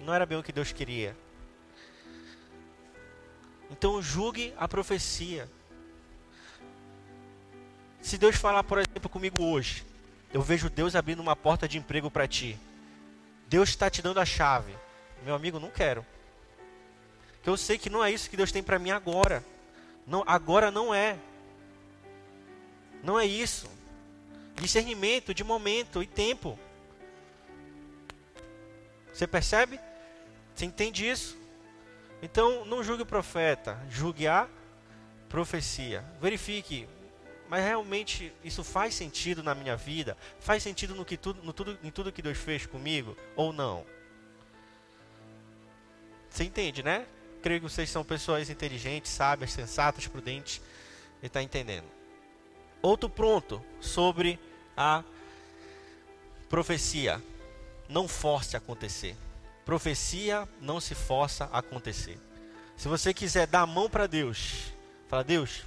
não 0.00 0.14
era 0.14 0.24
bem 0.24 0.38
o 0.38 0.42
que 0.42 0.52
Deus 0.52 0.72
queria. 0.72 1.14
Então 3.70 4.02
julgue 4.02 4.52
a 4.58 4.66
profecia. 4.66 5.48
Se 8.02 8.18
Deus 8.18 8.36
falar, 8.36 8.64
por 8.64 8.78
exemplo, 8.78 9.08
comigo 9.08 9.44
hoje, 9.44 9.84
eu 10.32 10.42
vejo 10.42 10.70
Deus 10.70 10.96
abrindo 10.96 11.20
uma 11.20 11.36
porta 11.36 11.68
de 11.68 11.78
emprego 11.78 12.10
para 12.10 12.26
ti. 12.26 12.58
Deus 13.46 13.68
está 13.68 13.90
te 13.90 14.02
dando 14.02 14.20
a 14.20 14.24
chave. 14.24 14.74
Meu 15.24 15.34
amigo, 15.34 15.60
não 15.60 15.70
quero. 15.70 16.04
Porque 17.34 17.50
eu 17.50 17.56
sei 17.56 17.78
que 17.78 17.90
não 17.90 18.04
é 18.04 18.10
isso 18.10 18.28
que 18.28 18.36
Deus 18.36 18.52
tem 18.52 18.62
para 18.62 18.78
mim 18.78 18.90
agora. 18.90 19.44
Não, 20.06 20.24
agora 20.26 20.70
não 20.70 20.94
é. 20.94 21.16
Não 23.02 23.18
é 23.18 23.24
isso. 23.24 23.68
Discernimento 24.56 25.32
de 25.32 25.42
momento 25.42 26.02
e 26.02 26.06
tempo. 26.06 26.58
Você 29.12 29.26
percebe? 29.26 29.80
Você 30.54 30.64
entende 30.64 31.08
isso? 31.08 31.39
Então, 32.22 32.64
não 32.64 32.84
julgue 32.84 33.02
o 33.02 33.06
profeta, 33.06 33.78
julgue 33.88 34.26
a 34.26 34.48
profecia. 35.28 36.04
Verifique, 36.20 36.86
mas 37.48 37.64
realmente 37.64 38.32
isso 38.44 38.62
faz 38.62 38.94
sentido 38.94 39.42
na 39.42 39.54
minha 39.54 39.76
vida? 39.76 40.16
Faz 40.38 40.62
sentido 40.62 40.94
no 40.94 41.04
que 41.04 41.16
tudo, 41.16 41.42
no 41.42 41.52
tudo, 41.52 41.78
em 41.82 41.90
tudo 41.90 42.12
que 42.12 42.22
Deus 42.22 42.38
fez 42.38 42.66
comigo 42.66 43.16
ou 43.34 43.52
não? 43.52 43.84
Você 46.28 46.44
entende, 46.44 46.82
né? 46.82 47.06
Creio 47.42 47.60
que 47.60 47.68
vocês 47.68 47.88
são 47.90 48.04
pessoas 48.04 48.50
inteligentes, 48.50 49.10
sábias, 49.10 49.52
sensatas, 49.52 50.06
prudentes. 50.06 50.60
E 51.22 51.26
está 51.26 51.42
entendendo. 51.42 51.86
Outro 52.82 53.08
ponto 53.10 53.62
sobre 53.80 54.38
a 54.76 55.02
profecia. 56.48 57.20
Não 57.88 58.06
force 58.06 58.56
acontecer. 58.56 59.16
Profecia 59.70 60.48
não 60.60 60.80
se 60.80 60.96
força 60.96 61.48
a 61.52 61.58
acontecer. 61.58 62.18
Se 62.76 62.88
você 62.88 63.14
quiser 63.14 63.46
dar 63.46 63.60
a 63.60 63.66
mão 63.68 63.88
para 63.88 64.08
Deus, 64.08 64.74
fala, 65.06 65.22
Deus, 65.22 65.62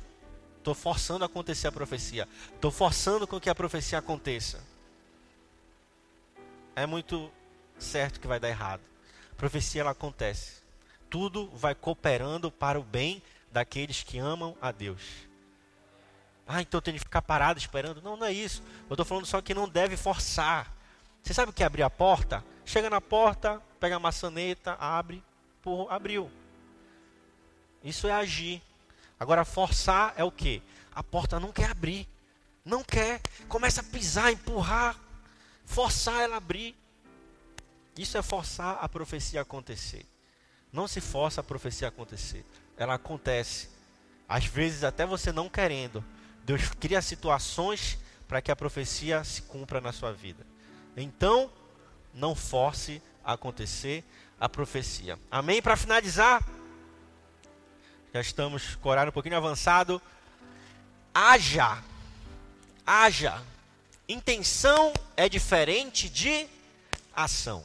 estou 0.57 0.75
forçando 0.75 1.23
a 1.23 1.27
acontecer 1.27 1.67
a 1.67 1.71
profecia. 1.71 2.27
Estou 2.53 2.69
forçando 2.69 3.25
com 3.25 3.39
que 3.39 3.49
a 3.49 3.55
profecia 3.55 3.97
aconteça. 3.97 4.61
É 6.75 6.85
muito 6.85 7.31
certo 7.79 8.19
que 8.19 8.27
vai 8.27 8.41
dar 8.41 8.49
errado. 8.49 8.81
A 9.31 9.35
profecia 9.35 9.79
ela 9.79 9.91
acontece. 9.91 10.61
Tudo 11.09 11.47
vai 11.55 11.73
cooperando 11.73 12.51
para 12.51 12.77
o 12.77 12.83
bem 12.83 13.23
daqueles 13.53 14.03
que 14.03 14.19
amam 14.19 14.53
a 14.61 14.73
Deus. 14.73 15.01
Ah, 16.45 16.61
então 16.61 16.79
eu 16.79 16.81
tenho 16.81 16.97
que 16.97 17.05
ficar 17.05 17.21
parado 17.21 17.57
esperando. 17.57 18.01
Não, 18.01 18.17
não 18.17 18.27
é 18.27 18.33
isso. 18.33 18.61
Eu 18.89 18.95
estou 18.95 19.05
falando 19.05 19.25
só 19.25 19.41
que 19.41 19.53
não 19.53 19.69
deve 19.69 19.95
forçar. 19.95 20.75
Você 21.23 21.33
sabe 21.33 21.51
o 21.51 21.53
que 21.53 21.63
é 21.63 21.65
abrir 21.65 21.83
a 21.83 21.89
porta? 21.89 22.43
Chega 22.65 22.89
na 22.89 23.01
porta, 23.01 23.61
pega 23.79 23.97
a 23.97 23.99
maçaneta, 23.99 24.77
abre, 24.79 25.23
por, 25.61 25.91
abriu. 25.91 26.31
Isso 27.83 28.07
é 28.07 28.11
agir. 28.11 28.61
Agora, 29.19 29.43
forçar 29.43 30.13
é 30.15 30.23
o 30.23 30.31
que? 30.31 30.61
A 30.93 31.03
porta 31.03 31.39
não 31.39 31.51
quer 31.51 31.71
abrir. 31.71 32.07
Não 32.63 32.83
quer. 32.83 33.21
Começa 33.47 33.81
a 33.81 33.83
pisar, 33.83 34.31
empurrar. 34.31 34.97
Forçar 35.65 36.21
ela 36.21 36.35
a 36.35 36.37
abrir. 36.37 36.75
Isso 37.97 38.17
é 38.17 38.21
forçar 38.21 38.77
a 38.81 38.87
profecia 38.87 39.41
acontecer. 39.41 40.05
Não 40.71 40.87
se 40.87 41.01
força 41.01 41.41
a 41.41 41.43
profecia 41.43 41.87
acontecer. 41.87 42.45
Ela 42.77 42.95
acontece. 42.95 43.69
Às 44.27 44.45
vezes 44.45 44.83
até 44.83 45.05
você 45.05 45.31
não 45.31 45.49
querendo. 45.49 46.03
Deus 46.43 46.69
cria 46.79 47.01
situações 47.01 47.97
para 48.27 48.41
que 48.41 48.51
a 48.51 48.55
profecia 48.55 49.23
se 49.23 49.43
cumpra 49.43 49.79
na 49.79 49.91
sua 49.91 50.11
vida. 50.11 50.45
Então, 50.97 51.51
não 52.13 52.35
force 52.35 53.01
acontecer 53.23 54.03
a 54.39 54.47
profecia. 54.49 55.17
Amém? 55.31 55.61
Para 55.61 55.77
finalizar, 55.77 56.43
já 58.13 58.21
estamos 58.21 58.75
com 58.75 58.89
o 58.89 58.91
horário 58.91 59.09
um 59.09 59.13
pouquinho 59.13 59.37
avançado. 59.37 60.01
Haja, 61.13 61.81
haja. 62.85 63.41
Intenção 64.07 64.93
é 65.15 65.29
diferente 65.29 66.09
de 66.09 66.45
ação. 67.15 67.63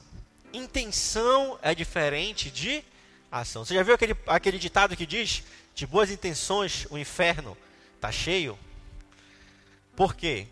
Intenção 0.52 1.58
é 1.60 1.74
diferente 1.74 2.50
de 2.50 2.82
ação. 3.30 3.64
Você 3.64 3.74
já 3.74 3.82
viu 3.82 3.94
aquele, 3.94 4.16
aquele 4.26 4.58
ditado 4.58 4.96
que 4.96 5.04
diz: 5.04 5.42
de 5.74 5.86
boas 5.86 6.10
intenções 6.10 6.86
o 6.90 6.96
inferno 6.96 7.56
está 7.96 8.10
cheio? 8.10 8.58
Por 9.94 10.14
quê? 10.14 10.46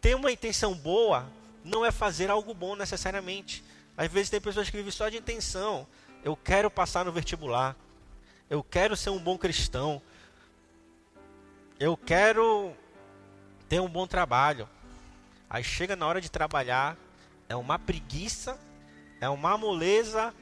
Ter 0.00 0.16
uma 0.16 0.32
intenção 0.32 0.74
boa 0.74 1.30
não 1.68 1.84
é 1.84 1.92
fazer 1.92 2.30
algo 2.30 2.52
bom 2.54 2.74
necessariamente. 2.74 3.64
Às 3.96 4.10
vezes 4.10 4.30
tem 4.30 4.40
pessoas 4.40 4.70
que 4.70 4.76
vivem 4.76 4.90
só 4.90 5.08
de 5.08 5.16
intenção. 5.16 5.86
Eu 6.24 6.36
quero 6.36 6.70
passar 6.70 7.04
no 7.04 7.12
vestibular. 7.12 7.76
Eu 8.48 8.62
quero 8.64 8.96
ser 8.96 9.10
um 9.10 9.18
bom 9.18 9.36
cristão. 9.36 10.00
Eu 11.78 11.96
quero 11.96 12.74
ter 13.68 13.80
um 13.80 13.88
bom 13.88 14.06
trabalho. 14.06 14.68
Aí 15.50 15.62
chega 15.62 15.94
na 15.94 16.06
hora 16.06 16.20
de 16.20 16.30
trabalhar, 16.30 16.96
é 17.48 17.56
uma 17.56 17.78
preguiça, 17.78 18.58
é 19.20 19.28
uma 19.28 19.56
moleza. 19.56 20.34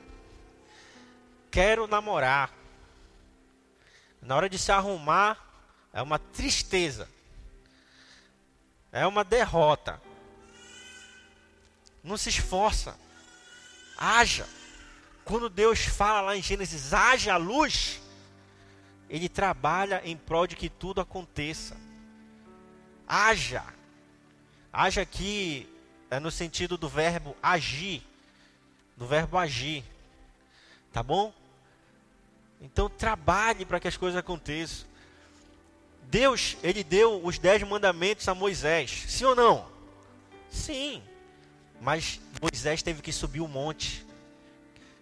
Quero 1.50 1.86
namorar. 1.86 2.52
Na 4.20 4.36
hora 4.36 4.48
de 4.48 4.58
se 4.58 4.72
arrumar, 4.72 5.38
é 5.92 6.02
uma 6.02 6.18
tristeza. 6.18 7.08
É 8.90 9.06
uma 9.06 9.24
derrota. 9.24 10.00
Não 12.06 12.16
se 12.16 12.28
esforça. 12.28 12.96
Haja. 13.98 14.46
Quando 15.24 15.48
Deus 15.48 15.80
fala 15.80 16.20
lá 16.20 16.36
em 16.36 16.42
Gênesis, 16.42 16.94
haja 16.94 17.34
a 17.34 17.36
luz, 17.36 18.00
Ele 19.10 19.28
trabalha 19.28 20.00
em 20.04 20.16
prol 20.16 20.46
de 20.46 20.54
que 20.54 20.70
tudo 20.70 21.00
aconteça. 21.00 21.76
Haja. 23.08 23.64
Haja 24.72 25.02
aqui 25.02 25.68
é 26.08 26.20
no 26.20 26.30
sentido 26.30 26.78
do 26.78 26.88
verbo 26.88 27.36
agir. 27.42 28.04
Do 28.96 29.04
verbo 29.04 29.36
agir. 29.36 29.82
Tá 30.92 31.02
bom? 31.02 31.34
Então 32.60 32.88
trabalhe 32.88 33.64
para 33.64 33.80
que 33.80 33.88
as 33.88 33.96
coisas 33.96 34.16
aconteçam. 34.16 34.86
Deus, 36.04 36.56
ele 36.62 36.84
deu 36.84 37.20
os 37.24 37.36
dez 37.36 37.60
mandamentos 37.64 38.28
a 38.28 38.34
Moisés. 38.34 39.06
Sim 39.08 39.24
ou 39.24 39.34
não? 39.34 39.68
Sim. 40.48 41.02
Mas 41.80 42.20
Moisés 42.40 42.82
teve 42.82 43.02
que 43.02 43.12
subir 43.12 43.40
o 43.40 43.48
monte. 43.48 44.04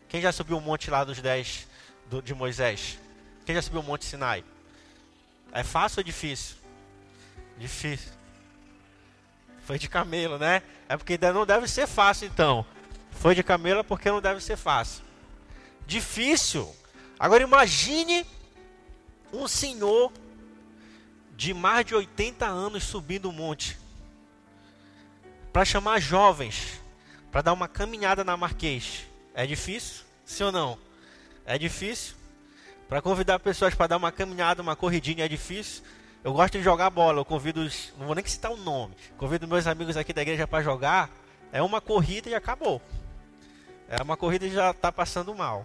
Quem 0.08 0.20
já 0.20 0.32
subiu 0.32 0.58
o 0.58 0.60
monte 0.60 0.90
lá 0.90 1.04
dos 1.04 1.20
dez 1.20 1.66
do, 2.08 2.20
de 2.20 2.34
Moisés? 2.34 2.98
Quem 3.44 3.54
já 3.54 3.62
subiu 3.62 3.80
o 3.80 3.84
monte 3.84 4.04
Sinai? 4.04 4.44
É 5.52 5.62
fácil 5.62 6.00
ou 6.00 6.04
difícil? 6.04 6.56
Difícil. 7.58 8.12
Foi 9.64 9.78
de 9.78 9.88
camelo, 9.88 10.38
né? 10.38 10.62
É 10.88 10.96
porque 10.96 11.16
não 11.18 11.46
deve 11.46 11.68
ser 11.68 11.86
fácil 11.86 12.26
então. 12.26 12.66
Foi 13.12 13.34
de 13.34 13.42
camelo 13.42 13.84
porque 13.84 14.10
não 14.10 14.20
deve 14.20 14.40
ser 14.40 14.56
fácil. 14.56 15.02
Difícil. 15.86 16.74
Agora 17.18 17.42
imagine 17.42 18.26
um 19.32 19.48
senhor 19.48 20.12
de 21.36 21.54
mais 21.54 21.86
de 21.86 21.94
80 21.94 22.46
anos 22.46 22.84
subindo 22.84 23.28
o 23.28 23.32
monte 23.32 23.78
para 25.54 25.64
chamar 25.64 26.00
jovens 26.00 26.82
para 27.30 27.42
dar 27.42 27.52
uma 27.52 27.68
caminhada 27.68 28.24
na 28.24 28.36
Marquês. 28.36 29.06
É 29.32 29.46
difícil? 29.46 30.04
Sim 30.24 30.44
ou 30.44 30.52
não? 30.52 30.78
É 31.46 31.56
difícil? 31.56 32.16
Para 32.88 33.00
convidar 33.00 33.38
pessoas 33.38 33.72
para 33.72 33.86
dar 33.86 33.96
uma 33.98 34.10
caminhada, 34.10 34.60
uma 34.60 34.74
corridinha 34.74 35.24
é 35.24 35.28
difícil. 35.28 35.84
Eu 36.24 36.32
gosto 36.32 36.58
de 36.58 36.64
jogar 36.64 36.90
bola, 36.90 37.20
eu 37.20 37.24
convido, 37.24 37.60
os, 37.60 37.92
não 37.96 38.06
vou 38.06 38.16
nem 38.16 38.26
citar 38.26 38.50
o 38.50 38.56
nome, 38.56 38.96
convido 39.16 39.46
meus 39.46 39.64
amigos 39.68 39.96
aqui 39.96 40.12
da 40.12 40.22
igreja 40.22 40.44
para 40.44 40.60
jogar. 40.60 41.08
É 41.52 41.62
uma 41.62 41.80
corrida 41.80 42.28
e 42.28 42.34
acabou. 42.34 42.82
É 43.88 44.02
uma 44.02 44.16
corrida 44.16 44.46
e 44.46 44.50
já 44.50 44.72
está 44.72 44.90
passando 44.90 45.32
mal. 45.36 45.64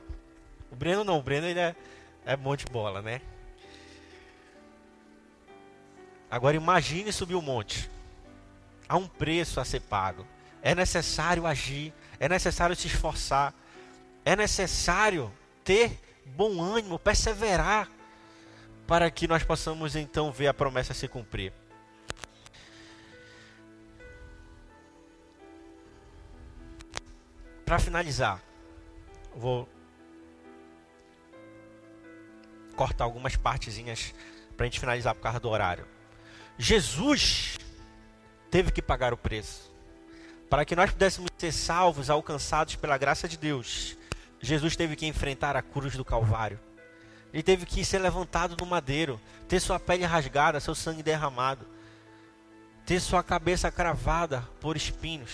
O 0.71 0.75
Breno 0.75 1.03
não, 1.03 1.17
o 1.17 1.23
Breno 1.23 1.47
ele 1.47 1.59
é, 1.59 1.75
é 2.27 2.37
bom 2.37 2.55
de 2.55 2.65
bola, 2.65 3.01
né? 3.01 3.21
Agora 6.29 6.55
imagine 6.55 7.11
subir 7.11 7.33
o 7.33 7.39
um 7.39 7.41
monte. 7.41 7.89
Há 8.89 8.97
um 8.97 9.07
preço 9.07 9.59
a 9.59 9.65
ser 9.65 9.81
pago. 9.81 10.25
É 10.63 10.73
necessário 10.73 11.45
agir, 11.45 11.93
é 12.19 12.27
necessário 12.27 12.75
se 12.75 12.87
esforçar, 12.87 13.53
é 14.25 14.35
necessário 14.35 15.31
ter 15.63 15.91
bom 16.25 16.59
ânimo, 16.59 16.97
perseverar, 16.97 17.87
para 18.87 19.11
que 19.11 19.27
nós 19.27 19.43
possamos 19.43 19.95
então 19.95 20.31
ver 20.31 20.47
a 20.47 20.53
promessa 20.53 20.95
se 20.95 21.07
cumprir. 21.07 21.53
Para 27.63 27.77
finalizar, 27.77 28.41
vou 29.35 29.69
cortar 32.75 33.03
algumas 33.03 33.35
partezinhas 33.35 34.15
para 34.57 34.65
a 34.65 34.67
gente 34.67 34.79
finalizar 34.79 35.13
por 35.13 35.21
causa 35.21 35.39
do 35.39 35.49
horário. 35.49 35.85
Jesus 36.57 37.58
teve 38.49 38.71
que 38.71 38.81
pagar 38.81 39.13
o 39.13 39.17
preço. 39.17 39.71
Para 40.49 40.65
que 40.65 40.75
nós 40.75 40.91
pudéssemos 40.91 41.29
ser 41.37 41.51
salvos, 41.51 42.09
alcançados 42.09 42.75
pela 42.75 42.97
graça 42.97 43.27
de 43.27 43.37
Deus, 43.37 43.95
Jesus 44.41 44.75
teve 44.75 44.95
que 44.95 45.05
enfrentar 45.05 45.55
a 45.55 45.61
cruz 45.61 45.95
do 45.95 46.03
Calvário. 46.03 46.59
Ele 47.31 47.43
teve 47.43 47.65
que 47.65 47.85
ser 47.85 47.99
levantado 47.99 48.55
no 48.59 48.65
madeiro, 48.65 49.21
ter 49.47 49.59
sua 49.59 49.79
pele 49.79 50.05
rasgada, 50.05 50.59
seu 50.59 50.73
sangue 50.73 51.03
derramado, 51.03 51.67
ter 52.85 52.99
sua 52.99 53.21
cabeça 53.21 53.71
cravada 53.71 54.41
por 54.59 54.75
espinhos, 54.75 55.31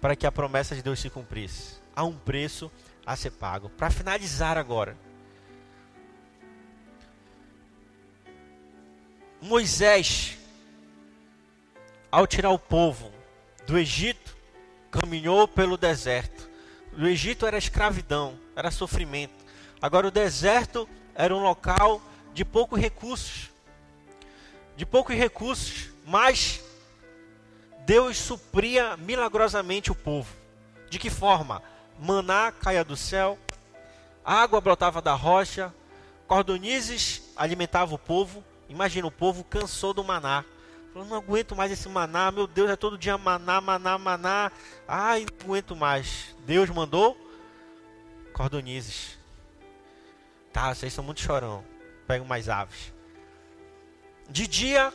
para 0.00 0.16
que 0.16 0.26
a 0.26 0.32
promessa 0.32 0.74
de 0.74 0.82
Deus 0.82 0.98
se 0.98 1.10
cumprisse. 1.10 1.76
Há 1.94 2.04
um 2.04 2.14
preço 2.14 2.72
a 3.04 3.14
ser 3.14 3.32
pago. 3.32 3.68
Para 3.68 3.90
finalizar 3.90 4.56
agora, 4.56 4.96
Moisés 9.42 10.38
ao 12.12 12.26
tirar 12.26 12.50
o 12.50 12.58
povo 12.58 13.10
do 13.66 13.78
Egito, 13.78 14.36
caminhou 14.90 15.48
pelo 15.48 15.78
deserto. 15.78 16.46
O 16.96 17.06
Egito 17.06 17.46
era 17.46 17.56
escravidão, 17.56 18.38
era 18.54 18.70
sofrimento. 18.70 19.42
Agora 19.80 20.06
o 20.06 20.10
deserto 20.10 20.86
era 21.14 21.34
um 21.34 21.42
local 21.42 22.02
de 22.34 22.44
poucos 22.44 22.78
recursos. 22.78 23.50
De 24.76 24.84
poucos 24.84 25.16
recursos, 25.16 25.88
mas 26.04 26.62
Deus 27.86 28.18
supria 28.18 28.94
milagrosamente 28.98 29.90
o 29.90 29.94
povo. 29.94 30.36
De 30.90 30.98
que 30.98 31.08
forma? 31.08 31.62
Maná 31.98 32.52
caia 32.52 32.84
do 32.84 32.96
céu, 32.96 33.38
água 34.22 34.60
brotava 34.60 35.00
da 35.00 35.14
rocha, 35.14 35.72
cordonizes 36.26 37.22
alimentavam 37.34 37.94
o 37.94 37.98
povo. 37.98 38.44
Imagina, 38.68 39.06
o 39.06 39.10
povo 39.10 39.44
cansou 39.44 39.94
do 39.94 40.04
maná. 40.04 40.44
Falou, 40.92 41.08
não 41.08 41.16
aguento 41.16 41.56
mais 41.56 41.72
esse 41.72 41.88
maná, 41.88 42.30
meu 42.30 42.46
Deus, 42.46 42.70
é 42.70 42.76
todo 42.76 42.98
dia 42.98 43.16
maná, 43.16 43.60
maná, 43.60 43.96
maná. 43.96 44.52
Ai, 44.86 45.24
não 45.24 45.44
aguento 45.44 45.74
mais. 45.74 46.36
Deus 46.44 46.68
mandou 46.68 47.16
cordonizes. 48.34 49.18
Tá, 50.52 50.74
vocês 50.74 50.92
são 50.92 51.02
muito 51.02 51.20
chorão. 51.20 51.64
Pegam 52.06 52.26
mais 52.26 52.48
aves. 52.48 52.92
De 54.28 54.46
dia, 54.46 54.92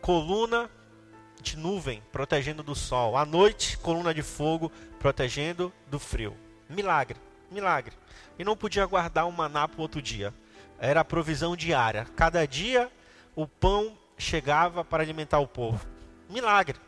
coluna 0.00 0.70
de 1.42 1.56
nuvem 1.56 2.00
protegendo 2.12 2.62
do 2.62 2.74
sol. 2.74 3.16
À 3.16 3.26
noite, 3.26 3.76
coluna 3.78 4.14
de 4.14 4.22
fogo 4.22 4.70
protegendo 5.00 5.72
do 5.88 5.98
frio. 5.98 6.36
Milagre, 6.68 7.18
milagre. 7.50 7.94
E 8.38 8.44
não 8.44 8.56
podia 8.56 8.86
guardar 8.86 9.26
o 9.26 9.32
maná 9.32 9.66
para 9.66 9.82
outro 9.82 10.00
dia. 10.00 10.32
Era 10.78 11.04
provisão 11.04 11.56
diária. 11.56 12.06
Cada 12.14 12.46
dia 12.46 12.90
o 13.34 13.48
pão 13.48 13.98
chegava 14.16 14.84
para 14.84 15.02
alimentar 15.02 15.38
o 15.38 15.46
povo. 15.46 15.86
Milagre. 16.28 16.78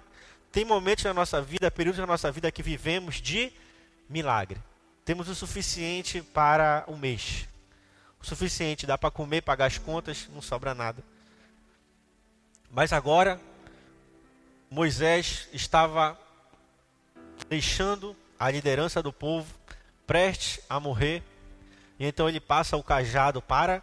Tem 0.52 0.64
momentos 0.64 1.04
na 1.04 1.12
nossa 1.12 1.42
vida, 1.42 1.70
períodos 1.70 2.00
na 2.00 2.06
nossa 2.06 2.32
vida 2.32 2.50
que 2.50 2.62
vivemos 2.62 3.16
de 3.16 3.52
milagre. 4.08 4.60
Temos 5.04 5.28
o 5.28 5.34
suficiente 5.34 6.22
para 6.22 6.84
o 6.86 6.96
mês. 6.96 7.48
O 8.20 8.26
suficiente, 8.26 8.86
dá 8.86 8.96
para 8.96 9.10
comer, 9.10 9.42
pagar 9.42 9.66
as 9.66 9.78
contas, 9.78 10.28
não 10.32 10.40
sobra 10.40 10.74
nada. 10.74 11.02
Mas 12.70 12.92
agora, 12.92 13.40
Moisés 14.70 15.48
estava 15.52 16.18
deixando 17.48 18.16
a 18.38 18.50
liderança 18.50 19.02
do 19.02 19.12
povo, 19.12 19.54
prestes 20.06 20.60
a 20.68 20.80
morrer, 20.80 21.22
e 21.98 22.06
então 22.06 22.28
ele 22.28 22.40
passa 22.40 22.76
o 22.76 22.82
cajado 22.82 23.40
para 23.40 23.82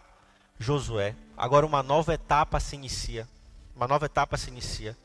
Josué. 0.60 1.16
Agora 1.38 1.66
uma 1.66 1.82
nova 1.82 2.14
etapa 2.14 2.60
se 2.60 2.76
inicia. 2.76 3.28
Uma 3.76 3.88
nova 3.88 4.06
etapa 4.06 4.38
se 4.38 4.50
inicia. 4.50 4.98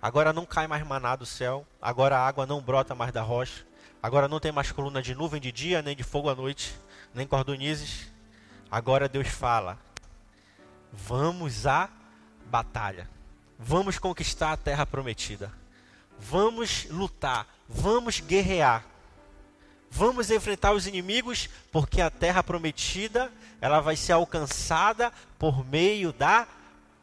Agora 0.00 0.32
não 0.32 0.44
cai 0.44 0.66
mais 0.66 0.84
maná 0.86 1.16
do 1.16 1.24
céu. 1.24 1.66
Agora 1.80 2.18
a 2.18 2.26
água 2.26 2.44
não 2.44 2.60
brota 2.60 2.94
mais 2.94 3.12
da 3.12 3.22
rocha. 3.22 3.64
Agora 4.02 4.26
não 4.26 4.40
tem 4.40 4.50
mais 4.50 4.72
coluna 4.72 5.00
de 5.00 5.14
nuvem 5.14 5.40
de 5.40 5.52
dia, 5.52 5.80
nem 5.80 5.94
de 5.94 6.02
fogo 6.02 6.28
à 6.28 6.34
noite, 6.34 6.74
nem 7.14 7.26
cordonizes. 7.26 8.08
Agora 8.70 9.08
Deus 9.08 9.28
fala: 9.28 9.78
vamos 10.92 11.66
à 11.66 11.88
batalha. 12.46 13.08
Vamos 13.58 13.98
conquistar 13.98 14.52
a 14.52 14.56
terra 14.56 14.84
prometida. 14.84 15.52
Vamos 16.18 16.86
lutar, 16.90 17.46
vamos 17.68 18.20
guerrear. 18.20 18.84
Vamos 19.88 20.30
enfrentar 20.30 20.72
os 20.72 20.86
inimigos, 20.86 21.48
porque 21.70 22.00
a 22.00 22.10
terra 22.10 22.42
prometida, 22.42 23.30
ela 23.60 23.78
vai 23.78 23.94
ser 23.94 24.12
alcançada 24.12 25.12
por 25.38 25.64
meio 25.64 26.12
da 26.12 26.46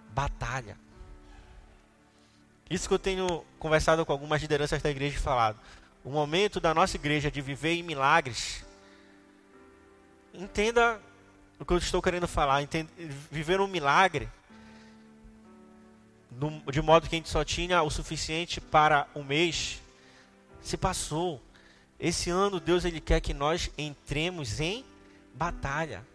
batalha. 0.10 0.76
Isso 2.70 2.88
que 2.88 2.94
eu 2.94 3.00
tenho 3.00 3.44
conversado 3.58 4.06
com 4.06 4.12
algumas 4.12 4.42
lideranças 4.42 4.82
da 4.82 4.90
igreja 4.90 5.18
e 5.18 5.20
falado. 5.20 5.60
O 6.04 6.10
momento 6.10 6.60
da 6.60 6.74
nossa 6.74 6.96
igreja 6.98 7.32
de 7.32 7.42
viver 7.42 7.74
em 7.74 7.84
milagres. 7.84 8.64
Entenda 10.34 11.02
o 11.60 11.66
que 11.66 11.74
eu 11.74 11.78
estou 11.78 12.02
querendo 12.02 12.28
falar. 12.28 12.62
Entenda, 12.62 12.90
viver 13.32 13.60
um 13.60 13.68
milagre 13.68 14.30
de 16.72 16.82
modo 16.82 17.10
que 17.10 17.16
a 17.16 17.18
gente 17.18 17.30
só 17.30 17.44
tinha 17.44 17.82
o 17.82 17.90
suficiente 17.90 18.62
para 18.62 19.08
um 19.16 19.24
mês, 19.24 19.82
se 20.62 20.78
passou. 20.78 21.42
Esse 22.00 22.30
ano 22.30 22.60
Deus 22.60 22.86
ele 22.86 23.02
quer 23.02 23.20
que 23.20 23.34
nós 23.34 23.70
entremos 23.78 24.60
em 24.60 24.86
batalha. 25.34 26.06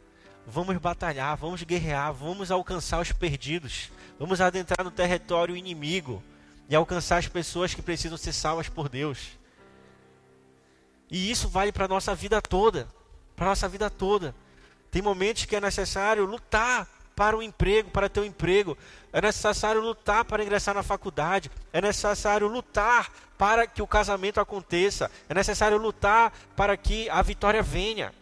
Vamos 0.46 0.76
batalhar, 0.78 1.36
vamos 1.36 1.62
guerrear, 1.62 2.12
vamos 2.12 2.50
alcançar 2.50 3.00
os 3.00 3.10
perdidos, 3.12 3.90
vamos 4.18 4.40
adentrar 4.40 4.84
no 4.84 4.90
território 4.90 5.56
inimigo 5.56 6.22
e 6.68 6.74
alcançar 6.74 7.18
as 7.18 7.28
pessoas 7.28 7.74
que 7.74 7.82
precisam 7.82 8.16
ser 8.16 8.32
salvas 8.32 8.68
por 8.68 8.88
Deus. 8.88 9.38
E 11.10 11.30
isso 11.30 11.48
vale 11.48 11.72
para 11.72 11.84
a 11.84 11.88
nossa 11.88 12.14
vida 12.14 12.40
toda, 12.40 12.88
para 13.36 13.46
a 13.46 13.48
nossa 13.50 13.68
vida 13.68 13.90
toda. 13.90 14.34
Tem 14.90 15.02
momentos 15.02 15.44
que 15.44 15.56
é 15.56 15.60
necessário 15.60 16.24
lutar 16.24 16.88
para 17.14 17.36
o 17.36 17.42
emprego, 17.42 17.90
para 17.90 18.08
ter 18.08 18.20
um 18.20 18.24
emprego. 18.24 18.76
É 19.12 19.20
necessário 19.20 19.80
lutar 19.80 20.24
para 20.24 20.42
ingressar 20.42 20.74
na 20.74 20.82
faculdade. 20.82 21.50
É 21.72 21.80
necessário 21.80 22.48
lutar 22.48 23.10
para 23.38 23.66
que 23.66 23.82
o 23.82 23.86
casamento 23.86 24.40
aconteça. 24.40 25.10
É 25.28 25.34
necessário 25.34 25.76
lutar 25.78 26.32
para 26.56 26.76
que 26.76 27.08
a 27.08 27.22
vitória 27.22 27.62
venha. 27.62 28.12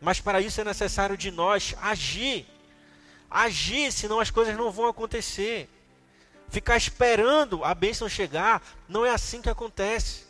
Mas 0.00 0.20
para 0.20 0.40
isso 0.40 0.60
é 0.60 0.64
necessário 0.64 1.16
de 1.16 1.30
nós 1.30 1.74
agir. 1.80 2.46
Agir, 3.30 3.92
senão 3.92 4.20
as 4.20 4.30
coisas 4.30 4.56
não 4.56 4.70
vão 4.70 4.86
acontecer. 4.86 5.68
Ficar 6.52 6.76
esperando 6.76 7.64
a 7.64 7.74
bênção 7.74 8.06
chegar, 8.10 8.62
não 8.86 9.06
é 9.06 9.10
assim 9.10 9.40
que 9.40 9.48
acontece. 9.48 10.26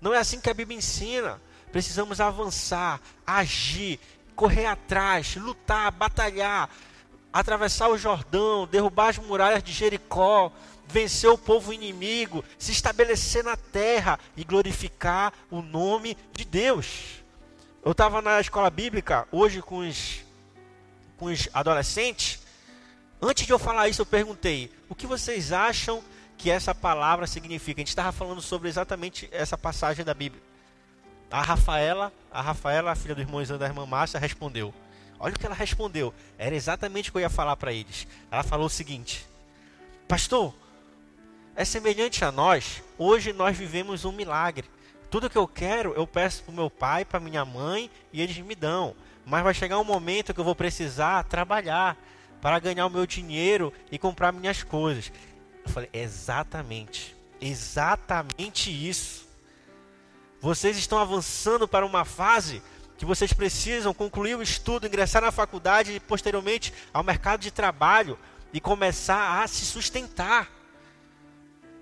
Não 0.00 0.14
é 0.14 0.16
assim 0.16 0.40
que 0.40 0.48
a 0.48 0.54
Bíblia 0.54 0.78
ensina. 0.78 1.38
Precisamos 1.70 2.18
avançar, 2.18 2.98
agir, 3.26 4.00
correr 4.34 4.64
atrás, 4.64 5.36
lutar, 5.36 5.92
batalhar, 5.92 6.70
atravessar 7.30 7.90
o 7.90 7.98
Jordão, 7.98 8.66
derrubar 8.66 9.10
as 9.10 9.18
muralhas 9.18 9.62
de 9.62 9.70
Jericó, 9.70 10.50
vencer 10.88 11.28
o 11.28 11.36
povo 11.36 11.74
inimigo, 11.74 12.42
se 12.58 12.72
estabelecer 12.72 13.44
na 13.44 13.54
terra 13.54 14.18
e 14.38 14.44
glorificar 14.44 15.30
o 15.50 15.60
nome 15.60 16.16
de 16.32 16.46
Deus. 16.46 17.22
Eu 17.84 17.92
estava 17.92 18.22
na 18.22 18.40
escola 18.40 18.70
bíblica 18.70 19.28
hoje 19.30 19.60
com 19.60 19.86
os, 19.86 20.24
com 21.18 21.26
os 21.26 21.50
adolescentes. 21.52 22.40
Antes 23.22 23.46
de 23.46 23.52
eu 23.52 23.58
falar 23.58 23.88
isso, 23.88 24.02
eu 24.02 24.06
perguntei: 24.06 24.72
o 24.88 24.94
que 24.94 25.06
vocês 25.06 25.52
acham 25.52 26.02
que 26.38 26.50
essa 26.50 26.74
palavra 26.74 27.26
significa? 27.26 27.80
A 27.80 27.82
gente 27.82 27.88
estava 27.88 28.12
falando 28.12 28.40
sobre 28.40 28.68
exatamente 28.68 29.28
essa 29.30 29.58
passagem 29.58 30.04
da 30.04 30.14
Bíblia. 30.14 30.42
A 31.30 31.42
Rafaela, 31.42 32.12
a 32.32 32.40
Rafaela, 32.40 32.90
a 32.90 32.96
filha 32.96 33.14
do 33.14 33.20
irmão 33.20 33.42
Isandro 33.42 33.60
da 33.60 33.66
irmã 33.66 33.84
Márcia, 33.84 34.18
respondeu: 34.18 34.72
Olha 35.18 35.34
o 35.34 35.38
que 35.38 35.44
ela 35.44 35.54
respondeu. 35.54 36.14
Era 36.38 36.54
exatamente 36.54 37.10
o 37.10 37.12
que 37.12 37.18
eu 37.18 37.22
ia 37.22 37.30
falar 37.30 37.56
para 37.56 37.72
eles. 37.72 38.06
Ela 38.30 38.42
falou 38.42 38.66
o 38.66 38.70
seguinte: 38.70 39.26
Pastor, 40.08 40.54
é 41.54 41.64
semelhante 41.64 42.24
a 42.24 42.32
nós. 42.32 42.82
Hoje 42.96 43.34
nós 43.34 43.56
vivemos 43.56 44.06
um 44.06 44.12
milagre. 44.12 44.68
Tudo 45.10 45.28
que 45.28 45.36
eu 45.36 45.46
quero, 45.46 45.92
eu 45.92 46.06
peço 46.06 46.42
para 46.44 46.54
meu 46.54 46.70
pai, 46.70 47.04
para 47.04 47.20
minha 47.20 47.44
mãe 47.44 47.90
e 48.12 48.22
eles 48.22 48.38
me 48.38 48.54
dão. 48.54 48.94
Mas 49.26 49.44
vai 49.44 49.52
chegar 49.52 49.78
um 49.78 49.84
momento 49.84 50.32
que 50.32 50.40
eu 50.40 50.44
vou 50.44 50.54
precisar 50.54 51.24
trabalhar 51.24 51.96
para 52.40 52.58
ganhar 52.58 52.86
o 52.86 52.90
meu 52.90 53.06
dinheiro 53.06 53.72
e 53.90 53.98
comprar 53.98 54.32
minhas 54.32 54.62
coisas. 54.62 55.12
Eu 55.64 55.70
falei: 55.70 55.88
Exatamente. 55.92 57.16
Exatamente 57.40 58.70
isso. 58.70 59.28
Vocês 60.40 60.76
estão 60.76 60.98
avançando 60.98 61.68
para 61.68 61.86
uma 61.86 62.04
fase 62.04 62.62
que 62.98 63.04
vocês 63.04 63.32
precisam 63.32 63.94
concluir 63.94 64.36
o 64.36 64.42
estudo, 64.42 64.86
ingressar 64.86 65.22
na 65.22 65.32
faculdade 65.32 65.92
e 65.92 66.00
posteriormente 66.00 66.72
ao 66.92 67.02
mercado 67.02 67.40
de 67.40 67.50
trabalho 67.50 68.18
e 68.52 68.60
começar 68.60 69.42
a 69.42 69.46
se 69.46 69.64
sustentar. 69.64 70.50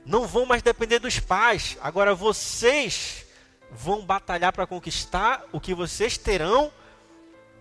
Não 0.04 0.26
vão 0.26 0.46
mais 0.46 0.62
depender 0.62 1.00
dos 1.00 1.18
pais. 1.18 1.76
Agora 1.80 2.14
vocês 2.14 3.26
vão 3.70 4.04
batalhar 4.04 4.52
para 4.52 4.66
conquistar 4.66 5.44
o 5.52 5.60
que 5.60 5.74
vocês 5.74 6.16
terão, 6.16 6.72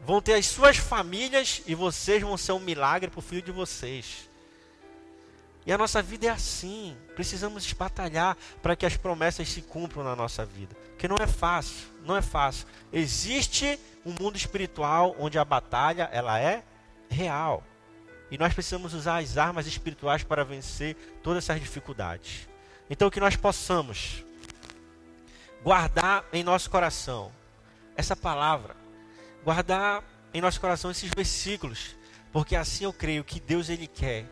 vão 0.05 0.21
ter 0.21 0.33
as 0.33 0.45
suas 0.45 0.77
famílias 0.77 1.61
e 1.65 1.75
vocês 1.75 2.21
vão 2.21 2.37
ser 2.37 2.53
um 2.53 2.59
milagre 2.59 3.09
para 3.09 3.19
o 3.19 3.21
filho 3.21 3.41
de 3.41 3.51
vocês. 3.51 4.27
E 5.65 5.73
a 5.73 5.77
nossa 5.77 6.01
vida 6.01 6.27
é 6.27 6.29
assim. 6.29 6.95
Precisamos 7.13 7.73
batalhar 7.73 8.37
para 8.61 8.73
que 8.73 8.85
as 8.85 8.95
promessas 8.95 9.49
se 9.49 9.61
cumpram 9.61 10.01
na 10.01 10.15
nossa 10.15 10.45
vida. 10.45 10.73
Que 10.97 11.09
não 11.09 11.17
é 11.17 11.27
fácil, 11.27 11.87
não 12.05 12.15
é 12.15 12.21
fácil. 12.21 12.65
Existe 12.91 13.77
um 14.05 14.15
mundo 14.17 14.37
espiritual 14.37 15.13
onde 15.19 15.37
a 15.37 15.43
batalha 15.43 16.09
ela 16.13 16.39
é 16.39 16.63
real. 17.09 17.61
E 18.31 18.37
nós 18.37 18.53
precisamos 18.53 18.93
usar 18.93 19.17
as 19.17 19.37
armas 19.37 19.67
espirituais 19.67 20.23
para 20.23 20.45
vencer 20.45 20.95
todas 21.21 21.43
essas 21.43 21.61
dificuldades. 21.61 22.47
Então 22.89 23.09
que 23.09 23.19
nós 23.19 23.35
possamos 23.35 24.23
guardar 25.61 26.23
em 26.31 26.45
nosso 26.45 26.69
coração 26.69 27.29
essa 27.97 28.15
palavra, 28.15 28.73
guardar 29.47 30.03
em 30.33 30.41
nosso 30.41 30.59
coração 30.59 30.91
esses 30.91 31.09
versículos, 31.15 31.95
porque 32.33 32.53
assim 32.53 32.83
eu 32.83 32.91
creio 32.91 33.23
que 33.23 33.39
Deus 33.39 33.69
ele 33.69 33.87
quer 33.87 34.25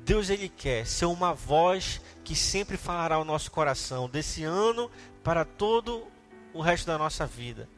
Deus 0.00 0.30
ele 0.30 0.48
quer 0.48 0.84
ser 0.84 1.04
uma 1.04 1.32
voz 1.32 2.00
que 2.24 2.34
sempre 2.34 2.76
falará 2.76 3.14
ao 3.14 3.24
nosso 3.24 3.52
coração 3.52 4.10
desse 4.10 4.42
ano 4.42 4.90
para 5.22 5.44
todo 5.44 6.08
o 6.52 6.60
resto 6.60 6.88
da 6.88 6.98
nossa 6.98 7.24
vida. 7.24 7.68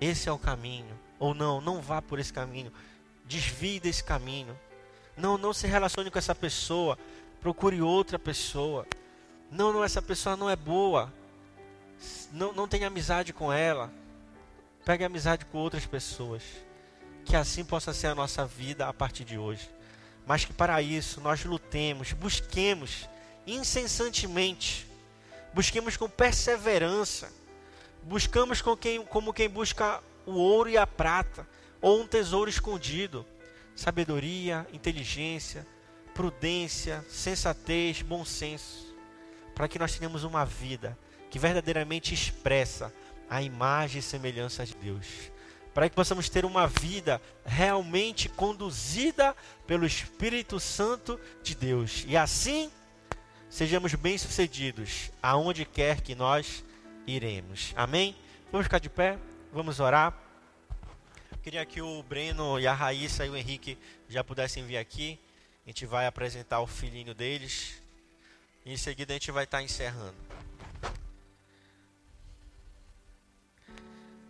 Esse 0.00 0.28
é 0.28 0.32
o 0.32 0.38
caminho. 0.38 0.98
Ou 1.16 1.32
não, 1.32 1.60
não 1.60 1.80
vá 1.80 2.02
por 2.02 2.18
esse 2.18 2.32
caminho. 2.32 2.72
Desvie 3.24 3.78
desse 3.78 4.02
caminho. 4.02 4.58
Não, 5.16 5.38
não 5.38 5.52
se 5.52 5.66
relacione 5.66 6.10
com 6.10 6.18
essa 6.18 6.34
pessoa. 6.34 6.98
Procure 7.40 7.82
outra 7.82 8.18
pessoa. 8.18 8.86
Não, 9.50 9.72
não, 9.72 9.84
essa 9.84 10.00
pessoa 10.00 10.36
não 10.36 10.48
é 10.48 10.56
boa. 10.56 11.12
Não, 12.32 12.52
não 12.52 12.66
tenha 12.66 12.86
amizade 12.86 13.32
com 13.32 13.52
ela. 13.52 13.92
Pegue 14.86 15.04
amizade 15.04 15.44
com 15.44 15.58
outras 15.58 15.84
pessoas. 15.84 16.42
Que 17.26 17.36
assim 17.36 17.62
possa 17.62 17.92
ser 17.92 18.06
a 18.06 18.14
nossa 18.14 18.46
vida 18.46 18.88
a 18.88 18.94
partir 18.94 19.24
de 19.24 19.36
hoje 19.36 19.76
mas 20.26 20.44
que 20.44 20.52
para 20.52 20.82
isso 20.82 21.20
nós 21.20 21.44
lutemos, 21.44 22.12
busquemos 22.12 23.08
incessantemente, 23.46 24.84
busquemos 25.54 25.96
com 25.96 26.08
perseverança, 26.08 27.32
buscamos 28.02 28.60
com 28.60 28.76
quem, 28.76 29.06
como 29.06 29.32
quem 29.32 29.48
busca 29.48 30.02
o 30.26 30.32
ouro 30.32 30.68
e 30.68 30.76
a 30.76 30.84
prata, 30.84 31.48
ou 31.80 32.00
um 32.00 32.06
tesouro 32.08 32.50
escondido, 32.50 33.24
sabedoria, 33.76 34.66
inteligência, 34.72 35.64
prudência, 36.12 37.04
sensatez, 37.08 38.02
bom 38.02 38.24
senso, 38.24 38.92
para 39.54 39.68
que 39.68 39.78
nós 39.78 39.96
tenhamos 39.96 40.24
uma 40.24 40.44
vida 40.44 40.98
que 41.30 41.38
verdadeiramente 41.38 42.12
expressa 42.12 42.92
a 43.28 43.42
imagem 43.42 43.98
e 43.98 44.02
semelhança 44.02 44.64
de 44.64 44.74
Deus 44.74 45.06
para 45.76 45.90
que 45.90 45.94
possamos 45.94 46.30
ter 46.30 46.46
uma 46.46 46.66
vida 46.66 47.20
realmente 47.44 48.30
conduzida 48.30 49.36
pelo 49.66 49.84
Espírito 49.84 50.58
Santo 50.58 51.20
de 51.42 51.54
Deus. 51.54 52.02
E 52.08 52.16
assim 52.16 52.72
sejamos 53.50 53.94
bem-sucedidos 53.94 55.10
aonde 55.22 55.66
quer 55.66 56.00
que 56.00 56.14
nós 56.14 56.64
iremos. 57.06 57.74
Amém? 57.76 58.16
Vamos 58.50 58.64
ficar 58.64 58.78
de 58.78 58.88
pé, 58.88 59.18
vamos 59.52 59.78
orar. 59.78 60.18
Queria 61.42 61.66
que 61.66 61.82
o 61.82 62.02
Breno 62.04 62.58
e 62.58 62.66
a 62.66 62.72
Raíssa 62.72 63.26
e 63.26 63.28
o 63.28 63.36
Henrique 63.36 63.76
já 64.08 64.24
pudessem 64.24 64.64
vir 64.64 64.78
aqui. 64.78 65.18
A 65.66 65.68
gente 65.68 65.84
vai 65.84 66.06
apresentar 66.06 66.60
o 66.60 66.66
filhinho 66.66 67.12
deles. 67.12 67.82
E 68.64 68.72
em 68.72 68.78
seguida 68.78 69.12
a 69.12 69.16
gente 69.16 69.30
vai 69.30 69.44
estar 69.44 69.62
encerrando. 69.62 70.35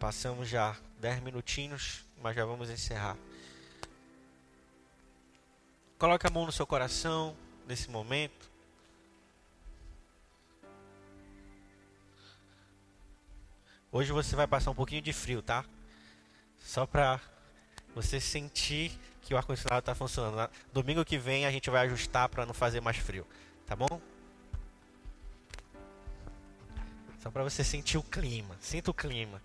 Passamos 0.07 0.49
já 0.49 0.77
dez 1.01 1.21
minutinhos, 1.21 2.07
mas 2.23 2.37
já 2.37 2.45
vamos 2.45 2.71
encerrar. 2.71 3.17
Coloque 5.99 6.25
a 6.25 6.31
mão 6.31 6.47
no 6.47 6.53
seu 6.53 6.65
coração 6.65 7.37
nesse 7.67 7.91
momento. 7.91 8.49
Hoje 13.91 14.13
você 14.13 14.37
vai 14.37 14.47
passar 14.47 14.71
um 14.71 14.77
pouquinho 14.77 15.03
de 15.03 15.13
frio, 15.13 15.43
tá? 15.43 15.65
Só 16.61 16.87
para 16.87 17.21
você 17.93 18.21
sentir 18.21 18.97
que 19.23 19.35
o 19.35 19.37
ar-condicionado 19.37 19.81
está 19.81 19.93
funcionando. 19.93 20.49
Domingo 20.73 21.05
que 21.05 21.19
vem 21.19 21.47
a 21.47 21.51
gente 21.51 21.69
vai 21.69 21.85
ajustar 21.85 22.29
para 22.29 22.47
não 22.47 22.55
fazer 22.55 22.81
mais 22.81 22.97
frio, 22.97 23.27
tá 23.67 23.75
bom? 23.75 24.01
Só 27.21 27.29
para 27.29 27.43
você 27.43 27.65
sentir 27.65 27.99
o 27.99 28.05
clima. 28.05 28.57
Sinta 28.61 28.93
o 28.93 28.95
clima. 28.95 29.43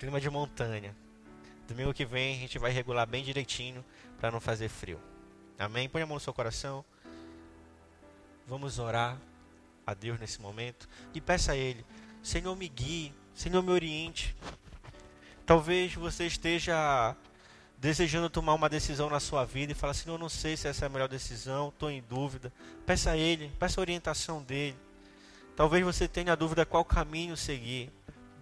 Clima 0.00 0.18
de 0.18 0.30
montanha. 0.30 0.96
Domingo 1.68 1.92
que 1.92 2.06
vem 2.06 2.34
a 2.34 2.38
gente 2.38 2.58
vai 2.58 2.70
regular 2.70 3.06
bem 3.06 3.22
direitinho 3.22 3.84
para 4.18 4.30
não 4.30 4.40
fazer 4.40 4.70
frio. 4.70 4.98
Amém? 5.58 5.90
Põe 5.90 6.00
a 6.00 6.06
mão 6.06 6.14
no 6.14 6.20
seu 6.20 6.32
coração. 6.32 6.82
Vamos 8.46 8.78
orar 8.78 9.20
a 9.86 9.92
Deus 9.92 10.18
nesse 10.18 10.40
momento 10.40 10.88
e 11.12 11.20
peça 11.20 11.52
a 11.52 11.56
Ele: 11.56 11.84
Senhor, 12.22 12.56
me 12.56 12.66
guie, 12.66 13.12
Senhor, 13.34 13.62
me 13.62 13.72
oriente. 13.72 14.34
Talvez 15.44 15.94
você 15.94 16.26
esteja 16.26 17.14
desejando 17.76 18.30
tomar 18.30 18.54
uma 18.54 18.70
decisão 18.70 19.10
na 19.10 19.20
sua 19.20 19.44
vida 19.44 19.72
e 19.72 19.74
fala: 19.74 19.92
Senhor, 19.92 20.16
não 20.16 20.30
sei 20.30 20.56
se 20.56 20.66
essa 20.66 20.86
é 20.86 20.86
a 20.86 20.88
melhor 20.88 21.08
decisão, 21.08 21.68
estou 21.68 21.90
em 21.90 22.00
dúvida. 22.00 22.50
Peça 22.86 23.10
a 23.10 23.18
Ele, 23.18 23.52
peça 23.58 23.78
a 23.78 23.82
orientação 23.82 24.42
dele. 24.42 24.78
Talvez 25.54 25.84
você 25.84 26.08
tenha 26.08 26.34
dúvida 26.34 26.64
qual 26.64 26.86
caminho 26.86 27.36
seguir. 27.36 27.92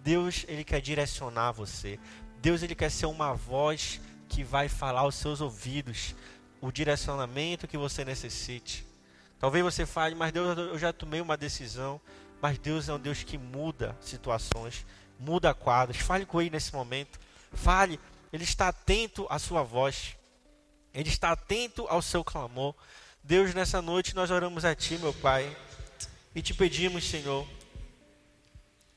Deus, 0.03 0.45
Ele 0.47 0.63
quer 0.63 0.81
direcionar 0.81 1.51
você. 1.51 1.99
Deus, 2.41 2.63
Ele 2.63 2.75
quer 2.75 2.89
ser 2.89 3.05
uma 3.05 3.33
voz 3.33 3.99
que 4.27 4.43
vai 4.43 4.69
falar 4.69 5.01
aos 5.01 5.15
seus 5.15 5.41
ouvidos 5.41 6.15
o 6.61 6.71
direcionamento 6.71 7.67
que 7.67 7.77
você 7.77 8.03
necessite. 8.05 8.85
Talvez 9.39 9.63
você 9.63 9.85
fale, 9.85 10.15
mas 10.15 10.31
Deus, 10.31 10.57
eu 10.57 10.77
já 10.77 10.91
tomei 10.91 11.21
uma 11.21 11.37
decisão. 11.37 11.99
Mas 12.41 12.57
Deus 12.57 12.87
é 12.87 12.93
um 12.93 12.99
Deus 12.99 13.23
que 13.23 13.37
muda 13.37 13.97
situações, 14.01 14.85
muda 15.19 15.53
quadros. 15.53 15.97
Fale 15.97 16.25
com 16.25 16.39
Ele 16.39 16.49
nesse 16.49 16.73
momento. 16.73 17.19
Fale, 17.51 17.99
Ele 18.31 18.43
está 18.43 18.69
atento 18.69 19.27
à 19.29 19.37
sua 19.37 19.63
voz. 19.63 20.15
Ele 20.93 21.09
está 21.09 21.31
atento 21.31 21.85
ao 21.87 22.01
seu 22.01 22.23
clamor. 22.23 22.73
Deus, 23.23 23.53
nessa 23.53 23.81
noite 23.81 24.15
nós 24.15 24.31
oramos 24.31 24.63
a 24.63 24.73
Ti, 24.73 24.97
meu 24.97 25.13
Pai, 25.13 25.55
e 26.33 26.41
te 26.41 26.53
pedimos, 26.53 27.03
Senhor, 27.03 27.45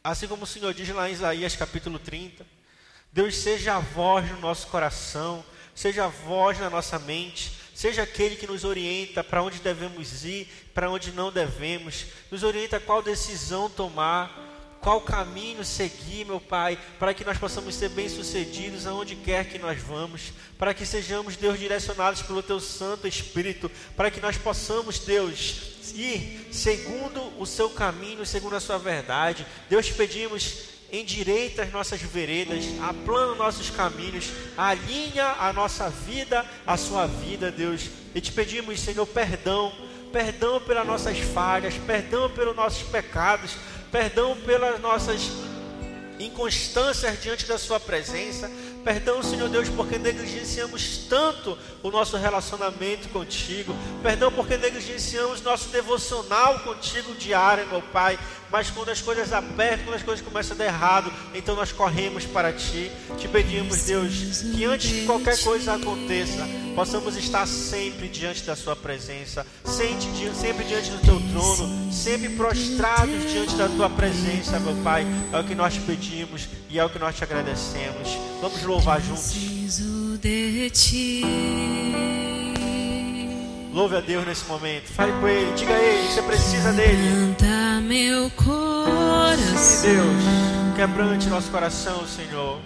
assim 0.02 0.26
como 0.26 0.44
o 0.44 0.46
Senhor 0.46 0.72
diz 0.74 0.88
lá 0.88 1.08
em 1.08 1.12
Isaías 1.12 1.54
capítulo 1.54 1.98
30, 1.98 2.44
Deus 3.12 3.36
seja 3.36 3.76
a 3.76 3.78
voz 3.78 4.30
no 4.30 4.40
nosso 4.40 4.66
coração, 4.68 5.44
seja 5.74 6.06
a 6.06 6.08
voz 6.08 6.58
na 6.58 6.70
nossa 6.70 6.98
mente, 6.98 7.52
seja 7.74 8.02
aquele 8.02 8.36
que 8.36 8.46
nos 8.46 8.64
orienta 8.64 9.22
para 9.22 9.42
onde 9.42 9.58
devemos 9.60 10.24
ir, 10.24 10.46
para 10.74 10.90
onde 10.90 11.12
não 11.12 11.30
devemos, 11.30 12.06
nos 12.30 12.42
orienta 12.42 12.80
qual 12.80 13.02
decisão 13.02 13.68
tomar, 13.68 14.51
qual 14.82 15.00
caminho 15.00 15.64
seguir, 15.64 16.26
meu 16.26 16.40
Pai, 16.40 16.76
para 16.98 17.14
que 17.14 17.24
nós 17.24 17.38
possamos 17.38 17.74
ser 17.74 17.88
bem-sucedidos 17.90 18.86
aonde 18.86 19.14
quer 19.14 19.48
que 19.48 19.58
nós 19.58 19.80
vamos, 19.80 20.32
para 20.58 20.74
que 20.74 20.84
sejamos, 20.84 21.36
Deus, 21.36 21.58
direcionados 21.58 22.20
pelo 22.22 22.42
Teu 22.42 22.58
Santo 22.58 23.06
Espírito, 23.06 23.70
para 23.96 24.10
que 24.10 24.20
nós 24.20 24.36
possamos, 24.36 24.98
Deus, 24.98 25.54
ir 25.94 26.48
segundo 26.50 27.32
o 27.38 27.46
Seu 27.46 27.70
caminho, 27.70 28.26
segundo 28.26 28.56
a 28.56 28.60
Sua 28.60 28.76
verdade. 28.76 29.46
Deus, 29.70 29.88
pedimos 29.88 30.72
endireita 30.92 31.62
as 31.62 31.72
nossas 31.72 32.02
veredas, 32.02 32.64
aplana 32.82 33.34
nossos 33.34 33.70
caminhos, 33.70 34.30
alinha 34.58 35.36
a 35.38 35.50
nossa 35.50 35.88
vida, 35.88 36.44
a 36.66 36.76
sua 36.76 37.06
vida, 37.06 37.50
Deus. 37.50 37.88
E 38.14 38.20
te 38.20 38.30
pedimos, 38.30 38.78
Senhor, 38.78 39.06
perdão, 39.06 39.72
perdão 40.12 40.60
pelas 40.60 40.86
nossas 40.86 41.18
falhas, 41.18 41.74
perdão 41.86 42.28
pelos 42.28 42.54
nossos 42.54 42.82
pecados, 42.82 43.56
perdão 43.92 44.34
pelas 44.38 44.80
nossas 44.80 45.30
inconstâncias 46.18 47.20
diante 47.22 47.46
da 47.46 47.58
Sua 47.58 47.78
presença. 47.78 48.50
Perdão, 48.82 49.22
Senhor 49.22 49.48
Deus, 49.48 49.68
porque 49.68 49.96
negligenciamos 49.98 51.06
tanto 51.08 51.56
o 51.82 51.90
nosso 51.90 52.16
relacionamento 52.16 53.08
contigo. 53.10 53.72
Perdão 54.02 54.32
porque 54.32 54.56
negligenciamos 54.56 55.40
nosso 55.42 55.68
devocional 55.68 56.60
contigo 56.60 57.14
diário, 57.14 57.66
meu 57.68 57.82
Pai. 57.82 58.18
Mas 58.52 58.68
quando 58.68 58.90
as 58.90 59.00
coisas 59.00 59.32
apertam, 59.32 59.86
quando 59.86 59.96
as 59.96 60.02
coisas 60.02 60.22
começam 60.22 60.54
a 60.54 60.58
dar 60.58 60.66
errado, 60.66 61.10
então 61.34 61.56
nós 61.56 61.72
corremos 61.72 62.26
para 62.26 62.52
Ti. 62.52 62.92
Te 63.16 63.26
pedimos, 63.26 63.84
Deus, 63.84 64.42
que 64.54 64.62
antes 64.66 64.90
que 64.92 65.06
qualquer 65.06 65.42
coisa 65.42 65.72
aconteça, 65.72 66.46
possamos 66.74 67.16
estar 67.16 67.46
sempre 67.46 68.08
diante 68.08 68.42
da 68.42 68.54
Sua 68.54 68.76
presença, 68.76 69.46
sempre 69.64 70.64
diante 70.64 70.90
do 70.90 70.98
Teu 70.98 71.18
trono, 71.32 71.90
sempre 71.90 72.28
prostrados 72.28 73.30
diante 73.32 73.56
da 73.56 73.70
Tua 73.70 73.88
presença, 73.88 74.60
meu 74.60 74.76
Pai. 74.84 75.06
É 75.32 75.38
o 75.38 75.44
que 75.44 75.54
nós 75.54 75.78
pedimos 75.78 76.46
e 76.68 76.78
é 76.78 76.84
o 76.84 76.90
que 76.90 76.98
nós 76.98 77.16
te 77.16 77.24
agradecemos. 77.24 78.18
Vamos 78.42 78.62
louvar 78.64 79.00
juntos. 79.00 79.32
Louve 83.72 83.96
a 83.96 84.00
Deus 84.00 84.26
nesse 84.26 84.44
momento. 84.44 84.92
Fale 84.92 85.12
com 85.12 85.26
Ele, 85.26 85.50
diga 85.54 85.72
a 85.72 85.78
Ele 85.78 86.08
você 86.12 86.20
precisa 86.20 86.72
dele. 86.74 87.34
Meu 87.82 88.30
coração. 88.36 89.90
Deus, 89.90 90.24
quebrante 90.76 91.28
nosso 91.28 91.50
coração, 91.50 92.06
Senhor. 92.06 92.60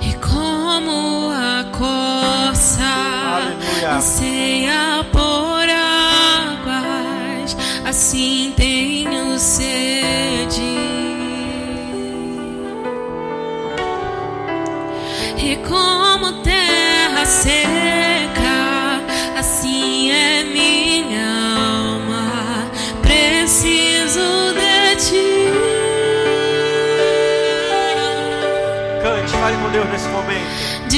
E 0.00 0.14
como 0.14 1.30
a 1.30 1.64
coça 1.70 2.82
Aleluia. 2.82 3.96
anseia 3.96 5.04
por 5.12 5.68
águas, 6.40 7.56
assim 7.86 8.52
tenho 8.56 9.38
sede. 9.38 10.78
E 15.36 15.56
como 15.68 16.42
terra 16.42 17.26
seca, 17.26 17.89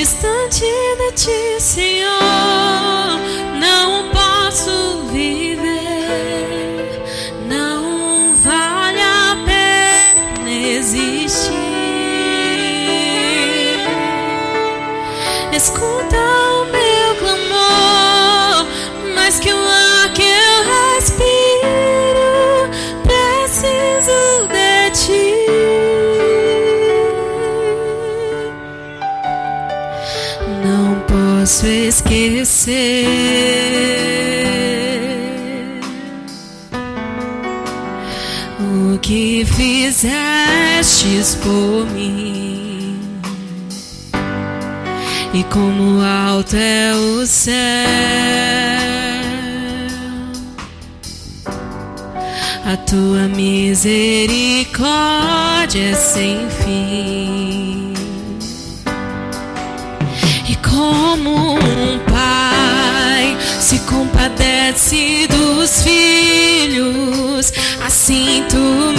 Distante 0.03 0.67
de 0.99 1.13
ti, 1.13 1.61
Senhor, 1.61 2.02
fizestes 41.03 41.35
por 41.37 41.87
mim 41.91 42.99
e 45.35 45.43
como 45.45 46.01
alto 46.01 46.57
é 46.57 46.93
o 46.95 47.27
céu. 47.27 47.53
A 52.65 52.77
tua 52.77 53.27
misericórdia 53.29 55.91
é 55.91 55.95
sem 55.95 56.49
fim. 56.51 57.93
E 60.49 60.57
como 60.57 61.55
um 61.55 61.99
pai 62.11 63.37
se 63.61 63.79
compadece 63.81 65.29
dos 65.29 65.83
filhos, 65.83 67.53
assim 67.85 68.45
tu 68.49 68.93